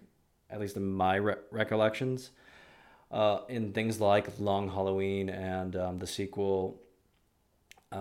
at 0.49 0.61
least 0.61 0.77
in 0.77 0.89
my 0.89 1.15
re- 1.15 1.35
recollections, 1.51 2.31
uh, 3.13 3.39
in 3.47 3.71
things 3.73 3.99
like 4.01 4.27
Long 4.39 4.67
Halloween 4.69 5.29
and 5.29 5.75
um, 5.75 5.99
the 5.99 6.07
sequel. 6.07 6.81
Uh, 7.91 7.95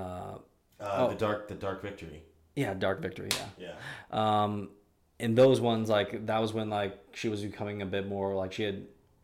Uh, 0.81 0.97
Oh. 0.99 1.09
The 1.11 1.15
dark, 1.15 1.47
the 1.49 1.55
dark 1.55 1.81
victory. 1.83 2.23
yeah, 2.57 2.75
Dark 2.75 3.01
Victory. 3.01 3.29
Yeah 3.39 3.49
Yeah. 3.67 3.77
um 4.43 4.71
in 5.21 5.35
those 5.37 5.61
ones 5.61 5.89
like 5.89 6.27
that 6.27 6.41
was 6.41 6.53
when 6.53 6.69
like 6.69 6.99
she 7.13 7.29
was 7.29 7.41
becoming 7.43 7.83
a 7.83 7.87
bit 7.87 8.09
more 8.09 8.35
like 8.35 8.53
she 8.53 8.65
had 8.65 8.79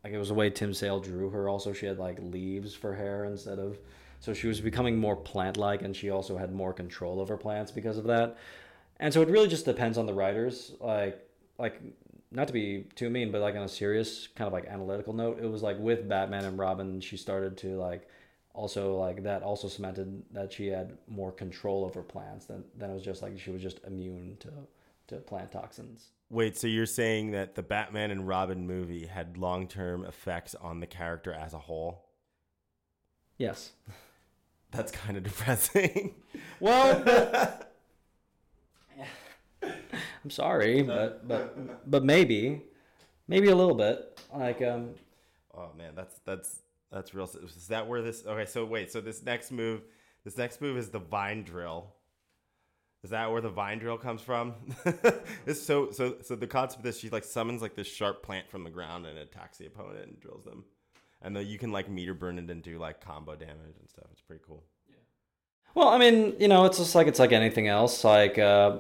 like 0.05 0.13
it 0.13 0.19
was 0.19 0.29
the 0.29 0.35
way 0.35 0.49
tim 0.51 0.73
sale 0.73 1.01
drew 1.01 1.29
her 1.31 1.49
also 1.49 1.73
she 1.73 1.87
had 1.87 1.99
like 1.99 2.17
leaves 2.21 2.73
for 2.75 2.95
hair 2.95 3.25
instead 3.25 3.59
of 3.59 3.77
so 4.21 4.33
she 4.33 4.47
was 4.47 4.61
becoming 4.61 4.97
more 4.97 5.17
plant-like 5.17 5.83
and 5.83 5.97
she 5.97 6.09
also 6.11 6.39
had 6.39 6.53
more 6.63 6.73
control 6.73 7.21
over 7.21 7.37
plants 7.37 7.73
because 7.73 7.99
of 7.99 8.05
that 8.05 8.37
and 9.01 9.13
so 9.13 9.21
it 9.23 9.29
really 9.29 9.49
just 9.49 9.65
depends 9.65 9.99
on 9.99 10.07
the 10.07 10.15
writers 10.15 10.73
like 10.81 11.17
like 11.59 11.81
not 12.31 12.47
to 12.47 12.53
be 12.53 12.87
too 12.95 13.11
mean 13.11 13.31
but 13.31 13.41
like 13.41 13.55
on 13.55 13.63
a 13.63 13.69
serious 13.69 14.29
kind 14.35 14.47
of 14.47 14.53
like 14.53 14.67
analytical 14.67 15.13
note 15.13 15.39
it 15.43 15.51
was 15.51 15.63
like 15.63 15.79
with 15.79 16.09
batman 16.09 16.45
and 16.45 16.59
robin 16.59 17.01
she 17.01 17.17
started 17.17 17.57
to 17.57 17.77
like 17.77 18.09
also 18.55 18.97
like 18.97 19.23
that 19.23 19.43
also 19.43 19.69
cemented 19.69 20.23
that 20.33 20.53
she 20.53 20.67
had 20.67 20.99
more 21.07 21.31
control 21.31 21.85
over 21.85 22.03
plants 22.03 22.47
than 22.47 22.65
than 22.77 22.91
it 22.91 22.95
was 22.95 23.05
just 23.05 23.23
like 23.23 23.39
she 23.39 23.51
was 23.51 23.63
just 23.63 23.81
immune 23.87 24.37
to 24.41 24.51
to 25.09 25.17
plant 25.17 25.51
toxins. 25.53 26.11
Wait, 26.31 26.57
so 26.57 26.67
you're 26.67 26.87
saying 26.87 27.31
that 27.31 27.55
the 27.55 27.63
Batman 27.63 28.11
and 28.11 28.29
Robin 28.29 28.67
movie 28.67 29.07
had 29.07 29.39
long 29.39 29.67
term 29.67 30.05
effects 30.05 30.55
on 30.55 30.81
the 30.81 30.87
character 30.87 31.33
as 31.33 31.55
a 31.55 31.59
whole? 31.59 32.05
Yes. 33.39 33.73
That's 34.71 34.93
kind 34.93 35.17
of 35.17 35.23
depressing. 35.23 36.15
Well, 36.61 37.03
I'm 40.29 40.33
sorry, 40.33 40.83
but 40.83 41.27
but 41.27 41.91
but 41.91 42.05
maybe, 42.05 42.65
maybe 43.29 43.49
a 43.49 43.57
little 43.57 43.75
bit. 43.75 44.21
Like 44.31 44.61
um, 44.61 44.91
Oh 45.59 45.71
man, 45.77 45.95
that's 45.95 46.21
that's 46.25 46.61
that's 46.93 47.15
real. 47.15 47.25
Is 47.25 47.69
that 47.69 47.89
where 47.89 48.03
this? 48.03 48.25
Okay, 48.27 48.45
so 48.45 48.65
wait, 48.65 48.93
so 48.93 49.01
this 49.01 49.25
next 49.25 49.51
move, 49.51 49.83
this 50.23 50.37
next 50.37 50.61
move 50.61 50.77
is 50.77 50.91
the 50.91 50.99
vine 50.99 51.43
drill. 51.43 51.95
Is 53.03 53.11
that 53.11 53.31
where 53.31 53.41
the 53.41 53.49
vine 53.49 53.79
drill 53.79 53.97
comes 53.97 54.21
from? 54.21 54.55
it's 55.47 55.61
so 55.61 55.91
so 55.91 56.17
so 56.23 56.37
the 56.37 56.47
concept 56.47 56.81
of 56.81 56.85
this, 56.85 56.99
she 56.99 57.11
like 57.11 57.25
summons 57.25 57.63
like 57.63 57.75
this 57.75 57.87
sharp 57.87 58.23
plant 58.23 58.51
from 58.51 58.65
the 58.65 58.71
ground 58.71 59.07
and 59.07 59.19
attacks 59.19 59.57
the 59.57 59.67
opponent 59.67 60.07
and 60.07 60.21
drills 60.21 60.45
them, 60.45 60.65
and 61.23 61.35
then 61.35 61.47
you 61.47 61.59
can 61.59 61.73
like 61.73 61.89
meter 61.89 62.15
burn 62.15 62.39
it 62.39 62.51
and 62.51 62.63
do 62.63 62.79
like 62.79 63.01
combo 63.01 63.35
damage 63.35 63.79
and 63.81 63.89
stuff. 63.89 64.07
It's 64.13 64.21
pretty 64.21 64.43
cool. 64.47 64.63
Well, 65.75 65.89
I 65.89 65.99
mean, 65.99 66.35
you 66.39 66.49
know, 66.49 66.67
it's 66.67 66.79
just 66.79 66.95
like 66.95 67.07
it's 67.07 67.19
like 67.19 67.33
anything 67.33 67.67
else. 67.69 68.05
Like 68.05 68.39
uh, 68.39 68.79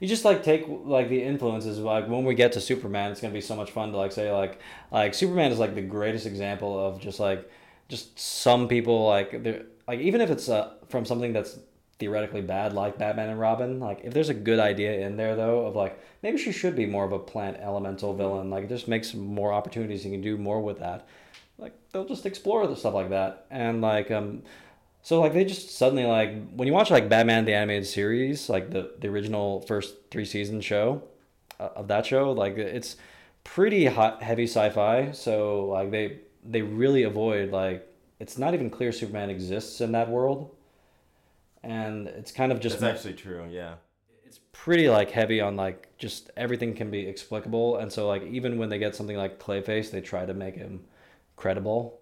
you 0.00 0.08
just 0.08 0.24
like 0.24 0.42
take 0.42 0.66
like 0.68 1.08
the 1.08 1.22
influences. 1.22 1.78
Like 1.78 2.08
when 2.08 2.24
we 2.24 2.34
get 2.34 2.52
to 2.52 2.60
Superman, 2.60 3.12
it's 3.12 3.20
gonna 3.20 3.34
be 3.34 3.40
so 3.40 3.56
much 3.56 3.70
fun 3.70 3.92
to 3.92 3.96
like 3.96 4.12
say 4.12 4.30
like 4.30 4.60
like 4.90 5.14
Superman 5.14 5.52
is 5.52 5.58
like 5.58 5.74
the 5.74 5.82
greatest 5.82 6.26
example 6.26 6.78
of 6.78 7.00
just 7.00 7.20
like 7.20 7.50
just 7.88 8.18
some 8.18 8.68
people 8.68 9.06
like 9.06 9.42
they're 9.42 9.64
like 9.86 10.00
even 10.00 10.20
if 10.20 10.30
it's 10.30 10.48
uh, 10.48 10.74
from 10.88 11.04
something 11.04 11.32
that's 11.32 11.58
theoretically 11.98 12.42
bad 12.42 12.72
like 12.72 12.98
Batman 12.98 13.30
and 13.30 13.40
Robin. 13.40 13.80
Like 13.80 14.00
if 14.04 14.12
there's 14.12 14.28
a 14.28 14.34
good 14.34 14.58
idea 14.58 15.06
in 15.06 15.16
there 15.16 15.36
though 15.36 15.66
of 15.66 15.76
like 15.76 15.98
maybe 16.22 16.38
she 16.38 16.52
should 16.52 16.76
be 16.76 16.86
more 16.86 17.04
of 17.04 17.12
a 17.12 17.18
plant 17.18 17.58
elemental 17.60 18.14
villain. 18.14 18.50
Like 18.50 18.64
it 18.64 18.68
just 18.68 18.88
makes 18.88 19.14
more 19.14 19.52
opportunities. 19.52 20.04
You 20.04 20.10
can 20.10 20.20
do 20.20 20.36
more 20.36 20.60
with 20.60 20.80
that. 20.80 21.06
Like 21.58 21.72
they'll 21.92 22.04
just 22.06 22.26
explore 22.26 22.66
the 22.66 22.76
stuff 22.76 22.94
like 22.94 23.10
that 23.10 23.46
and 23.50 23.80
like 23.80 24.10
um. 24.10 24.42
So 25.06 25.20
like 25.20 25.34
they 25.34 25.44
just 25.44 25.70
suddenly 25.70 26.04
like 26.04 26.50
when 26.56 26.66
you 26.66 26.74
watch 26.74 26.90
like 26.90 27.08
Batman 27.08 27.44
the 27.44 27.54
animated 27.54 27.86
series, 27.86 28.48
like 28.48 28.72
the 28.72 28.90
the 28.98 29.06
original 29.06 29.60
first 29.60 29.94
three 30.10 30.24
season 30.24 30.60
show 30.60 31.00
uh, 31.60 31.68
of 31.76 31.86
that 31.86 32.04
show, 32.04 32.32
like 32.32 32.58
it's 32.58 32.96
pretty 33.44 33.86
hot, 33.86 34.20
heavy 34.20 34.48
sci-fi. 34.48 35.12
So 35.12 35.66
like 35.66 35.92
they 35.92 36.22
they 36.44 36.62
really 36.62 37.04
avoid 37.04 37.52
like 37.52 37.88
it's 38.18 38.36
not 38.36 38.52
even 38.52 38.68
clear 38.68 38.90
Superman 38.90 39.30
exists 39.30 39.80
in 39.80 39.92
that 39.92 40.10
world, 40.10 40.56
and 41.62 42.08
it's 42.08 42.32
kind 42.32 42.50
of 42.50 42.58
just 42.58 42.80
That's 42.80 42.98
actually 42.98 43.14
true. 43.14 43.46
Yeah. 43.48 43.74
It's 44.24 44.40
pretty 44.50 44.88
like 44.88 45.12
heavy 45.12 45.40
on 45.40 45.54
like 45.54 45.96
just 45.98 46.32
everything 46.36 46.74
can 46.74 46.90
be 46.90 47.06
explicable, 47.06 47.76
and 47.76 47.92
so 47.92 48.08
like 48.08 48.24
even 48.24 48.58
when 48.58 48.70
they 48.70 48.80
get 48.80 48.96
something 48.96 49.16
like 49.16 49.38
Clayface, 49.38 49.92
they 49.92 50.00
try 50.00 50.26
to 50.26 50.34
make 50.34 50.56
him 50.56 50.80
credible. 51.36 52.00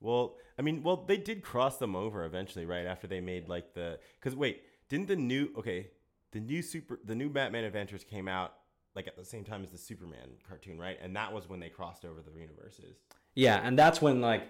Well, 0.00 0.36
I 0.60 0.62
mean, 0.62 0.82
well, 0.82 0.98
they 0.98 1.16
did 1.16 1.40
cross 1.42 1.78
them 1.78 1.96
over 1.96 2.26
eventually, 2.26 2.66
right 2.66 2.84
after 2.84 3.06
they 3.06 3.22
made 3.22 3.48
like 3.48 3.72
the. 3.72 3.98
Because 4.20 4.36
wait, 4.36 4.62
didn't 4.90 5.08
the 5.08 5.16
new 5.16 5.48
okay, 5.56 5.86
the 6.32 6.40
new 6.40 6.60
super, 6.60 7.00
the 7.02 7.14
new 7.14 7.30
Batman 7.30 7.64
Adventures 7.64 8.04
came 8.04 8.28
out 8.28 8.52
like 8.94 9.06
at 9.06 9.16
the 9.16 9.24
same 9.24 9.42
time 9.42 9.62
as 9.64 9.70
the 9.70 9.78
Superman 9.78 10.28
cartoon, 10.46 10.78
right? 10.78 10.98
And 11.00 11.16
that 11.16 11.32
was 11.32 11.48
when 11.48 11.60
they 11.60 11.70
crossed 11.70 12.04
over 12.04 12.20
the 12.20 12.38
universes. 12.38 12.98
Yeah, 13.34 13.58
and 13.64 13.78
that's 13.78 14.02
when 14.02 14.20
like 14.20 14.48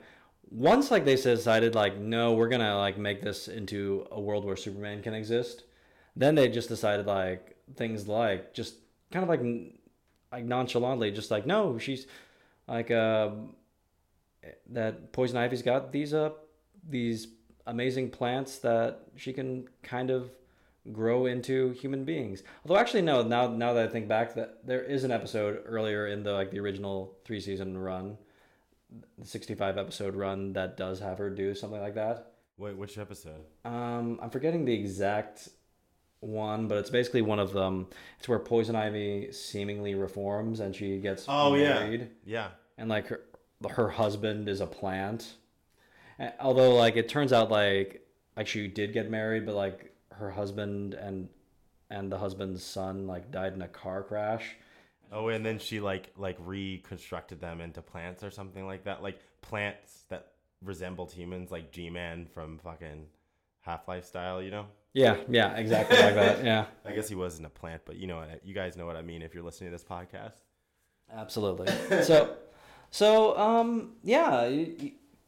once 0.50 0.90
like 0.90 1.04
they 1.04 1.14
decided 1.14 1.76
like 1.76 1.96
no, 1.96 2.32
we're 2.32 2.48
gonna 2.48 2.76
like 2.76 2.98
make 2.98 3.22
this 3.22 3.46
into 3.46 4.04
a 4.10 4.20
world 4.20 4.44
where 4.44 4.56
Superman 4.56 5.04
can 5.04 5.14
exist. 5.14 5.62
Then 6.16 6.34
they 6.34 6.48
just 6.48 6.68
decided 6.68 7.06
like 7.06 7.56
things 7.76 8.08
like 8.08 8.52
just 8.52 8.74
kind 9.12 9.22
of 9.22 9.28
like 9.28 9.42
like 10.32 10.44
nonchalantly, 10.44 11.12
just 11.12 11.30
like 11.30 11.46
no, 11.46 11.78
she's 11.78 12.08
like 12.66 12.90
uh 12.90 13.30
that 14.70 15.12
Poison 15.12 15.36
Ivy's 15.36 15.62
got 15.62 15.92
these 15.92 16.14
uh 16.14 16.30
these 16.88 17.28
amazing 17.66 18.10
plants 18.10 18.58
that 18.58 19.00
she 19.16 19.32
can 19.32 19.68
kind 19.82 20.10
of 20.10 20.30
grow 20.92 21.26
into 21.26 21.70
human 21.72 22.04
beings. 22.04 22.42
Although 22.64 22.80
actually 22.80 23.02
no, 23.02 23.22
now 23.22 23.48
now 23.48 23.74
that 23.74 23.88
I 23.88 23.92
think 23.92 24.08
back 24.08 24.34
that 24.34 24.66
there 24.66 24.82
is 24.82 25.04
an 25.04 25.10
episode 25.12 25.62
earlier 25.66 26.06
in 26.06 26.22
the 26.22 26.32
like 26.32 26.50
the 26.50 26.58
original 26.60 27.14
3 27.26 27.40
season 27.40 27.76
run, 27.76 28.16
the 29.18 29.26
65 29.26 29.76
episode 29.78 30.14
run 30.16 30.54
that 30.54 30.76
does 30.76 31.00
have 31.00 31.18
her 31.18 31.30
do 31.30 31.54
something 31.54 31.80
like 31.80 31.94
that. 31.96 32.32
Wait, 32.56 32.76
which 32.76 32.96
episode? 32.98 33.42
Um 33.64 34.18
I'm 34.22 34.30
forgetting 34.30 34.64
the 34.64 34.74
exact 34.74 35.50
one, 36.20 36.68
but 36.68 36.78
it's 36.78 36.90
basically 36.90 37.22
one 37.22 37.38
of 37.38 37.52
them. 37.52 37.86
It's 38.18 38.28
where 38.28 38.38
Poison 38.38 38.76
Ivy 38.76 39.32
seemingly 39.32 39.94
reforms 39.94 40.60
and 40.60 40.74
she 40.74 40.98
gets 40.98 41.24
Oh, 41.28 41.54
yeah. 41.54 41.96
Yeah. 42.24 42.48
and 42.78 42.88
like 42.88 43.06
her 43.08 43.20
her 43.68 43.88
husband 43.88 44.48
is 44.48 44.60
a 44.60 44.66
plant. 44.66 45.34
And 46.18 46.32
although 46.40 46.74
like 46.74 46.96
it 46.96 47.08
turns 47.08 47.32
out 47.32 47.50
like 47.50 48.06
like 48.36 48.46
she 48.46 48.68
did 48.68 48.92
get 48.92 49.10
married, 49.10 49.46
but 49.46 49.54
like 49.54 49.94
her 50.12 50.30
husband 50.30 50.94
and 50.94 51.28
and 51.90 52.10
the 52.10 52.18
husband's 52.18 52.64
son 52.64 53.06
like 53.06 53.30
died 53.30 53.52
in 53.52 53.62
a 53.62 53.68
car 53.68 54.02
crash. 54.02 54.56
Oh, 55.12 55.28
and 55.28 55.44
then 55.44 55.58
she 55.58 55.80
like 55.80 56.12
like 56.16 56.36
reconstructed 56.40 57.40
them 57.40 57.60
into 57.60 57.82
plants 57.82 58.22
or 58.22 58.30
something 58.30 58.66
like 58.66 58.84
that, 58.84 59.02
like 59.02 59.18
plants 59.42 60.04
that 60.08 60.32
resembled 60.62 61.12
humans, 61.12 61.50
like 61.50 61.72
G-Man 61.72 62.26
from 62.26 62.58
fucking 62.58 63.06
Half-Life 63.60 64.04
style, 64.04 64.42
you 64.42 64.50
know? 64.50 64.66
Yeah, 64.92 65.16
yeah, 65.28 65.54
exactly 65.56 65.98
like 65.98 66.14
that. 66.14 66.44
Yeah, 66.44 66.66
I 66.84 66.92
guess 66.92 67.08
he 67.08 67.14
wasn't 67.14 67.46
a 67.46 67.50
plant, 67.50 67.82
but 67.84 67.96
you 67.96 68.06
know, 68.06 68.24
you 68.42 68.54
guys 68.54 68.76
know 68.76 68.86
what 68.86 68.96
I 68.96 69.02
mean 69.02 69.22
if 69.22 69.34
you're 69.34 69.42
listening 69.42 69.70
to 69.70 69.76
this 69.76 69.84
podcast. 69.84 70.34
absolutely. 71.12 71.68
So, 72.04 72.36
so 72.90 73.36
um, 73.38 73.92
yeah. 74.02 74.50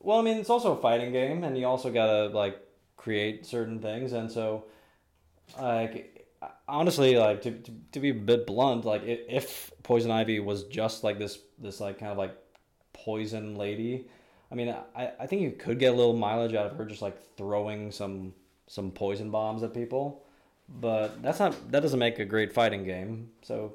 Well, 0.00 0.18
I 0.18 0.22
mean, 0.22 0.38
it's 0.38 0.50
also 0.50 0.72
a 0.72 0.80
fighting 0.80 1.12
game, 1.12 1.44
and 1.44 1.56
you 1.56 1.66
also 1.66 1.92
gotta 1.92 2.26
like 2.26 2.58
create 2.96 3.46
certain 3.46 3.80
things, 3.80 4.12
and 4.12 4.30
so 4.30 4.64
like 5.60 6.12
honestly 6.66 7.16
like 7.16 7.42
to, 7.42 7.50
to, 7.50 7.72
to 7.92 8.00
be 8.00 8.10
a 8.10 8.14
bit 8.14 8.46
blunt 8.46 8.84
like 8.84 9.02
if 9.04 9.70
poison 9.82 10.10
ivy 10.10 10.40
was 10.40 10.64
just 10.64 11.04
like 11.04 11.18
this 11.18 11.38
this 11.58 11.80
like 11.80 11.98
kind 11.98 12.10
of 12.10 12.18
like 12.18 12.36
poison 12.92 13.56
lady 13.56 14.06
i 14.50 14.54
mean 14.54 14.74
i 14.96 15.10
i 15.20 15.26
think 15.26 15.42
you 15.42 15.50
could 15.50 15.78
get 15.78 15.92
a 15.92 15.96
little 15.96 16.16
mileage 16.16 16.54
out 16.54 16.66
of 16.66 16.76
her 16.76 16.84
just 16.84 17.02
like 17.02 17.16
throwing 17.36 17.90
some 17.90 18.32
some 18.66 18.90
poison 18.90 19.30
bombs 19.30 19.62
at 19.62 19.74
people 19.74 20.24
but 20.80 21.22
that's 21.22 21.38
not 21.38 21.70
that 21.70 21.80
doesn't 21.80 21.98
make 21.98 22.18
a 22.18 22.24
great 22.24 22.52
fighting 22.52 22.84
game 22.84 23.28
so 23.42 23.74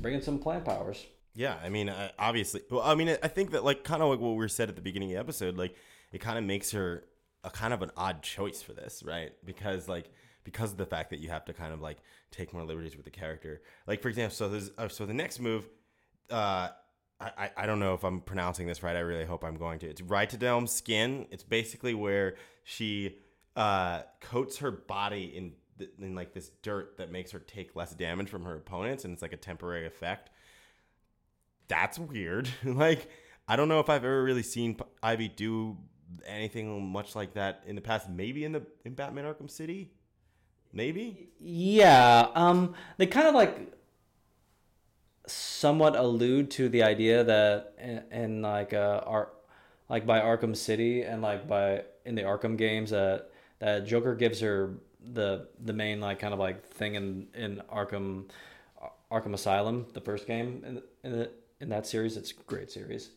bring 0.00 0.14
in 0.14 0.22
some 0.22 0.38
plant 0.38 0.64
powers 0.64 1.06
Yeah, 1.36 1.58
I 1.62 1.68
mean, 1.68 1.92
obviously. 2.18 2.62
Well, 2.70 2.80
I 2.80 2.94
mean, 2.94 3.10
I 3.22 3.28
think 3.28 3.50
that 3.50 3.62
like 3.62 3.84
kind 3.84 4.02
of 4.02 4.08
like 4.08 4.18
what 4.18 4.30
we 4.30 4.48
said 4.48 4.70
at 4.70 4.74
the 4.74 4.80
beginning 4.80 5.10
of 5.10 5.14
the 5.16 5.20
episode, 5.20 5.58
like 5.58 5.76
it 6.10 6.18
kind 6.22 6.38
of 6.38 6.44
makes 6.44 6.70
her 6.70 7.04
a 7.44 7.50
kind 7.50 7.74
of 7.74 7.82
an 7.82 7.90
odd 7.94 8.22
choice 8.22 8.62
for 8.62 8.72
this, 8.72 9.02
right? 9.04 9.32
Because 9.44 9.86
like 9.86 10.10
because 10.44 10.72
of 10.72 10.78
the 10.78 10.86
fact 10.86 11.10
that 11.10 11.18
you 11.18 11.28
have 11.28 11.44
to 11.44 11.52
kind 11.52 11.74
of 11.74 11.82
like 11.82 11.98
take 12.30 12.54
more 12.54 12.64
liberties 12.64 12.96
with 12.96 13.04
the 13.04 13.10
character. 13.10 13.60
Like 13.86 14.00
for 14.00 14.08
example, 14.08 14.34
so 14.34 14.48
there's 14.48 14.70
uh, 14.78 14.88
so 14.88 15.04
the 15.04 15.12
next 15.12 15.38
move, 15.38 15.68
uh, 16.30 16.68
I, 17.20 17.50
I 17.54 17.66
don't 17.66 17.80
know 17.80 17.92
if 17.92 18.02
I'm 18.02 18.22
pronouncing 18.22 18.66
this 18.66 18.82
right. 18.82 18.96
I 18.96 19.00
really 19.00 19.26
hope 19.26 19.44
I'm 19.44 19.56
going 19.56 19.78
to. 19.80 19.86
It's 19.86 20.00
Ritadelm 20.00 20.66
skin. 20.66 21.26
It's 21.30 21.44
basically 21.44 21.92
where 21.92 22.36
she 22.64 23.16
uh, 23.56 24.02
coats 24.22 24.56
her 24.58 24.70
body 24.70 25.24
in 25.36 25.52
in 25.98 26.14
like 26.14 26.32
this 26.32 26.50
dirt 26.62 26.96
that 26.96 27.12
makes 27.12 27.30
her 27.32 27.40
take 27.40 27.76
less 27.76 27.92
damage 27.92 28.30
from 28.30 28.46
her 28.46 28.54
opponents, 28.54 29.04
and 29.04 29.12
it's 29.12 29.20
like 29.20 29.34
a 29.34 29.38
temporary 29.38 29.86
effect 29.86 30.30
that's 31.68 31.98
weird. 31.98 32.48
like, 32.64 33.08
I 33.48 33.56
don't 33.56 33.68
know 33.68 33.80
if 33.80 33.88
I've 33.88 34.04
ever 34.04 34.22
really 34.22 34.42
seen 34.42 34.78
Ivy 35.02 35.28
do 35.28 35.76
anything 36.26 36.86
much 36.86 37.14
like 37.14 37.34
that 37.34 37.62
in 37.66 37.74
the 37.74 37.82
past. 37.82 38.08
Maybe 38.08 38.44
in 38.44 38.52
the 38.52 38.62
in 38.84 38.94
Batman 38.94 39.24
Arkham 39.24 39.50
City, 39.50 39.90
maybe. 40.72 41.28
Yeah, 41.40 42.28
um, 42.34 42.74
they 42.96 43.06
kind 43.06 43.28
of 43.28 43.34
like 43.34 43.72
somewhat 45.26 45.96
allude 45.96 46.50
to 46.52 46.68
the 46.68 46.82
idea 46.82 47.24
that 47.24 47.74
in, 47.78 48.02
in 48.12 48.42
like 48.42 48.72
uh, 48.72 49.00
Ar- 49.04 49.30
like 49.88 50.06
by 50.06 50.20
Arkham 50.20 50.56
City 50.56 51.02
and 51.02 51.22
like 51.22 51.48
by 51.48 51.82
in 52.04 52.14
the 52.14 52.22
Arkham 52.22 52.56
games 52.56 52.90
that 52.90 53.30
that 53.58 53.86
Joker 53.86 54.14
gives 54.14 54.40
her 54.40 54.74
the 55.00 55.48
the 55.64 55.72
main 55.72 56.00
like 56.00 56.18
kind 56.18 56.34
of 56.34 56.40
like 56.40 56.64
thing 56.64 56.94
in 56.94 57.28
in 57.34 57.62
Arkham 57.72 58.24
Arkham 59.10 59.34
Asylum, 59.34 59.86
the 59.92 60.00
first 60.00 60.26
game 60.26 60.62
in 60.66 60.82
in, 61.04 61.18
the, 61.18 61.30
in 61.60 61.68
that 61.70 61.86
series. 61.86 62.16
It's 62.16 62.30
a 62.30 62.34
great 62.46 62.70
series. 62.70 63.10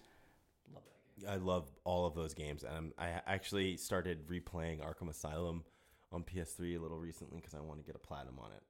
I 1.28 1.36
love 1.36 1.66
all 1.84 2.06
of 2.06 2.16
those 2.16 2.34
games, 2.34 2.64
and 2.64 2.76
I'm, 2.76 2.94
I 2.98 3.22
actually 3.28 3.76
started 3.78 4.28
replaying 4.28 4.80
Arkham 4.80 5.10
Asylum 5.10 5.64
on 6.12 6.24
PS3 6.24 6.78
a 6.78 6.82
little 6.82 6.98
recently 6.98 7.38
because 7.38 7.54
I 7.54 7.60
want 7.60 7.80
to 7.80 7.86
get 7.86 7.96
a 7.96 8.00
platinum 8.00 8.40
on 8.40 8.52
it. 8.52 8.64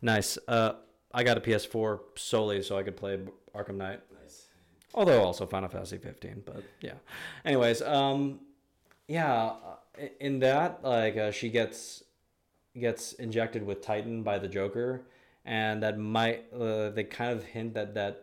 Nice. 0.00 0.38
Uh, 0.46 0.74
I 1.12 1.24
got 1.24 1.36
a 1.36 1.40
PS4 1.40 2.00
solely 2.14 2.62
so 2.62 2.78
I 2.78 2.82
could 2.82 2.96
play 2.96 3.18
Arkham 3.54 3.76
Knight. 3.76 4.00
Nice. 4.22 4.46
Although 4.94 5.22
also 5.22 5.46
Final 5.46 5.68
Fantasy 5.68 5.98
15, 5.98 6.42
but 6.46 6.62
yeah. 6.80 6.94
Anyways, 7.44 7.82
um, 7.82 8.40
yeah, 9.08 9.32
uh, 9.34 10.06
in 10.20 10.38
that 10.40 10.82
like 10.82 11.16
uh, 11.16 11.30
she 11.30 11.50
gets 11.50 12.04
gets 12.78 13.12
injected 13.14 13.64
with 13.64 13.82
Titan 13.82 14.22
by 14.22 14.38
the 14.38 14.48
Joker, 14.48 15.02
and 15.44 15.82
that 15.82 15.98
might 15.98 16.44
uh, 16.52 16.90
they 16.90 17.04
kind 17.04 17.32
of 17.32 17.44
hint 17.44 17.74
that 17.74 17.94
that 17.94 18.21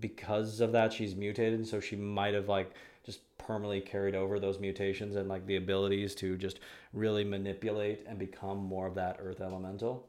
because 0.00 0.60
of 0.60 0.72
that 0.72 0.92
she's 0.92 1.14
mutated, 1.14 1.66
so 1.66 1.80
she 1.80 1.96
might 1.96 2.34
have 2.34 2.48
like 2.48 2.72
just 3.04 3.20
permanently 3.38 3.80
carried 3.80 4.14
over 4.14 4.38
those 4.38 4.58
mutations 4.58 5.16
and 5.16 5.28
like 5.28 5.46
the 5.46 5.56
abilities 5.56 6.14
to 6.16 6.36
just 6.36 6.60
really 6.92 7.24
manipulate 7.24 8.04
and 8.06 8.18
become 8.18 8.58
more 8.58 8.86
of 8.86 8.94
that 8.94 9.16
earth 9.20 9.40
elemental. 9.40 10.08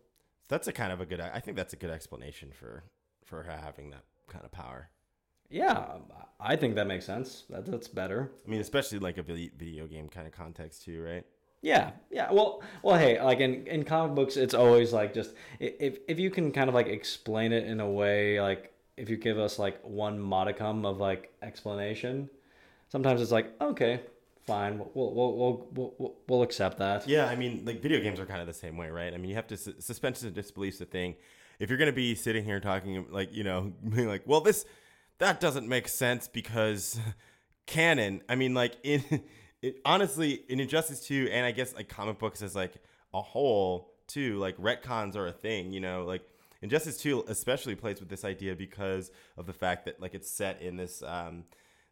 That's 0.49 0.67
a 0.67 0.73
kind 0.73 0.91
of 0.91 1.01
a 1.01 1.05
good. 1.05 1.19
I 1.19 1.39
think 1.39 1.57
that's 1.57 1.73
a 1.73 1.77
good 1.77 1.89
explanation 1.89 2.51
for 2.51 2.83
for 3.25 3.43
her 3.43 3.51
having 3.51 3.89
that 3.91 4.03
kind 4.27 4.45
of 4.45 4.51
power. 4.51 4.89
Yeah, 5.49 5.71
um, 5.71 6.03
I 6.39 6.55
think 6.55 6.75
that 6.75 6.87
makes 6.87 7.05
sense. 7.05 7.43
That, 7.49 7.65
that's 7.65 7.87
better. 7.87 8.31
I 8.45 8.49
mean, 8.49 8.59
especially 8.59 8.99
like 8.99 9.17
a 9.17 9.23
video 9.23 9.87
game 9.87 10.09
kind 10.09 10.25
of 10.25 10.33
context 10.33 10.83
too, 10.83 11.01
right? 11.01 11.25
Yeah, 11.61 11.91
yeah. 12.11 12.31
Well, 12.31 12.61
well, 12.81 12.97
hey, 12.97 13.21
like 13.21 13.39
in, 13.39 13.65
in 13.67 13.83
comic 13.85 14.15
books, 14.15 14.35
it's 14.35 14.53
always 14.53 14.91
like 14.91 15.13
just 15.13 15.33
if 15.59 15.99
if 16.07 16.19
you 16.19 16.29
can 16.29 16.51
kind 16.51 16.67
of 16.67 16.75
like 16.75 16.87
explain 16.87 17.53
it 17.53 17.65
in 17.65 17.79
a 17.79 17.89
way, 17.89 18.41
like 18.41 18.72
if 18.97 19.09
you 19.09 19.17
give 19.17 19.39
us 19.39 19.59
like 19.59 19.81
one 19.83 20.19
modicum 20.19 20.85
of 20.85 20.99
like 20.99 21.33
explanation, 21.41 22.29
sometimes 22.89 23.21
it's 23.21 23.31
like 23.31 23.53
okay, 23.61 24.01
fine, 24.45 24.77
we'll 24.77 25.13
we'll 25.13 25.35
we'll 25.35 25.67
we'll, 25.97 26.15
we'll, 26.27 26.43
accept 26.43 26.77
that. 26.77 27.07
Yeah, 27.07 27.25
I 27.27 27.35
mean, 27.35 27.63
like 27.65 27.81
video 27.81 27.99
games 27.99 28.19
are 28.19 28.25
kind 28.25 28.41
of 28.41 28.47
the 28.47 28.53
same 28.53 28.77
way, 28.77 28.89
right? 28.89 29.13
I 29.13 29.17
mean, 29.17 29.29
you 29.29 29.35
have 29.35 29.47
to 29.47 29.57
su- 29.57 29.75
suspension 29.79 30.27
of 30.27 30.37
a 30.37 30.85
thing. 30.85 31.15
If 31.59 31.69
you're 31.69 31.77
gonna 31.77 31.91
be 31.91 32.15
sitting 32.15 32.43
here 32.43 32.59
talking 32.59 33.05
like 33.09 33.33
you 33.33 33.43
know, 33.43 33.73
being 33.89 34.07
like, 34.07 34.23
well, 34.25 34.41
this 34.41 34.65
that 35.19 35.39
doesn't 35.39 35.67
make 35.67 35.87
sense 35.87 36.27
because 36.27 36.99
canon. 37.65 38.21
I 38.27 38.35
mean, 38.35 38.53
like 38.53 38.75
in 38.83 39.03
it, 39.61 39.77
honestly, 39.85 40.43
in 40.49 40.59
Injustice 40.59 41.05
Two, 41.05 41.29
and 41.31 41.45
I 41.45 41.51
guess 41.51 41.73
like 41.73 41.89
comic 41.89 42.19
books 42.19 42.41
as 42.41 42.55
like 42.55 42.73
a 43.13 43.21
whole 43.21 43.93
too, 44.07 44.37
like 44.39 44.57
retcons 44.57 45.15
are 45.15 45.27
a 45.27 45.31
thing. 45.31 45.71
You 45.71 45.79
know, 45.79 46.05
like 46.05 46.23
Injustice 46.63 46.97
Two 46.97 47.23
especially 47.27 47.75
plays 47.75 47.99
with 47.99 48.09
this 48.09 48.23
idea 48.25 48.55
because 48.55 49.11
of 49.37 49.45
the 49.45 49.53
fact 49.53 49.85
that 49.85 50.01
like 50.01 50.15
it's 50.15 50.31
set 50.31 50.61
in 50.61 50.77
this. 50.77 51.03
Um, 51.03 51.43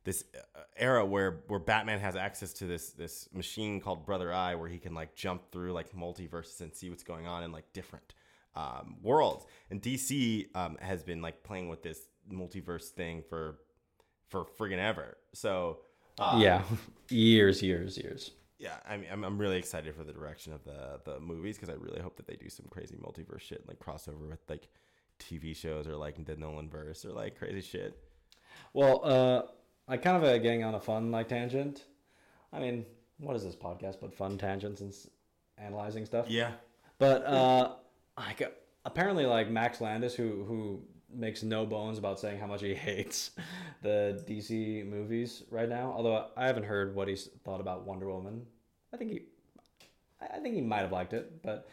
this 0.04 0.24
uh, 0.56 0.62
era 0.78 1.06
where 1.06 1.44
where 1.48 1.60
Batman 1.60 2.00
has 2.00 2.16
access 2.16 2.54
to 2.54 2.66
this 2.66 2.90
this 2.90 3.30
machine 3.34 3.80
called 3.80 4.04
Brother 4.04 4.34
Eye, 4.34 4.56
where 4.56 4.68
he 4.68 4.80
can 4.80 4.96
like 4.96 5.14
jump 5.16 5.52
through 5.52 5.74
like 5.74 5.94
multiverses 5.94 6.62
and 6.62 6.74
see 6.74 6.90
what's 6.90 7.04
going 7.04 7.28
on 7.28 7.44
in 7.44 7.52
like 7.52 7.72
different 7.72 8.16
um, 8.56 8.96
worlds. 9.02 9.46
And 9.70 9.80
DC 9.80 10.48
um, 10.56 10.78
has 10.82 11.04
been 11.04 11.22
like 11.22 11.44
playing 11.44 11.70
with 11.70 11.84
this 11.84 12.00
multiverse 12.32 12.90
thing 12.90 13.24
for 13.30 13.60
for 14.30 14.46
friggin' 14.46 14.80
ever. 14.80 15.18
So 15.34 15.80
uh, 16.18 16.40
yeah, 16.42 16.64
years, 17.10 17.62
years, 17.62 17.98
years. 17.98 18.32
Yeah, 18.62 18.76
I 18.88 18.96
mean, 18.96 19.08
I'm, 19.12 19.24
I'm 19.24 19.38
really 19.40 19.58
excited 19.58 19.96
for 19.96 20.04
the 20.04 20.14
direction 20.14 20.54
of 20.54 20.64
the 20.64 21.00
the 21.04 21.20
movies 21.20 21.58
because 21.58 21.74
I 21.74 21.78
really 21.78 22.00
hope 22.00 22.16
that 22.18 22.28
they 22.28 22.36
do 22.36 22.48
some 22.48 22.68
crazy 22.70 22.96
multiverse 22.96 23.42
shit, 23.42 23.68
like 23.68 23.80
crossover 23.80 24.30
with 24.30 24.40
like 24.48 24.68
TV 25.20 25.56
shows 25.56 25.88
or 25.88 25.96
like 25.96 26.24
the 26.24 26.36
Nolan 26.36 26.70
verse 26.70 27.04
or 27.04 27.12
like 27.12 27.40
crazy 27.40 27.62
shit. 27.62 27.98
Well, 28.74 29.02
uh, 29.04 29.42
like 29.88 30.04
kind 30.04 30.16
of 30.16 30.24
uh, 30.24 30.38
getting 30.38 30.64
on 30.64 30.76
a 30.76 30.80
fun 30.80 31.10
like 31.10 31.28
tangent. 31.28 31.86
I 32.54 32.60
mean, 32.60 32.86
what 33.18 33.36
is 33.36 33.44
this 33.44 33.56
podcast 33.56 33.98
but 34.00 34.14
fun 34.14 34.38
tangents 34.38 34.82
and 34.82 34.92
s- 34.92 35.08
analyzing 35.58 36.06
stuff? 36.06 36.30
Yeah. 36.30 36.52
But 37.00 37.26
uh, 37.26 37.72
like 38.16 38.44
apparently, 38.86 39.26
like 39.26 39.50
Max 39.50 39.82
Landis, 39.82 40.14
who 40.14 40.44
who 40.44 40.84
makes 41.16 41.44
no 41.44 41.66
bones 41.66 41.98
about 41.98 42.20
saying 42.20 42.40
how 42.40 42.48
much 42.48 42.62
he 42.62 42.74
hates 42.90 43.32
the 43.82 44.24
DC 44.28 44.86
movies 44.86 45.44
right 45.50 45.70
now. 45.70 45.94
Although 45.96 46.28
I 46.36 46.48
haven't 46.48 46.64
heard 46.64 46.96
what 46.96 47.08
he's 47.08 47.30
thought 47.44 47.62
about 47.62 47.86
Wonder 47.86 48.10
Woman. 48.10 48.46
I 48.94 48.98
think 48.98 49.12
he, 49.12 49.22
I 50.22 50.40
think 50.40 50.56
he 50.56 50.62
might 50.62 50.80
have 50.80 50.92
liked 50.92 51.14
it, 51.14 51.42
but 51.42 51.70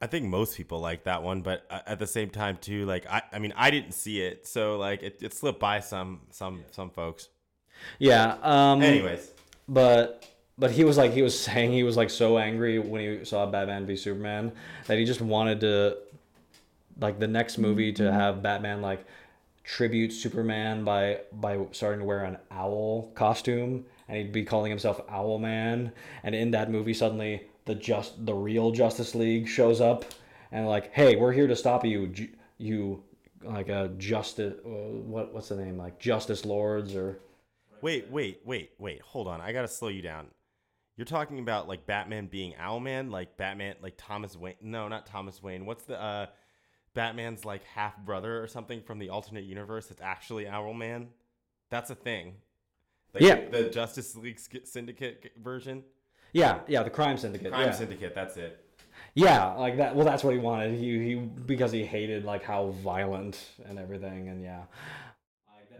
I 0.00 0.06
think 0.06 0.26
most 0.26 0.56
people 0.56 0.80
like 0.80 1.04
that 1.04 1.22
one, 1.22 1.40
but 1.40 1.64
at 1.70 1.98
the 1.98 2.06
same 2.06 2.28
time 2.28 2.58
too, 2.60 2.84
like 2.84 3.06
I, 3.10 3.22
I 3.32 3.38
mean, 3.38 3.54
I 3.56 3.70
didn't 3.70 3.92
see 3.92 4.20
it, 4.20 4.46
so 4.46 4.76
like 4.76 5.02
it, 5.02 5.18
it 5.22 5.32
slipped 5.32 5.60
by 5.60 5.80
some, 5.80 6.20
some, 6.30 6.64
some 6.70 6.90
folks. 6.90 7.28
yeah. 7.98 8.36
Um, 8.42 8.82
Anyways, 8.82 9.32
but 9.68 10.24
but 10.58 10.70
he 10.70 10.84
was 10.84 10.96
like 10.96 11.12
he 11.12 11.22
was 11.22 11.38
saying 11.38 11.72
he 11.72 11.82
was 11.82 11.96
like 11.96 12.10
so 12.10 12.38
angry 12.38 12.78
when 12.78 13.18
he 13.18 13.24
saw 13.24 13.46
Batman 13.46 13.86
v 13.86 13.96
Superman 13.96 14.52
that 14.86 14.98
he 14.98 15.04
just 15.04 15.20
wanted 15.20 15.60
to 15.60 15.98
like 17.00 17.18
the 17.18 17.26
next 17.26 17.58
movie 17.58 17.92
to 17.92 18.12
have 18.12 18.42
Batman 18.42 18.82
like 18.82 19.04
tribute 19.64 20.12
Superman 20.12 20.84
by 20.84 21.20
by 21.32 21.58
starting 21.72 22.00
to 22.00 22.06
wear 22.06 22.24
an 22.24 22.38
owl 22.50 23.10
costume 23.14 23.84
and 24.08 24.16
he'd 24.16 24.32
be 24.32 24.44
calling 24.44 24.70
himself 24.70 25.00
Owl 25.08 25.38
Man 25.38 25.92
and 26.22 26.34
in 26.34 26.52
that 26.52 26.70
movie 26.70 26.94
suddenly 26.94 27.42
the 27.64 27.74
just 27.74 28.24
the 28.24 28.34
real 28.34 28.70
Justice 28.70 29.14
League 29.14 29.48
shows 29.48 29.80
up 29.80 30.04
and 30.52 30.66
like 30.68 30.92
hey 30.92 31.16
we're 31.16 31.32
here 31.32 31.48
to 31.48 31.56
stop 31.56 31.84
you 31.84 32.12
you 32.58 33.02
like 33.42 33.68
a 33.68 33.88
justice 33.98 34.54
uh, 34.64 34.68
what 34.68 35.34
what's 35.34 35.48
the 35.48 35.56
name 35.56 35.76
like 35.76 35.98
Justice 35.98 36.44
Lords 36.44 36.94
or 36.94 37.20
wait, 37.80 38.10
wait, 38.10 38.40
wait, 38.44 38.70
wait, 38.78 39.00
hold 39.02 39.28
on, 39.28 39.40
I 39.40 39.52
gotta 39.52 39.68
slow 39.68 39.88
you 39.88 40.02
down. 40.02 40.28
You're 40.96 41.04
talking 41.04 41.38
about 41.38 41.68
like 41.68 41.86
Batman 41.86 42.26
being 42.26 42.54
Owlman, 42.54 43.10
like 43.10 43.36
Batman, 43.36 43.76
like 43.82 43.94
Thomas 43.96 44.36
Wayne? 44.36 44.54
No, 44.62 44.88
not 44.88 45.06
Thomas 45.06 45.42
Wayne. 45.42 45.66
What's 45.66 45.84
the 45.84 46.00
uh, 46.00 46.26
Batman's 46.96 47.44
like 47.44 47.62
half 47.62 47.96
brother 47.98 48.42
or 48.42 48.48
something 48.48 48.82
from 48.82 48.98
the 48.98 49.10
alternate 49.10 49.44
universe 49.44 49.86
that's 49.86 50.00
actually 50.02 50.46
Owlman? 50.46 51.06
That's 51.70 51.90
a 51.90 51.94
thing. 51.94 52.34
Like 53.14 53.22
Yeah. 53.22 53.48
the 53.48 53.70
Justice 53.70 54.16
League 54.16 54.40
Syndicate 54.64 55.32
version. 55.40 55.84
yeah 56.32 56.60
yeah 56.66 56.82
the 56.82 56.90
Crime 56.90 57.16
Syndicate 57.16 57.52
Crime 57.52 57.66
yeah. 57.66 57.70
Syndicate. 57.70 58.14
That's 58.16 58.36
it. 58.36 58.62
Yeah, 59.14 59.52
like 59.52 59.76
that. 59.76 59.94
Well, 59.94 60.04
that's 60.06 60.24
what 60.24 60.32
he 60.34 60.40
wanted. 60.40 60.78
He 60.78 60.98
he 61.04 61.14
because 61.14 61.70
he 61.70 61.84
hated 61.84 62.24
like 62.24 62.42
how 62.42 62.68
violent 62.82 63.38
and 63.66 63.78
everything, 63.78 64.28
and 64.28 64.42
yeah. 64.42 64.64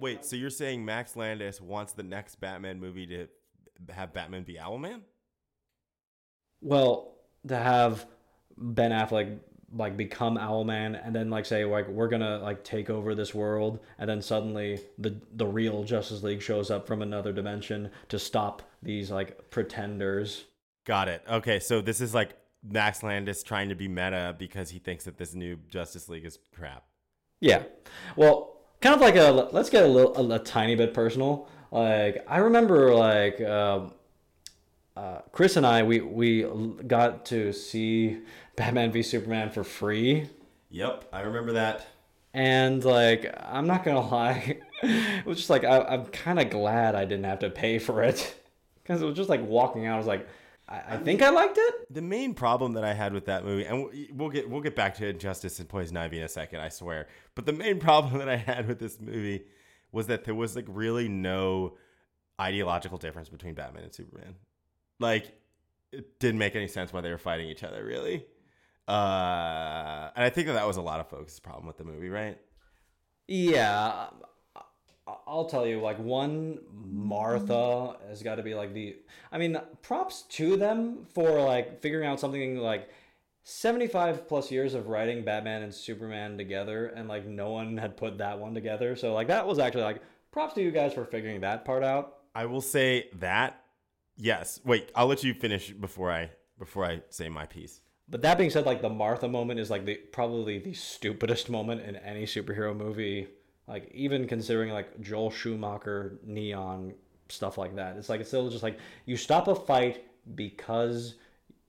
Wait, 0.00 0.24
so 0.24 0.36
you're 0.36 0.50
saying 0.50 0.84
Max 0.84 1.16
Landis 1.16 1.60
wants 1.60 1.92
the 1.94 2.02
next 2.02 2.36
Batman 2.36 2.78
movie 2.78 3.06
to 3.06 3.28
have 3.92 4.12
Batman 4.12 4.42
be 4.42 4.54
Owlman? 4.54 5.00
Well, 6.60 7.14
to 7.48 7.56
have 7.56 8.06
Ben 8.56 8.90
Affleck 8.90 9.38
like 9.74 9.96
become 9.96 10.36
Owlman 10.36 11.00
and 11.04 11.14
then 11.14 11.28
like 11.28 11.44
say 11.44 11.64
like 11.64 11.88
we're 11.88 12.08
gonna 12.08 12.38
like 12.38 12.64
take 12.64 12.90
over 12.90 13.14
this 13.14 13.34
world, 13.34 13.80
and 13.98 14.08
then 14.08 14.22
suddenly 14.22 14.80
the 14.98 15.16
the 15.34 15.46
real 15.46 15.84
Justice 15.84 16.22
League 16.22 16.42
shows 16.42 16.70
up 16.70 16.86
from 16.86 17.02
another 17.02 17.32
dimension 17.32 17.90
to 18.08 18.18
stop 18.18 18.62
these 18.82 19.10
like 19.10 19.50
pretenders. 19.50 20.44
Got 20.84 21.08
it. 21.08 21.22
Okay, 21.28 21.58
so 21.58 21.80
this 21.80 22.00
is 22.00 22.14
like 22.14 22.36
Max 22.62 23.02
Landis 23.02 23.42
trying 23.42 23.68
to 23.68 23.74
be 23.74 23.88
meta 23.88 24.34
because 24.38 24.70
he 24.70 24.78
thinks 24.78 25.04
that 25.04 25.18
this 25.18 25.34
new 25.34 25.58
Justice 25.68 26.08
League 26.08 26.24
is 26.24 26.38
crap. 26.54 26.84
Yeah. 27.40 27.64
Well, 28.14 28.56
kind 28.80 28.94
of 28.94 29.00
like 29.00 29.16
a 29.16 29.48
let's 29.52 29.70
get 29.70 29.84
a 29.84 29.88
little 29.88 30.32
a, 30.32 30.36
a 30.36 30.38
tiny 30.38 30.74
bit 30.74 30.94
personal. 30.94 31.48
Like 31.70 32.24
I 32.28 32.38
remember 32.38 32.94
like 32.94 33.40
um, 33.40 33.92
uh, 34.96 35.18
Chris 35.32 35.56
and 35.56 35.66
I 35.66 35.82
we 35.82 36.00
we 36.00 36.46
got 36.86 37.26
to 37.26 37.52
see 37.52 38.20
Batman 38.56 38.92
v 38.92 39.02
Superman 39.02 39.50
for 39.50 39.64
free. 39.64 40.28
Yep, 40.70 41.08
I 41.12 41.20
remember 41.20 41.52
that. 41.52 41.86
And 42.34 42.84
like 42.84 43.34
I'm 43.38 43.66
not 43.66 43.84
gonna 43.84 44.06
lie, 44.06 44.58
it 44.82 45.26
was 45.26 45.38
just 45.38 45.50
like 45.50 45.64
I, 45.64 45.80
I'm 45.80 46.06
kind 46.06 46.38
of 46.38 46.50
glad 46.50 46.94
I 46.94 47.04
didn't 47.04 47.24
have 47.24 47.38
to 47.40 47.50
pay 47.50 47.78
for 47.78 48.02
it 48.02 48.34
because 48.82 49.00
it 49.00 49.06
was 49.06 49.16
just 49.16 49.30
like 49.30 49.42
walking 49.42 49.86
out. 49.86 49.94
I 49.94 49.98
was 49.98 50.06
like, 50.06 50.28
I, 50.68 50.82
I 50.88 50.96
think 50.98 51.22
I 51.22 51.30
liked 51.30 51.56
it. 51.58 51.94
The 51.94 52.02
main 52.02 52.34
problem 52.34 52.72
that 52.74 52.84
I 52.84 52.92
had 52.92 53.12
with 53.12 53.26
that 53.26 53.44
movie, 53.44 53.64
and 53.64 53.88
we'll 54.12 54.30
get 54.30 54.50
we'll 54.50 54.60
get 54.60 54.76
back 54.76 54.94
to 54.96 55.06
Injustice 55.06 55.58
and 55.60 55.68
Poison 55.68 55.96
Ivy 55.96 56.18
in 56.18 56.24
a 56.24 56.28
second, 56.28 56.60
I 56.60 56.68
swear. 56.68 57.08
But 57.34 57.46
the 57.46 57.52
main 57.52 57.78
problem 57.80 58.18
that 58.18 58.28
I 58.28 58.36
had 58.36 58.68
with 58.68 58.78
this 58.78 59.00
movie 59.00 59.44
was 59.92 60.08
that 60.08 60.24
there 60.24 60.34
was 60.34 60.56
like 60.56 60.66
really 60.68 61.08
no 61.08 61.76
ideological 62.40 62.98
difference 62.98 63.28
between 63.28 63.54
Batman 63.54 63.84
and 63.84 63.94
Superman. 63.94 64.34
Like, 64.98 65.32
it 65.92 66.18
didn't 66.18 66.38
make 66.38 66.56
any 66.56 66.68
sense 66.68 66.92
why 66.92 67.00
they 67.00 67.10
were 67.10 67.18
fighting 67.18 67.48
each 67.48 67.62
other, 67.62 67.84
really. 67.84 68.26
Uh, 68.88 70.10
and 70.14 70.24
I 70.24 70.30
think 70.30 70.46
that 70.46 70.54
that 70.54 70.66
was 70.66 70.76
a 70.76 70.82
lot 70.82 71.00
of 71.00 71.08
folks' 71.08 71.40
problem 71.40 71.66
with 71.66 71.76
the 71.76 71.84
movie, 71.84 72.08
right? 72.08 72.38
Yeah, 73.26 74.06
I'll 75.26 75.46
tell 75.46 75.66
you, 75.66 75.80
like 75.80 75.98
one 75.98 76.60
Martha 76.72 77.96
has 78.08 78.22
got 78.22 78.36
to 78.36 78.42
be 78.42 78.54
like 78.54 78.74
the. 78.74 78.96
I 79.32 79.38
mean, 79.38 79.58
props 79.82 80.22
to 80.30 80.56
them 80.56 81.06
for 81.14 81.40
like 81.40 81.80
figuring 81.80 82.06
out 82.06 82.20
something 82.20 82.58
like 82.58 82.88
seventy-five 83.42 84.28
plus 84.28 84.50
years 84.50 84.74
of 84.74 84.86
writing 84.86 85.24
Batman 85.24 85.62
and 85.62 85.74
Superman 85.74 86.38
together, 86.38 86.86
and 86.86 87.08
like 87.08 87.26
no 87.26 87.50
one 87.50 87.76
had 87.76 87.96
put 87.96 88.18
that 88.18 88.38
one 88.38 88.54
together. 88.54 88.94
So 88.94 89.14
like 89.14 89.28
that 89.28 89.46
was 89.46 89.58
actually 89.58 89.84
like 89.84 90.00
props 90.30 90.54
to 90.54 90.62
you 90.62 90.70
guys 90.70 90.92
for 90.92 91.04
figuring 91.04 91.40
that 91.40 91.64
part 91.64 91.82
out. 91.82 92.18
I 92.34 92.46
will 92.46 92.60
say 92.60 93.08
that. 93.18 93.62
Yes. 94.16 94.60
Wait, 94.64 94.90
I'll 94.94 95.06
let 95.06 95.24
you 95.24 95.34
finish 95.34 95.70
before 95.70 96.10
I 96.12 96.30
before 96.58 96.84
I 96.84 97.02
say 97.10 97.28
my 97.28 97.46
piece. 97.46 97.80
But 98.08 98.22
that 98.22 98.38
being 98.38 98.50
said, 98.50 98.66
like 98.66 98.82
the 98.82 98.88
Martha 98.88 99.28
moment 99.28 99.58
is 99.58 99.70
like 99.70 99.84
the 99.84 99.96
probably 99.96 100.58
the 100.58 100.74
stupidest 100.74 101.50
moment 101.50 101.82
in 101.82 101.96
any 101.96 102.24
superhero 102.24 102.76
movie. 102.76 103.28
Like 103.66 103.90
even 103.92 104.28
considering 104.28 104.72
like 104.72 105.00
Joel 105.00 105.30
Schumacher, 105.30 106.18
Neon 106.24 106.94
stuff 107.28 107.58
like 107.58 107.74
that. 107.76 107.96
It's 107.96 108.08
like 108.08 108.20
it's 108.20 108.28
still 108.28 108.48
just 108.48 108.62
like 108.62 108.78
you 109.06 109.16
stop 109.16 109.48
a 109.48 109.54
fight 109.54 110.04
because 110.34 111.14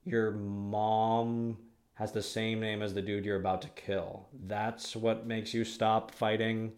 your 0.04 0.32
mom 0.32 1.58
has 1.96 2.12
the 2.12 2.22
same 2.22 2.60
name 2.60 2.84
as 2.84 2.94
the 2.94 3.02
dude 3.02 3.26
you're 3.26 3.40
about 3.40 3.62
to 3.64 3.70
kill. 3.70 4.28
That's 4.46 4.96
what 4.96 5.26
makes 5.26 5.54
you 5.54 5.64
stop 5.64 6.12
fighting. 6.12 6.74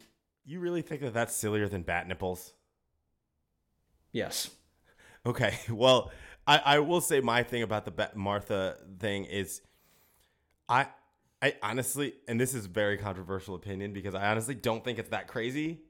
You 0.45 0.62
really 0.62 0.82
think 0.82 1.01
that 1.01 1.14
that's 1.14 1.36
sillier 1.36 1.68
than 1.68 1.82
bat 1.82 2.07
nipples? 2.07 2.53
Yes. 4.12 4.49
Okay. 5.26 5.60
Well, 5.70 6.12
I, 6.50 6.62
I 6.66 6.80
will 6.80 7.00
say 7.00 7.22
my 7.22 7.43
thing 7.43 7.62
about 7.62 7.86
the 7.86 8.10
Martha 8.16 8.78
thing 9.00 9.26
is 9.26 9.62
I 10.68 10.88
I 11.43 11.54
honestly 11.62 12.16
and 12.28 12.41
this 12.41 12.56
is 12.56 12.66
very 12.66 12.97
controversial 12.97 13.54
opinion 13.54 13.93
because 13.93 14.16
I 14.16 14.32
honestly 14.32 14.56
don't 14.56 14.84
think 14.84 14.97
it's 14.97 15.12
that 15.12 15.28
crazy 15.28 15.82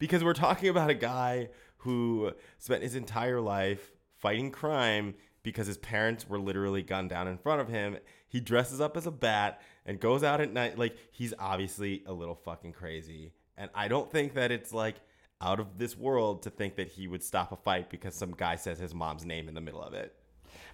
because 0.00 0.24
we're 0.24 0.34
talking 0.34 0.68
about 0.68 0.90
a 0.90 0.94
guy 0.94 1.50
who 1.78 2.32
spent 2.58 2.82
his 2.82 2.96
entire 2.96 3.40
life 3.40 3.92
fighting 4.18 4.50
crime 4.50 5.14
because 5.44 5.68
his 5.68 5.78
parents 5.78 6.28
were 6.28 6.40
literally 6.40 6.82
gunned 6.82 7.10
down 7.10 7.28
in 7.28 7.38
front 7.38 7.60
of 7.60 7.68
him. 7.68 7.96
He 8.26 8.40
dresses 8.40 8.80
up 8.80 8.96
as 8.96 9.06
a 9.06 9.12
bat 9.12 9.60
and 9.86 10.00
goes 10.00 10.24
out 10.24 10.40
at 10.40 10.52
night 10.52 10.76
like 10.76 10.96
he's 11.12 11.34
obviously 11.38 12.02
a 12.06 12.12
little 12.12 12.34
fucking 12.34 12.72
crazy. 12.72 13.32
And 13.56 13.70
I 13.76 13.86
don't 13.86 14.10
think 14.10 14.34
that 14.34 14.50
it's 14.50 14.72
like 14.72 14.96
out 15.40 15.60
of 15.60 15.78
this 15.78 15.96
world 15.96 16.42
to 16.42 16.50
think 16.50 16.76
that 16.76 16.88
he 16.88 17.06
would 17.06 17.22
stop 17.22 17.52
a 17.52 17.56
fight 17.56 17.90
because 17.90 18.14
some 18.14 18.32
guy 18.32 18.56
says 18.56 18.78
his 18.78 18.94
mom's 18.94 19.24
name 19.24 19.48
in 19.48 19.54
the 19.54 19.60
middle 19.60 19.82
of 19.82 19.94
it. 19.94 20.14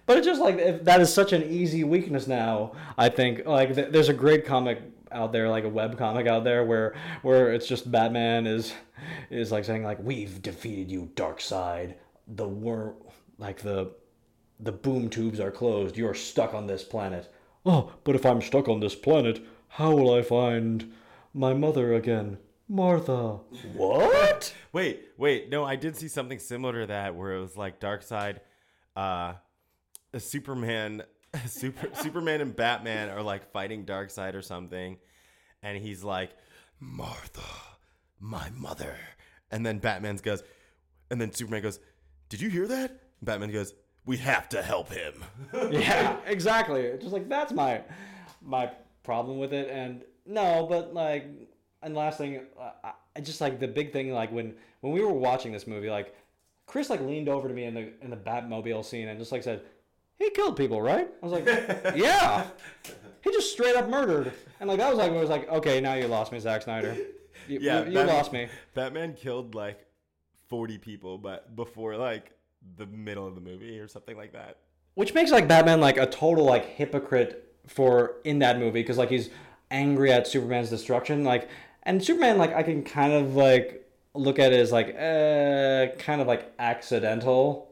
But 0.05 0.17
it's 0.17 0.27
just 0.27 0.41
like 0.41 0.83
that 0.83 1.01
is 1.01 1.13
such 1.13 1.33
an 1.33 1.43
easy 1.43 1.83
weakness 1.83 2.27
now. 2.27 2.73
I 2.97 3.09
think 3.09 3.45
like 3.45 3.75
th- 3.75 3.91
there's 3.91 4.09
a 4.09 4.13
great 4.13 4.45
comic 4.45 4.81
out 5.11 5.31
there, 5.31 5.49
like 5.49 5.63
a 5.63 5.69
web 5.69 5.97
comic 5.97 6.27
out 6.27 6.43
there, 6.43 6.63
where 6.63 6.95
where 7.21 7.53
it's 7.53 7.67
just 7.67 7.91
Batman 7.91 8.47
is 8.47 8.73
is 9.29 9.51
like 9.51 9.65
saying 9.65 9.83
like 9.83 9.99
we've 10.01 10.41
defeated 10.41 10.91
you, 10.91 11.11
Darkseid. 11.15 11.95
The 12.27 12.47
worm, 12.47 12.95
like 13.37 13.61
the 13.61 13.91
the 14.59 14.71
boom 14.71 15.09
tubes 15.09 15.39
are 15.39 15.51
closed. 15.51 15.97
You're 15.97 16.13
stuck 16.13 16.53
on 16.53 16.67
this 16.67 16.83
planet. 16.83 17.31
Oh, 17.65 17.91
but 18.03 18.15
if 18.15 18.25
I'm 18.25 18.41
stuck 18.41 18.67
on 18.67 18.79
this 18.79 18.95
planet, 18.95 19.45
how 19.67 19.95
will 19.95 20.13
I 20.13 20.21
find 20.23 20.93
my 21.33 21.53
mother 21.53 21.93
again? 21.93 22.37
Martha. 22.71 23.39
What? 23.75 24.53
Wait, 24.71 25.09
wait, 25.17 25.49
no, 25.49 25.65
I 25.65 25.75
did 25.75 25.97
see 25.97 26.07
something 26.07 26.39
similar 26.39 26.79
to 26.81 26.87
that 26.87 27.15
where 27.15 27.33
it 27.33 27.41
was 27.41 27.57
like 27.57 27.81
Darkseid, 27.81 28.39
uh, 28.95 29.33
a 30.13 30.19
Superman, 30.21 31.03
Super 31.47 31.89
Superman 31.95 32.39
and 32.39 32.55
Batman 32.55 33.09
are 33.09 33.21
like 33.21 33.51
fighting 33.51 33.85
Darkseid 33.85 34.35
or 34.35 34.41
something, 34.41 34.97
and 35.61 35.77
he's 35.77 36.01
like, 36.01 36.31
Martha, 36.79 37.41
my 38.21 38.49
mother, 38.55 38.95
and 39.51 39.65
then 39.65 39.79
Batman's 39.79 40.21
goes, 40.21 40.41
and 41.09 41.19
then 41.19 41.33
Superman 41.33 41.63
goes, 41.63 41.77
Did 42.29 42.39
you 42.39 42.49
hear 42.49 42.67
that? 42.67 43.01
Batman 43.21 43.51
goes, 43.51 43.73
We 44.05 44.15
have 44.17 44.47
to 44.47 44.61
help 44.61 44.93
him. 44.93 45.25
yeah, 45.71 46.15
exactly. 46.25 46.89
Just 47.01 47.11
like 47.11 47.27
that's 47.27 47.51
my 47.51 47.81
my 48.41 48.71
problem 49.03 49.39
with 49.39 49.51
it. 49.51 49.69
And 49.69 50.03
no, 50.25 50.67
but 50.69 50.93
like, 50.93 51.25
and 51.83 51.95
last 51.95 52.17
thing, 52.17 52.41
uh, 52.59 52.71
I, 52.83 52.91
I 53.15 53.19
just 53.21 53.41
like 53.41 53.59
the 53.59 53.67
big 53.67 53.91
thing. 53.93 54.11
Like 54.13 54.31
when 54.31 54.53
when 54.81 54.93
we 54.93 55.01
were 55.01 55.13
watching 55.13 55.51
this 55.51 55.67
movie, 55.67 55.89
like 55.89 56.15
Chris 56.67 56.89
like 56.89 57.01
leaned 57.01 57.29
over 57.29 57.47
to 57.47 57.53
me 57.53 57.65
in 57.65 57.73
the 57.73 57.91
in 58.01 58.09
the 58.09 58.17
Batmobile 58.17 58.83
scene 58.85 59.07
and 59.07 59.19
just 59.19 59.31
like 59.31 59.43
said, 59.43 59.61
"He 60.17 60.29
killed 60.31 60.55
people, 60.57 60.81
right?" 60.81 61.09
I 61.21 61.25
was 61.25 61.33
like, 61.33 61.45
"Yeah." 61.95 62.47
He 63.23 63.31
just 63.31 63.51
straight 63.51 63.75
up 63.75 63.87
murdered, 63.87 64.31
and 64.59 64.67
like 64.67 64.79
that 64.79 64.89
was 64.89 64.97
like, 64.97 65.11
it 65.11 65.19
was 65.19 65.29
like, 65.29 65.47
okay, 65.49 65.79
now 65.79 65.93
you 65.93 66.07
lost 66.07 66.31
me, 66.31 66.39
Zack 66.39 66.63
Snyder. 66.63 66.95
You, 67.47 67.59
yeah, 67.61 67.79
you, 67.81 67.89
you 67.89 67.93
Batman- 67.95 68.07
lost 68.07 68.33
me. 68.33 68.47
Batman 68.73 69.13
killed 69.13 69.53
like 69.55 69.85
forty 70.47 70.77
people, 70.79 71.17
but 71.17 71.55
before 71.55 71.97
like 71.97 72.31
the 72.77 72.85
middle 72.87 73.27
of 73.27 73.35
the 73.35 73.41
movie 73.41 73.79
or 73.79 73.87
something 73.87 74.15
like 74.17 74.33
that. 74.33 74.57
which 74.95 75.13
makes 75.13 75.31
like 75.31 75.47
Batman 75.47 75.81
like 75.81 75.97
a 75.97 76.05
total 76.05 76.45
like 76.45 76.65
hypocrite 76.65 77.55
for 77.67 78.15
in 78.23 78.39
that 78.39 78.57
movie 78.59 78.81
because 78.81 78.97
like 78.97 79.09
he's 79.09 79.29
angry 79.71 80.11
at 80.11 80.27
Superman's 80.27 80.69
destruction 80.69 81.23
like 81.23 81.47
and 81.83 82.03
Superman 82.03 82.37
like 82.37 82.53
I 82.53 82.63
can 82.63 82.83
kind 82.83 83.13
of 83.13 83.35
like 83.35 83.87
look 84.13 84.39
at 84.39 84.51
it 84.53 84.59
as 84.59 84.71
like 84.71 84.89
uh 84.89 85.95
kind 85.97 86.21
of 86.21 86.27
like 86.27 86.53
accidental 86.59 87.71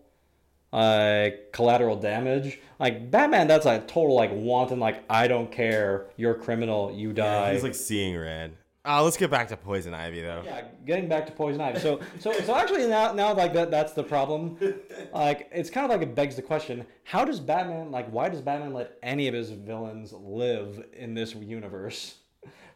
like 0.72 1.52
collateral 1.52 1.96
damage 1.96 2.60
like 2.80 3.10
Batman 3.10 3.48
that's 3.48 3.66
like 3.66 3.88
total 3.88 4.16
like 4.16 4.32
wanton 4.32 4.80
like 4.80 5.04
I 5.10 5.28
don't 5.28 5.52
care 5.52 6.08
you're 6.16 6.34
a 6.34 6.40
criminal 6.40 6.92
you 6.92 7.12
die 7.14 7.54
He's 7.54 7.64
like 7.64 7.76
seeing 7.76 8.18
red. 8.18 8.56
Uh, 8.86 9.04
let's 9.04 9.18
get 9.18 9.30
back 9.30 9.50
to 9.50 9.58
Poison 9.58 9.94
Ivy 9.94 10.22
though. 10.22 10.42
yeah, 10.46 10.64
getting 10.86 11.10
back 11.10 11.26
to 11.26 11.34
Poison 11.34 11.60
Ivy. 11.60 11.80
So, 11.80 12.00
so, 12.20 12.32
so 12.32 12.56
actually 12.56 12.88
now, 12.88 13.12
now 13.12 13.34
like 13.34 13.54
that, 13.54 13.70
that's 13.70 13.92
the 13.94 14.04
problem. 14.04 14.58
Like, 15.14 15.50
it's 15.52 15.70
kind 15.70 15.84
of 15.86 15.92
like 15.92 16.08
it 16.08 16.16
begs 16.16 16.36
the 16.36 16.42
question: 16.42 16.86
How 17.04 17.26
does 17.26 17.40
Batman 17.40 17.92
like? 17.92 18.10
Why 18.10 18.30
does 18.30 18.42
Batman 18.42 18.74
let 18.74 18.98
any 19.04 19.28
of 19.28 19.34
his 19.34 19.50
villains 19.52 20.14
live 20.14 20.84
in 20.94 21.14
this 21.14 21.36
universe? 21.36 22.16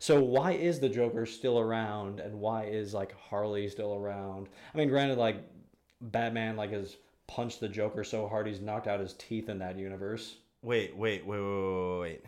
So 0.03 0.21
why 0.21 0.51
is 0.51 0.81
the 0.81 0.89
Joker 0.89 1.25
still 1.25 1.57
around, 1.57 2.19
and 2.19 2.41
why 2.41 2.65
is 2.65 2.93
like 2.93 3.17
Harley 3.17 3.69
still 3.69 3.95
around? 3.95 4.49
I 4.73 4.77
mean, 4.77 4.89
granted, 4.89 5.17
like 5.17 5.37
Batman 6.01 6.57
like 6.57 6.71
has 6.73 6.97
punched 7.25 7.61
the 7.61 7.69
Joker 7.69 8.03
so 8.03 8.27
hard 8.27 8.45
he's 8.45 8.59
knocked 8.59 8.85
out 8.85 8.99
his 8.99 9.13
teeth 9.13 9.47
in 9.47 9.59
that 9.59 9.79
universe. 9.79 10.39
Wait, 10.61 10.93
wait, 10.97 11.25
wait, 11.25 11.39
wait, 11.39 11.47
wait, 11.47 11.99
wait. 12.01 12.21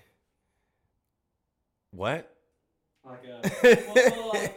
What? 1.92 2.34
Like, 3.04 3.24
uh, 3.44 3.50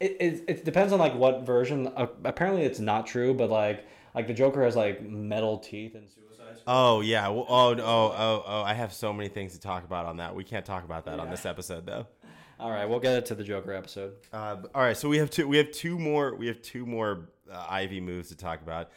it, 0.00 0.16
it, 0.20 0.44
it 0.48 0.64
depends 0.64 0.92
on 0.92 0.98
like 0.98 1.14
what 1.14 1.42
version. 1.42 1.92
Uh, 1.94 2.08
apparently, 2.24 2.64
it's 2.64 2.80
not 2.80 3.06
true, 3.06 3.34
but 3.34 3.50
like 3.50 3.86
like 4.16 4.26
the 4.26 4.34
Joker 4.34 4.64
has 4.64 4.74
like 4.74 5.00
metal 5.00 5.58
teeth 5.58 5.94
and 5.94 6.10
Suicide 6.10 6.29
Oh 6.66 7.00
yeah. 7.00 7.28
Well, 7.28 7.46
oh 7.48 7.74
no. 7.74 7.84
Oh 7.84 8.14
oh 8.16 8.44
oh. 8.46 8.62
I 8.62 8.74
have 8.74 8.92
so 8.92 9.12
many 9.12 9.28
things 9.28 9.52
to 9.54 9.60
talk 9.60 9.84
about 9.84 10.06
on 10.06 10.18
that. 10.18 10.34
We 10.34 10.44
can't 10.44 10.64
talk 10.66 10.84
about 10.84 11.04
that 11.06 11.18
on 11.20 11.30
this 11.30 11.46
episode 11.46 11.86
though. 11.86 12.06
All 12.60 12.70
right, 12.70 12.84
we'll 12.86 13.00
get 13.00 13.14
it 13.14 13.24
to 13.26 13.34
the 13.34 13.42
Joker 13.42 13.72
episode. 13.72 14.16
Uh, 14.34 14.56
all 14.74 14.82
right. 14.82 14.94
So 14.94 15.08
we 15.08 15.16
have 15.16 15.30
two. 15.30 15.48
We 15.48 15.56
have 15.56 15.70
two 15.72 15.98
more. 15.98 16.34
We 16.34 16.46
have 16.48 16.60
two 16.60 16.84
more 16.84 17.30
uh, 17.50 17.66
Ivy 17.70 18.02
moves 18.02 18.28
to 18.28 18.36
talk 18.36 18.60
about. 18.60 18.90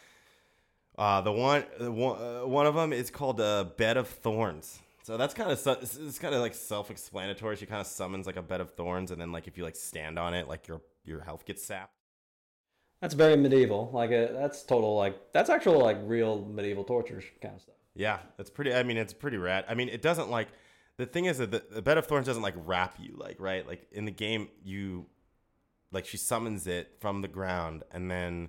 Uh, 0.98 1.22
the 1.22 1.32
one, 1.32 1.64
the 1.80 1.90
one, 1.90 2.20
uh, 2.22 2.46
one 2.46 2.66
of 2.66 2.74
them 2.74 2.92
is 2.92 3.10
called 3.10 3.40
a 3.40 3.72
bed 3.78 3.96
of 3.96 4.06
thorns. 4.06 4.80
So 5.02 5.16
that's 5.16 5.32
kind 5.32 5.50
of 5.50 5.58
su- 5.58 5.70
it's- 5.70 5.96
it's 5.96 6.18
kind 6.18 6.34
of 6.34 6.42
like 6.42 6.52
self-explanatory. 6.52 7.56
She 7.56 7.64
kind 7.64 7.80
of 7.80 7.86
summons 7.86 8.26
like 8.26 8.36
a 8.36 8.42
bed 8.42 8.60
of 8.60 8.70
thorns, 8.74 9.10
and 9.10 9.18
then 9.18 9.32
like 9.32 9.46
if 9.48 9.56
you 9.56 9.64
like 9.64 9.76
stand 9.76 10.18
on 10.18 10.34
it, 10.34 10.46
like 10.46 10.68
your 10.68 10.82
your 11.06 11.22
health 11.22 11.46
gets 11.46 11.64
sapped. 11.64 11.93
That's 13.04 13.12
very 13.12 13.36
medieval. 13.36 13.90
Like 13.92 14.10
uh 14.12 14.32
that's 14.32 14.62
total 14.62 14.96
like 14.96 15.30
that's 15.34 15.50
actual 15.50 15.78
like 15.78 15.98
real 16.04 16.42
medieval 16.46 16.84
torture 16.84 17.22
kind 17.42 17.54
of 17.54 17.60
stuff. 17.60 17.74
Yeah, 17.94 18.20
that's 18.38 18.48
pretty. 18.48 18.72
I 18.72 18.82
mean, 18.82 18.96
it's 18.96 19.12
pretty 19.12 19.36
rad. 19.36 19.66
I 19.68 19.74
mean, 19.74 19.90
it 19.90 20.00
doesn't 20.00 20.30
like 20.30 20.48
the 20.96 21.04
thing 21.04 21.26
is 21.26 21.36
that 21.36 21.50
the, 21.50 21.62
the 21.70 21.82
bed 21.82 21.98
of 21.98 22.06
thorns 22.06 22.24
doesn't 22.24 22.42
like 22.42 22.54
wrap 22.56 22.96
you, 22.98 23.14
like 23.18 23.36
right, 23.38 23.68
like 23.68 23.86
in 23.92 24.06
the 24.06 24.10
game 24.10 24.48
you 24.64 25.04
like 25.92 26.06
she 26.06 26.16
summons 26.16 26.66
it 26.66 26.96
from 26.98 27.20
the 27.20 27.28
ground, 27.28 27.82
and 27.90 28.10
then 28.10 28.48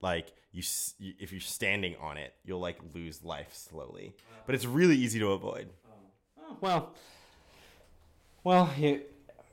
like 0.00 0.32
you, 0.50 0.64
you 0.98 1.12
if 1.20 1.30
you're 1.30 1.40
standing 1.40 1.94
on 2.00 2.16
it, 2.16 2.34
you'll 2.44 2.58
like 2.58 2.80
lose 2.92 3.22
life 3.22 3.54
slowly. 3.54 4.16
But 4.46 4.56
it's 4.56 4.66
really 4.66 4.96
easy 4.96 5.20
to 5.20 5.30
avoid. 5.30 5.68
Oh, 6.40 6.56
well, 6.60 6.94
well, 8.42 8.68
you 8.76 9.02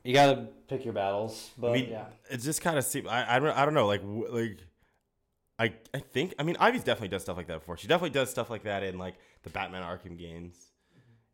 you 0.03 0.13
gotta 0.13 0.47
pick 0.67 0.83
your 0.83 0.93
battles, 0.93 1.51
but 1.57 1.71
I 1.71 1.73
mean, 1.73 1.89
yeah. 1.89 2.05
it 2.29 2.37
just 2.37 2.61
kind 2.61 2.77
of 2.77 2.85
seems. 2.85 3.07
I, 3.07 3.35
I 3.35 3.39
don't. 3.39 3.55
I 3.55 3.65
don't 3.65 3.73
know. 3.73 3.87
Like 3.87 4.01
like. 4.03 4.59
I, 5.61 5.73
I 5.93 5.99
think 5.99 6.35
I 6.39 6.43
mean 6.43 6.55
Ivy's 6.57 6.85
definitely 6.85 7.09
does 7.09 7.23
stuff 7.23 7.35
like 7.35 7.47
that 7.47 7.59
before. 7.59 7.75
She 7.75 7.89
definitely 7.89 8.11
does 8.11 8.29
stuff 8.29 8.49
like 8.49 8.63
that 8.63 8.81
in 8.81 8.97
like 8.97 9.15
the 9.43 9.49
Batman 9.49 9.83
Arkham 9.83 10.17
games. 10.17 10.55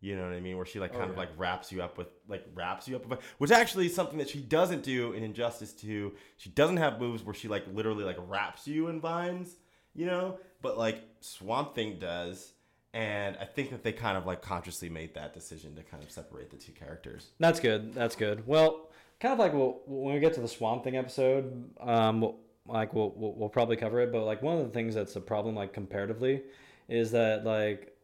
You 0.01 0.16
know 0.16 0.24
what 0.24 0.34
I 0.34 0.39
mean? 0.39 0.57
Where 0.57 0.66
she 0.66 0.80
like 0.80 0.93
oh, 0.95 0.99
kind 0.99 1.09
of 1.09 1.18
like 1.18 1.30
wraps 1.38 1.72
you 1.72 1.82
up 1.82 1.97
with 1.97 2.07
like 2.28 2.45
wraps 2.53 2.88
you 2.88 2.95
up 2.95 3.07
with 3.07 3.20
which 3.38 3.51
actually 3.51 3.86
is 3.86 3.95
something 3.95 4.18
that 4.18 4.30
she 4.30 4.39
doesn't 4.39 4.84
do 4.84 5.13
in 5.13 5.24
Injustice 5.24 5.74
2. 5.74 6.11
She 6.38 6.49
doesn't 6.49 6.78
have 6.78 6.99
moves 6.99 7.24
where 7.24 7.34
she 7.34 7.47
like 7.47 7.66
literally 7.74 8.03
like 8.03 8.18
wraps 8.28 8.68
you 8.68 8.88
in 8.88 8.99
vines, 8.99 9.55
you 9.93 10.05
know? 10.05 10.39
But 10.61 10.78
like 10.78 11.03
Swamp 11.22 11.76
Thing 11.76 11.97
does. 11.99 12.53
And 12.96 13.36
I 13.41 13.43
think 13.43 13.72
that 13.72 13.84
they 13.84 13.91
kind 13.91 14.18
of 14.18 14.26
like 14.26 14.41
consciously 14.41 14.88
made 14.88 15.14
that 15.16 15.34
decision 15.34 15.76
to 15.76 15.84
kind 15.84 16.02
of 16.02 16.10
separate 16.10 16.50
the 16.50 16.56
two 16.56 16.72
characters. 16.72 17.28
That's 17.39 17.60
good. 17.60 17.93
That's 17.93 18.16
good. 18.16 18.48
Well, 18.48 18.89
kind 19.20 19.34
of 19.34 19.39
like 19.39 19.52
when 19.54 20.14
we 20.16 20.20
get 20.22 20.34
to 20.36 20.39
the 20.39 20.48
Swamp 20.48 20.86
Thing 20.86 20.96
episode, 20.96 21.70
um, 21.82 22.22
we'll, 22.22 22.38
like 22.66 22.93
we'll, 22.93 23.12
we'll 23.18 23.34
we'll 23.34 23.50
probably 23.50 23.76
cover 23.76 24.00
it. 24.00 24.14
But 24.14 24.24
like 24.24 24.41
one 24.41 24.58
of 24.58 24.64
the 24.64 24.72
things 24.72 24.96
that's 24.96 25.14
a 25.18 25.20
problem, 25.20 25.56
like 25.56 25.74
comparatively, 25.74 26.43
is 26.88 27.12
that 27.12 27.43
like 27.43 27.98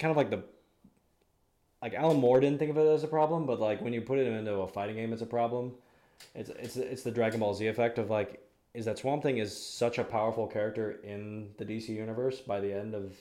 kind 0.00 0.10
of 0.10 0.16
like 0.16 0.30
the 0.30 0.42
like 1.80 1.94
Alan 1.94 2.16
Moore 2.16 2.40
didn't 2.40 2.58
think 2.58 2.72
of 2.72 2.78
it 2.78 2.86
as 2.88 3.04
a 3.04 3.08
problem, 3.08 3.46
but 3.46 3.60
like 3.60 3.80
when 3.80 3.92
you 3.92 4.00
put 4.00 4.18
it 4.18 4.26
into 4.26 4.52
a 4.52 4.66
fighting 4.66 4.96
game, 4.96 5.12
it's 5.12 5.22
a 5.22 5.26
problem. 5.26 5.74
It's 6.34 6.50
it's 6.50 6.76
it's 6.76 7.02
the 7.04 7.12
Dragon 7.12 7.38
Ball 7.38 7.54
Z 7.54 7.68
effect 7.68 7.98
of 7.98 8.10
like 8.10 8.40
is 8.74 8.84
that 8.86 8.98
Swamp 8.98 9.22
Thing 9.22 9.38
is 9.38 9.56
such 9.56 9.98
a 9.98 10.04
powerful 10.04 10.48
character 10.48 10.98
in 11.04 11.50
the 11.58 11.64
DC 11.64 11.90
universe 11.90 12.40
by 12.40 12.58
the 12.58 12.72
end 12.72 12.96
of 12.96 13.14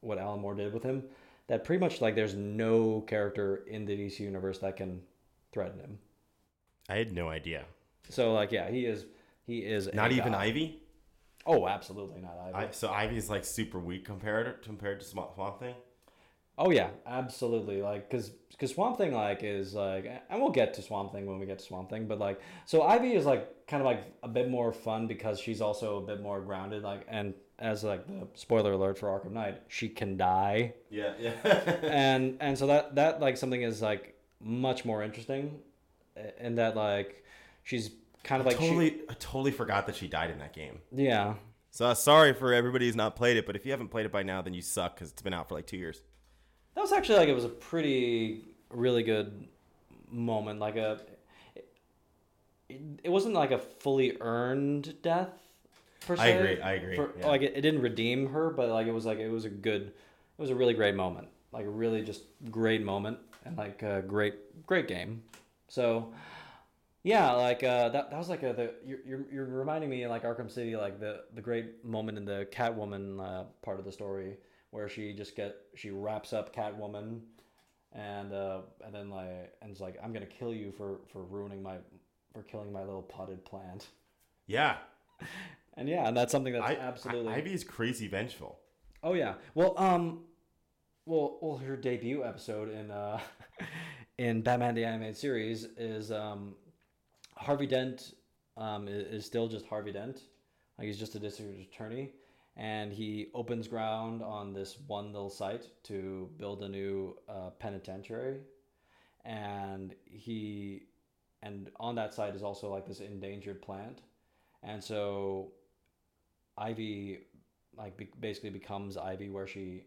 what 0.00 0.18
Alan 0.18 0.40
Moore 0.40 0.54
did 0.54 0.72
with 0.72 0.82
him 0.82 1.04
that 1.48 1.64
pretty 1.64 1.80
much 1.80 2.00
like 2.00 2.14
there's 2.14 2.34
no 2.34 3.00
character 3.02 3.64
in 3.66 3.84
the 3.84 3.92
DC 3.92 4.20
universe 4.20 4.58
that 4.60 4.76
can 4.76 5.02
threaten 5.52 5.80
him. 5.80 5.98
I 6.88 6.96
had 6.96 7.12
no 7.12 7.28
idea. 7.28 7.64
So 8.08 8.32
like 8.32 8.52
yeah, 8.52 8.70
he 8.70 8.86
is 8.86 9.04
he 9.46 9.58
is 9.58 9.92
Not 9.92 10.12
even 10.12 10.32
god. 10.32 10.42
Ivy? 10.42 10.82
Oh, 11.46 11.66
absolutely 11.66 12.20
not 12.20 12.38
Ivy. 12.46 12.54
I, 12.54 12.70
so 12.70 12.90
Ivy's 12.90 13.28
like 13.28 13.44
super 13.44 13.78
weak 13.78 14.04
compared 14.04 14.62
compared 14.62 15.00
to 15.00 15.06
Swamp 15.06 15.34
Swamp 15.34 15.58
Thing? 15.58 15.74
Oh 16.62 16.70
yeah, 16.70 16.90
absolutely. 17.06 17.80
Like, 17.80 18.10
cause, 18.10 18.32
cause 18.58 18.74
Swamp 18.74 18.98
Thing 18.98 19.14
like 19.14 19.42
is 19.42 19.72
like, 19.72 20.04
and 20.28 20.42
we'll 20.42 20.50
get 20.50 20.74
to 20.74 20.82
Swamp 20.82 21.10
Thing 21.10 21.24
when 21.24 21.38
we 21.38 21.46
get 21.46 21.58
to 21.58 21.64
Swamp 21.64 21.88
Thing. 21.88 22.06
But 22.06 22.18
like, 22.18 22.38
so 22.66 22.82
Ivy 22.82 23.14
is 23.14 23.24
like 23.24 23.66
kind 23.66 23.80
of 23.80 23.86
like 23.86 24.04
a 24.22 24.28
bit 24.28 24.50
more 24.50 24.70
fun 24.70 25.06
because 25.06 25.40
she's 25.40 25.62
also 25.62 25.96
a 25.96 26.02
bit 26.02 26.20
more 26.20 26.42
grounded. 26.42 26.82
Like, 26.82 27.06
and 27.08 27.32
as 27.60 27.84
like 27.84 28.06
the 28.06 28.26
spoiler 28.34 28.72
alert 28.72 28.98
for 28.98 29.08
Arkham 29.08 29.32
Knight, 29.32 29.62
she 29.68 29.88
can 29.88 30.16
die. 30.16 30.74
Yeah, 30.90 31.12
yeah. 31.20 31.32
and 31.82 32.36
and 32.40 32.58
so 32.58 32.66
that 32.66 32.94
that 32.96 33.20
like 33.20 33.36
something 33.36 33.62
is 33.62 33.82
like 33.82 34.16
much 34.40 34.84
more 34.84 35.02
interesting, 35.02 35.60
in 36.38 36.54
that 36.56 36.74
like 36.76 37.24
she's 37.62 37.90
kind 38.24 38.40
of 38.40 38.46
like 38.46 38.56
she- 38.58 38.66
totally, 38.66 39.00
I 39.08 39.14
totally 39.14 39.50
forgot 39.52 39.86
that 39.86 39.96
she 39.96 40.08
died 40.08 40.30
in 40.30 40.38
that 40.38 40.52
game. 40.52 40.80
yeah. 40.92 41.34
So 41.72 41.86
uh, 41.86 41.94
sorry 41.94 42.32
for 42.32 42.52
everybody 42.52 42.86
who's 42.86 42.96
not 42.96 43.14
played 43.14 43.36
it, 43.36 43.46
but 43.46 43.54
if 43.54 43.64
you 43.64 43.70
haven't 43.70 43.88
played 43.88 44.04
it 44.04 44.10
by 44.10 44.24
now, 44.24 44.42
then 44.42 44.54
you 44.54 44.60
suck 44.60 44.96
because 44.96 45.12
it's 45.12 45.22
been 45.22 45.32
out 45.32 45.48
for 45.48 45.54
like 45.54 45.68
two 45.68 45.76
years. 45.76 46.02
That 46.74 46.80
was 46.80 46.90
actually 46.92 47.18
like 47.18 47.28
it 47.28 47.34
was 47.34 47.44
a 47.44 47.48
pretty 47.48 48.42
really 48.70 49.04
good 49.04 49.46
moment. 50.10 50.58
Like 50.58 50.74
a, 50.74 50.98
it, 52.68 52.80
it 53.04 53.08
wasn't 53.08 53.34
like 53.34 53.52
a 53.52 53.58
fully 53.58 54.16
earned 54.20 55.00
death. 55.00 55.30
Per 56.06 56.16
I 56.18 56.26
agree, 56.28 56.60
I 56.60 56.72
agree, 56.72 56.96
For, 56.96 57.12
yeah. 57.18 57.26
Like 57.26 57.42
it, 57.42 57.52
it 57.56 57.60
didn't 57.60 57.82
redeem 57.82 58.28
her, 58.28 58.50
but 58.50 58.68
like 58.70 58.86
it 58.86 58.92
was 58.92 59.04
like 59.06 59.18
it 59.18 59.28
was 59.28 59.44
a 59.44 59.50
good, 59.50 59.82
it 59.82 59.92
was 60.38 60.50
a 60.50 60.54
really 60.54 60.74
great 60.74 60.94
moment. 60.94 61.28
Like 61.52 61.66
a 61.66 61.70
really 61.70 62.02
just 62.02 62.22
great 62.50 62.82
moment 62.82 63.18
and 63.44 63.56
like 63.56 63.82
a 63.82 64.02
great 64.02 64.66
great 64.66 64.88
game. 64.88 65.22
So. 65.68 66.12
Yeah, 67.02 67.32
like 67.32 67.62
uh, 67.62 67.88
that. 67.88 68.10
That 68.10 68.18
was 68.18 68.28
like 68.28 68.42
a, 68.42 68.52
the 68.52 68.74
you're, 68.84 68.98
you're 69.06 69.24
you're 69.32 69.46
reminding 69.46 69.88
me 69.88 70.06
like 70.06 70.22
Arkham 70.22 70.50
City, 70.50 70.76
like 70.76 71.00
the 71.00 71.22
the 71.34 71.40
great 71.40 71.82
moment 71.82 72.18
in 72.18 72.26
the 72.26 72.46
Catwoman 72.52 73.18
uh, 73.18 73.44
part 73.62 73.78
of 73.78 73.86
the 73.86 73.92
story 73.92 74.36
where 74.70 74.88
she 74.88 75.12
just 75.12 75.36
get 75.36 75.56
she 75.74 75.90
wraps 75.90 76.32
up 76.32 76.54
Catwoman, 76.54 77.20
and 77.92 78.32
uh, 78.32 78.60
and 78.84 78.94
then 78.94 79.10
like 79.10 79.52
and 79.62 79.70
it's 79.70 79.80
like 79.80 79.96
I'm 80.02 80.12
gonna 80.12 80.26
kill 80.26 80.54
you 80.54 80.72
for 80.72 80.98
for 81.12 81.24
ruining 81.24 81.62
my 81.62 81.76
for 82.32 82.42
killing 82.42 82.72
my 82.72 82.80
little 82.80 83.02
potted 83.02 83.44
plant. 83.44 83.88
Yeah, 84.46 84.76
And 85.80 85.88
yeah, 85.88 86.06
and 86.06 86.14
that's 86.14 86.30
something 86.30 86.52
that's 86.52 86.62
I, 86.62 86.74
absolutely. 86.74 87.32
I, 87.32 87.36
Ivy 87.36 87.54
is 87.54 87.64
crazy 87.64 88.06
vengeful. 88.06 88.58
Oh 89.02 89.14
yeah. 89.14 89.36
Well, 89.54 89.72
um, 89.78 90.24
well, 91.06 91.38
well, 91.40 91.56
her 91.56 91.74
debut 91.74 92.22
episode 92.22 92.68
in 92.70 92.90
uh, 92.90 93.18
in 94.18 94.42
Batman 94.42 94.74
the 94.74 94.84
Animated 94.84 95.16
Series 95.16 95.64
is 95.78 96.12
um, 96.12 96.54
Harvey 97.34 97.66
Dent 97.66 98.12
um 98.58 98.88
is, 98.88 99.06
is 99.06 99.24
still 99.24 99.48
just 99.48 99.64
Harvey 99.64 99.90
Dent, 99.90 100.20
like 100.76 100.86
he's 100.86 100.98
just 100.98 101.14
a 101.14 101.18
district 101.18 101.58
attorney, 101.72 102.12
and 102.58 102.92
he 102.92 103.28
opens 103.32 103.66
ground 103.66 104.22
on 104.22 104.52
this 104.52 104.76
one 104.86 105.14
little 105.14 105.30
site 105.30 105.66
to 105.84 106.28
build 106.36 106.62
a 106.62 106.68
new 106.68 107.16
uh, 107.26 107.48
penitentiary, 107.58 108.40
and 109.24 109.94
he, 110.04 110.82
and 111.42 111.70
on 111.80 111.94
that 111.94 112.12
site 112.12 112.34
is 112.34 112.42
also 112.42 112.70
like 112.70 112.86
this 112.86 113.00
endangered 113.00 113.62
plant, 113.62 114.02
and 114.62 114.84
so 114.84 115.52
Ivy 116.60 117.20
like 117.76 117.96
be- 117.96 118.10
basically 118.20 118.50
becomes 118.50 118.96
Ivy 118.96 119.30
where 119.30 119.46
she 119.46 119.84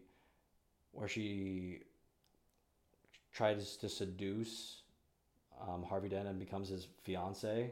where 0.92 1.08
she 1.08 1.80
tries 3.32 3.76
to 3.76 3.88
seduce 3.88 4.82
um, 5.60 5.82
Harvey 5.82 6.08
Dent 6.08 6.28
and 6.28 6.38
becomes 6.38 6.68
his 6.68 6.88
fiance 7.02 7.70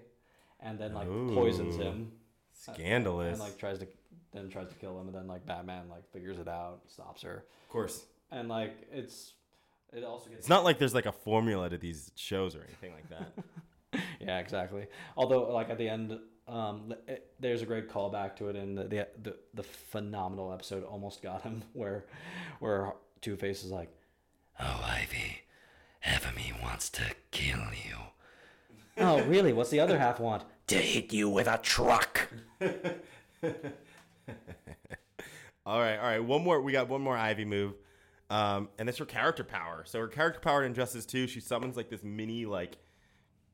and 0.61 0.79
then 0.79 0.95
like 0.95 1.09
poisons 1.35 1.77
him 1.77 2.13
Scandalous. 2.53 3.33
and 3.33 3.41
like 3.41 3.59
tries 3.59 3.79
to 3.81 3.89
then 4.33 4.49
tries 4.49 4.69
to 4.69 4.75
kill 4.77 4.99
him 5.01 5.09
and 5.09 5.15
then 5.15 5.27
like 5.27 5.45
Batman 5.47 5.89
like 5.91 6.11
figures 6.13 6.39
it 6.39 6.49
out 6.49 6.81
stops 6.89 7.23
her 7.23 7.45
of 7.65 7.69
course, 7.69 8.05
and 8.31 8.49
like 8.49 8.87
it's 8.93 9.33
it 9.93 10.05
also 10.05 10.29
gets 10.31 10.41
it's 10.41 10.49
not 10.49 10.65
like 10.65 10.79
there's 10.79 10.95
like 10.95 11.07
a 11.07 11.13
formula 11.13 11.69
to 11.69 11.77
these 11.77 12.13
shows 12.15 12.55
or 12.55 12.63
anything 12.63 12.93
like 12.93 13.09
that. 13.11 14.01
yeah, 14.21 14.39
exactly. 14.39 14.87
Although, 15.17 15.53
like 15.53 15.69
at 15.69 15.77
the 15.77 15.89
end, 15.89 16.19
um, 16.53 16.95
it, 17.09 17.33
there's 17.41 17.63
a 17.63 17.67
great 17.67 17.89
callback 17.89 18.37
to 18.37 18.49
it 18.49 18.57
in 18.57 18.75
the, 18.75 18.85
the 18.85 19.09
the 19.23 19.37
the 19.55 19.63
phenomenal 19.63 20.53
episode 20.53 20.85
"Almost 20.85 21.23
Got 21.23 21.43
Him," 21.43 21.63
where 21.73 22.05
where 22.61 22.93
Two 23.23 23.37
Face 23.37 23.65
is 23.65 23.71
like, 23.71 23.89
"Oh, 24.61 24.85
Ivy, 24.85 25.43
half 26.01 26.29
of 26.29 26.37
me 26.37 26.53
wants 26.63 26.91
to 26.91 27.03
kill 27.31 27.71
you." 27.73 27.97
oh, 28.99 29.23
really? 29.25 29.55
What's 29.55 29.71
the 29.71 29.81
other 29.81 29.99
half 29.99 30.21
want? 30.21 30.45
To 30.67 30.77
hit 30.77 31.13
you 31.13 31.31
with 31.31 31.49
a 31.49 31.59
truck. 31.59 32.29
all 32.61 32.69
right, 35.81 35.97
all 35.97 36.05
right. 36.05 36.21
One 36.21 36.45
more. 36.45 36.61
We 36.61 36.73
got 36.73 36.89
one 36.89 37.01
more 37.01 37.17
Ivy 37.17 37.47
move, 37.47 37.73
um, 38.29 38.69
and 38.79 38.87
that's 38.87 38.99
her 38.99 39.07
character 39.07 39.43
power. 39.43 39.85
So 39.87 40.01
her 40.01 40.09
character 40.09 40.41
power 40.41 40.63
in 40.63 40.73
Injustice 40.73 41.07
Two, 41.07 41.27
she 41.27 41.41
summons 41.41 41.79
like 41.79 41.89
this 41.89 42.03
mini 42.03 42.45
like 42.45 42.77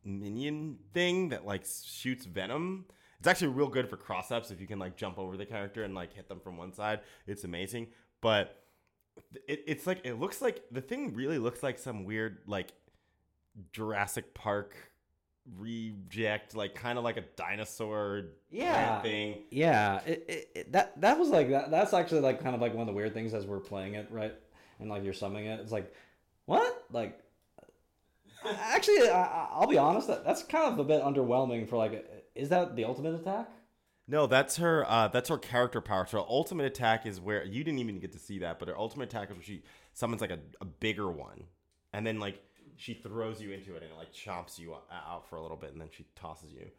minion 0.08 0.78
thing 0.92 1.28
that 1.30 1.46
like 1.46 1.64
shoots 1.84 2.24
venom. 2.24 2.86
It's 3.18 3.28
actually 3.28 3.48
real 3.48 3.68
good 3.68 3.88
for 3.88 3.96
cross 3.96 4.30
ups 4.30 4.50
if 4.50 4.60
you 4.60 4.66
can 4.66 4.78
like 4.78 4.96
jump 4.96 5.18
over 5.18 5.36
the 5.36 5.46
character 5.46 5.82
and 5.84 5.94
like 5.94 6.12
hit 6.14 6.28
them 6.28 6.40
from 6.40 6.56
one 6.56 6.72
side. 6.72 7.00
It's 7.26 7.44
amazing, 7.44 7.88
but 8.20 8.62
it, 9.48 9.64
it's 9.66 9.86
like 9.86 10.00
it 10.04 10.14
looks 10.14 10.40
like 10.40 10.62
the 10.70 10.80
thing 10.80 11.14
really 11.14 11.38
looks 11.38 11.62
like 11.62 11.78
some 11.78 12.04
weird 12.04 12.38
like 12.46 12.72
Jurassic 13.72 14.34
Park 14.34 14.74
reject, 15.56 16.54
like 16.54 16.74
kind 16.74 16.98
of 16.98 17.04
like 17.04 17.16
a 17.16 17.24
dinosaur 17.36 18.22
Yeah. 18.50 19.00
thing. 19.02 19.42
Yeah, 19.50 20.00
it, 20.06 20.24
it, 20.28 20.48
it, 20.54 20.72
that 20.72 21.00
that 21.00 21.18
was 21.18 21.28
like 21.30 21.50
that. 21.50 21.70
That's 21.70 21.92
actually 21.92 22.20
like 22.20 22.40
kind 22.42 22.54
of 22.54 22.60
like 22.60 22.72
one 22.72 22.82
of 22.82 22.86
the 22.86 22.92
weird 22.92 23.14
things 23.14 23.34
as 23.34 23.46
we're 23.46 23.58
playing 23.60 23.94
it, 23.94 24.08
right? 24.10 24.34
And 24.78 24.88
like 24.88 25.02
you're 25.04 25.12
summing 25.12 25.46
it. 25.46 25.58
It's 25.60 25.72
like, 25.72 25.92
what? 26.46 26.84
Like, 26.92 27.18
actually, 28.44 29.08
I, 29.08 29.22
I- 29.22 29.48
I'll 29.52 29.66
be 29.66 29.78
honest. 29.78 30.08
That 30.08 30.24
that's 30.24 30.42
kind 30.42 30.72
of 30.72 30.78
a 30.78 30.84
bit 30.84 31.02
underwhelming 31.02 31.68
for 31.68 31.76
like. 31.76 32.06
Is 32.34 32.48
that 32.50 32.76
the 32.76 32.84
ultimate 32.84 33.14
attack? 33.20 33.48
No, 34.06 34.26
that's 34.26 34.56
her. 34.56 34.84
Uh, 34.88 35.08
that's 35.08 35.28
her 35.28 35.38
character 35.38 35.80
power. 35.80 36.06
So 36.06 36.18
her 36.18 36.24
ultimate 36.28 36.66
attack 36.66 37.04
is 37.04 37.20
where 37.20 37.44
you 37.44 37.62
didn't 37.64 37.80
even 37.80 37.98
get 37.98 38.12
to 38.12 38.18
see 38.18 38.38
that, 38.38 38.58
but 38.58 38.68
her 38.68 38.78
ultimate 38.78 39.04
attack 39.10 39.30
is 39.30 39.36
where 39.36 39.42
she 39.44 39.62
summons 39.92 40.20
like 40.20 40.30
a, 40.30 40.38
a 40.60 40.64
bigger 40.64 41.10
one, 41.10 41.44
and 41.92 42.06
then 42.06 42.18
like 42.18 42.40
she 42.76 42.94
throws 42.94 43.40
you 43.42 43.50
into 43.50 43.74
it 43.74 43.82
and 43.82 43.90
it 43.90 43.96
like 43.98 44.12
chomps 44.12 44.58
you 44.58 44.74
out 44.90 45.28
for 45.28 45.36
a 45.36 45.42
little 45.42 45.56
bit, 45.56 45.72
and 45.72 45.80
then 45.80 45.88
she 45.90 46.06
tosses 46.14 46.52
you. 46.52 46.70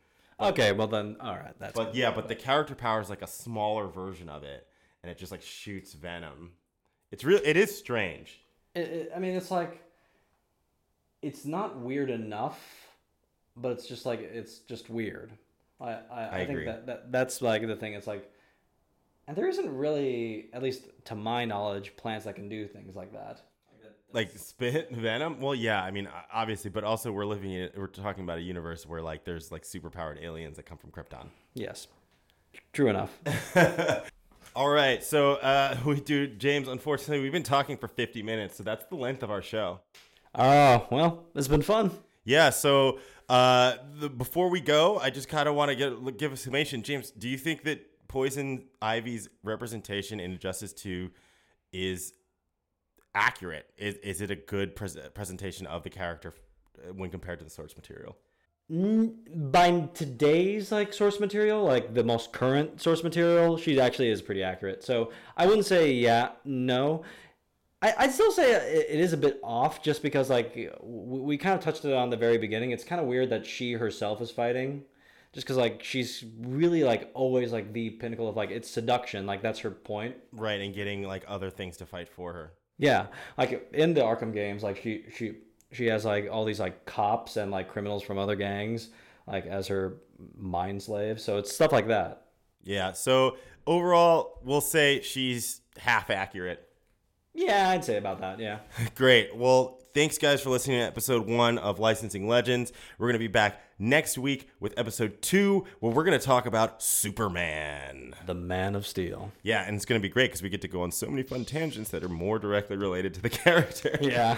Okay, 0.41 0.72
well 0.72 0.88
then, 0.88 1.18
all 1.20 1.36
right. 1.36 1.53
That's 1.60 1.74
But 1.74 1.93
yeah, 1.93 2.12
but 2.12 2.30
the 2.30 2.36
character 2.36 2.74
power 2.74 3.01
is 3.01 3.10
like 3.10 3.22
a 3.22 3.28
smaller 3.28 3.88
version 3.88 4.30
of 4.30 4.43
it, 4.43 4.66
and 5.03 5.12
it 5.12 5.18
just 5.18 5.32
like 5.34 5.41
shoots 5.41 5.93
venom. 5.93 6.53
It's 7.12 7.26
real. 7.26 7.41
It 7.43 7.57
is 7.57 7.78
strange. 7.78 8.39
It, 8.74 8.80
it, 8.88 9.12
I 9.14 9.20
mean, 9.20 9.36
it's 9.36 9.51
like, 9.51 9.84
it's 11.22 11.45
not 11.45 11.78
weird 11.78 12.09
enough, 12.09 12.59
but 13.55 13.72
it's 13.72 13.88
just 13.88 14.05
like 14.05 14.22
it's 14.22 14.59
just 14.59 14.89
weird. 14.89 15.32
I 15.82 15.91
I, 15.91 16.30
I, 16.32 16.38
think 16.39 16.49
agree. 16.51 16.65
that, 16.65 16.86
that 16.88 17.11
that's 17.11 17.41
like 17.41 17.65
the 17.65 17.76
thing. 17.76 17.93
It's 17.93 18.07
like, 18.07 18.30
and 19.28 19.36
there 19.36 19.47
isn't 19.47 19.76
really, 19.76 20.49
at 20.53 20.63
least 20.63 20.84
to 21.05 21.15
my 21.15 21.45
knowledge, 21.45 21.95
plants 21.97 22.26
that 22.26 22.36
can 22.36 22.49
do 22.49 22.67
things 22.67 22.95
like 22.95 23.13
that. 23.13 23.41
Like 24.11 24.36
spit 24.38 24.89
venom. 24.91 25.39
Well, 25.39 25.53
yeah. 25.53 25.84
I 25.84 25.91
mean, 25.91 26.09
obviously, 26.34 26.72
but 26.72 26.84
also 26.84 27.11
we're 27.11 27.26
living 27.26 27.51
in. 27.51 27.70
We're 27.78 27.86
talking 27.88 28.24
about 28.24 28.39
a 28.39 28.41
universe 28.41 28.88
where 28.88 29.03
like 29.03 29.24
there's 29.24 29.51
like 29.51 29.63
superpowered 29.63 30.24
aliens 30.24 30.57
that 30.57 30.65
come 30.65 30.80
from 30.80 30.89
Krypton. 30.89 31.28
Yes, 31.53 31.88
true 32.74 32.89
enough. 32.89 33.15
All 34.55 34.70
right, 34.70 35.03
so 35.03 35.34
uh, 35.36 35.78
we 35.86 36.01
do, 36.01 36.26
James. 36.26 36.67
Unfortunately, 36.67 37.22
we've 37.22 37.32
been 37.32 37.43
talking 37.43 37.78
for 37.78 37.88
50 37.88 38.24
minutes, 38.24 38.57
so 38.57 38.63
that's 38.63 38.86
the 38.86 38.95
length 38.95 39.22
of 39.22 39.30
our 39.30 39.43
show. 39.43 39.80
Oh 40.36 40.88
well, 40.92 41.26
it's 41.36 41.48
been 41.48 41.62
fun. 41.62 41.92
Yeah. 42.24 42.50
So 42.52 43.00
uh, 43.28 43.76
the, 44.00 44.10
before 44.10 44.50
we 44.50 44.62
go, 44.62 44.98
I 45.00 45.10
just 45.10 45.30
kind 45.30 45.48
of 45.48 45.56
want 45.56 45.70
to 45.70 45.76
get 45.76 46.18
give 46.18 46.34
a 46.34 46.38
summation. 46.38 46.84
James, 46.84 47.12
do 47.12 47.28
you 47.28 47.38
think 47.38 47.64
that 47.64 47.86
Poison 48.08 48.66
Ivy's 48.82 49.30
representation 49.44 50.20
in 50.20 50.38
Justice 50.40 50.74
Two 50.74 51.12
is 51.72 52.14
accurate? 53.16 53.68
Is 53.78 53.96
is 53.96 54.22
it 54.22 54.32
a 54.32 54.36
good 54.36 54.76
pres- 54.76 54.98
presentation 55.14 55.68
of 55.68 55.84
the 55.84 55.90
character 55.90 56.34
uh, 56.78 56.94
when 56.94 57.10
compared 57.10 57.40
to 57.40 57.46
the 57.46 57.52
source 57.52 57.76
material? 57.76 58.18
By 58.72 59.90
today's 59.96 60.72
like 60.72 60.94
source 60.94 61.20
material, 61.20 61.64
like 61.64 61.96
the 61.96 62.04
most 62.04 62.32
current 62.32 62.80
source 62.80 63.04
material, 63.04 63.58
she 63.58 63.80
actually 63.80 64.10
is 64.10 64.22
pretty 64.22 64.44
accurate. 64.44 64.84
So 64.84 65.12
I 65.36 65.48
wouldn't 65.48 65.66
say 65.66 65.92
yeah, 65.94 66.30
no. 66.46 67.04
I, 67.82 67.94
I'd 68.00 68.12
still 68.12 68.32
say 68.32 68.54
it 68.54 68.88
it 68.90 69.00
is 69.00 69.14
a 69.14 69.18
bit 69.18 69.40
off, 69.44 69.82
just 69.82 70.02
because 70.02 70.30
like 70.30 70.56
we, 70.82 71.20
we 71.20 71.38
kind 71.38 71.56
of 71.56 71.64
touched 71.64 71.86
it 71.86 71.94
on 71.94 72.10
the 72.10 72.18
very 72.18 72.38
beginning. 72.38 72.72
It's 72.72 72.84
kind 72.84 73.02
of 73.02 73.08
weird 73.08 73.30
that 73.30 73.46
she 73.46 73.74
herself 73.74 74.22
is 74.22 74.32
fighting, 74.32 74.84
just 75.34 75.46
because 75.46 75.58
like 75.58 75.84
she's 75.84 76.26
really 76.40 76.84
like 76.84 77.10
always 77.14 77.52
like 77.52 77.72
the 77.74 77.92
pinnacle 77.92 78.28
of 78.28 78.36
like 78.36 78.52
it's 78.52 78.70
seduction, 78.70 79.26
like 79.26 79.42
that's 79.42 79.60
her 79.60 79.72
point. 79.72 80.16
Right, 80.32 80.60
and 80.60 80.74
getting 80.74 81.04
like 81.04 81.24
other 81.28 81.50
things 81.50 81.78
to 81.78 81.86
fight 81.86 82.10
for 82.10 82.34
her. 82.34 82.54
Yeah, 82.78 83.08
like 83.38 83.70
in 83.74 83.94
the 83.94 84.02
Arkham 84.02 84.34
games, 84.34 84.64
like 84.64 84.78
she 84.78 85.06
she 85.16 85.36
she 85.72 85.86
has 85.88 86.06
like 86.06 86.28
all 86.32 86.46
these 86.46 86.60
like 86.60 86.86
cops 86.86 87.38
and 87.38 87.52
like 87.52 87.70
criminals 87.70 88.04
from 88.04 88.18
other 88.18 88.36
gangs 88.36 88.90
like 89.30 89.46
as 89.46 89.68
her 89.68 89.98
mind 90.36 90.82
slaves. 90.82 91.24
So 91.24 91.38
it's 91.38 91.54
stuff 91.54 91.72
like 91.72 91.88
that. 91.88 92.26
Yeah. 92.64 92.92
So 92.92 93.38
overall, 93.66 94.40
we'll 94.44 94.62
say 94.62 95.02
she's 95.02 95.62
half 95.78 96.10
accurate. 96.10 96.68
Yeah, 97.40 97.70
I'd 97.70 97.86
say 97.86 97.96
about 97.96 98.20
that. 98.20 98.38
Yeah. 98.38 98.60
Great. 98.96 99.34
Well, 99.34 99.80
thanks 99.94 100.18
guys 100.18 100.42
for 100.42 100.50
listening 100.50 100.80
to 100.80 100.86
episode 100.86 101.26
one 101.26 101.58
of 101.58 101.80
Licensing 101.80 102.28
Legends. 102.28 102.74
We're 102.98 103.08
going 103.08 103.14
to 103.14 103.20
be 103.20 103.28
back 103.28 103.62
next 103.80 104.18
week 104.18 104.50
with 104.60 104.74
episode 104.78 105.22
two, 105.22 105.66
where 105.80 105.94
we're 105.94 106.04
going 106.04 106.20
to 106.20 106.26
talk 106.26 106.46
about 106.46 106.84
Superman. 106.84 108.14
The 108.26 108.34
Man 108.34 108.76
of 108.76 108.86
Steel. 108.86 109.32
Yeah, 109.42 109.64
and 109.66 109.78
it's 109.78 109.86
going 109.86 110.02
to 110.02 110.06
be 110.06 110.12
great 110.12 110.32
because 110.32 110.42
we 110.42 110.50
get 110.50 110.60
to 110.64 110.68
go 110.68 110.82
on 110.82 110.92
so 110.92 111.08
many 111.08 111.24
fun 111.24 111.46
tangents 111.46 111.92
that 111.92 112.04
are 112.04 112.10
more 112.10 112.40
directly 112.40 112.76
related 112.76 113.14
to 113.14 113.22
the 113.22 113.30
character. 113.30 113.98
Yeah. 114.02 114.36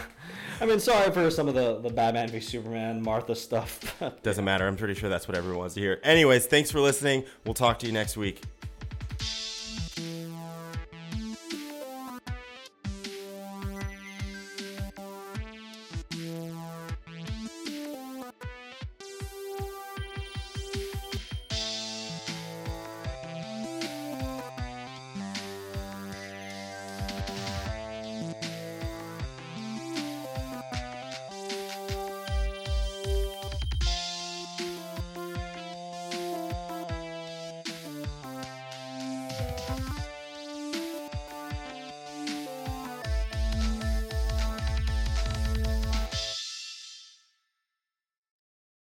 I 0.62 0.68
mean, 0.68 0.80
sorry 0.80 1.10
for 1.12 1.32
some 1.32 1.48
of 1.48 1.56
the, 1.56 1.80
the 1.80 1.90
Batman 1.90 2.30
v 2.30 2.40
Superman, 2.40 3.02
Martha 3.02 3.34
stuff. 3.34 4.00
Doesn't 4.22 4.46
matter. 4.46 4.68
I'm 4.68 4.78
pretty 4.78 4.94
sure 4.94 5.10
that's 5.10 5.28
what 5.28 5.36
everyone 5.36 5.58
wants 5.58 5.74
to 5.74 5.82
hear. 5.82 6.00
Anyways, 6.04 6.46
thanks 6.46 6.70
for 6.70 6.80
listening. 6.80 7.24
We'll 7.46 7.56
talk 7.56 7.80
to 7.80 7.88
you 7.88 7.94
next 7.94 8.16
week. 8.16 8.44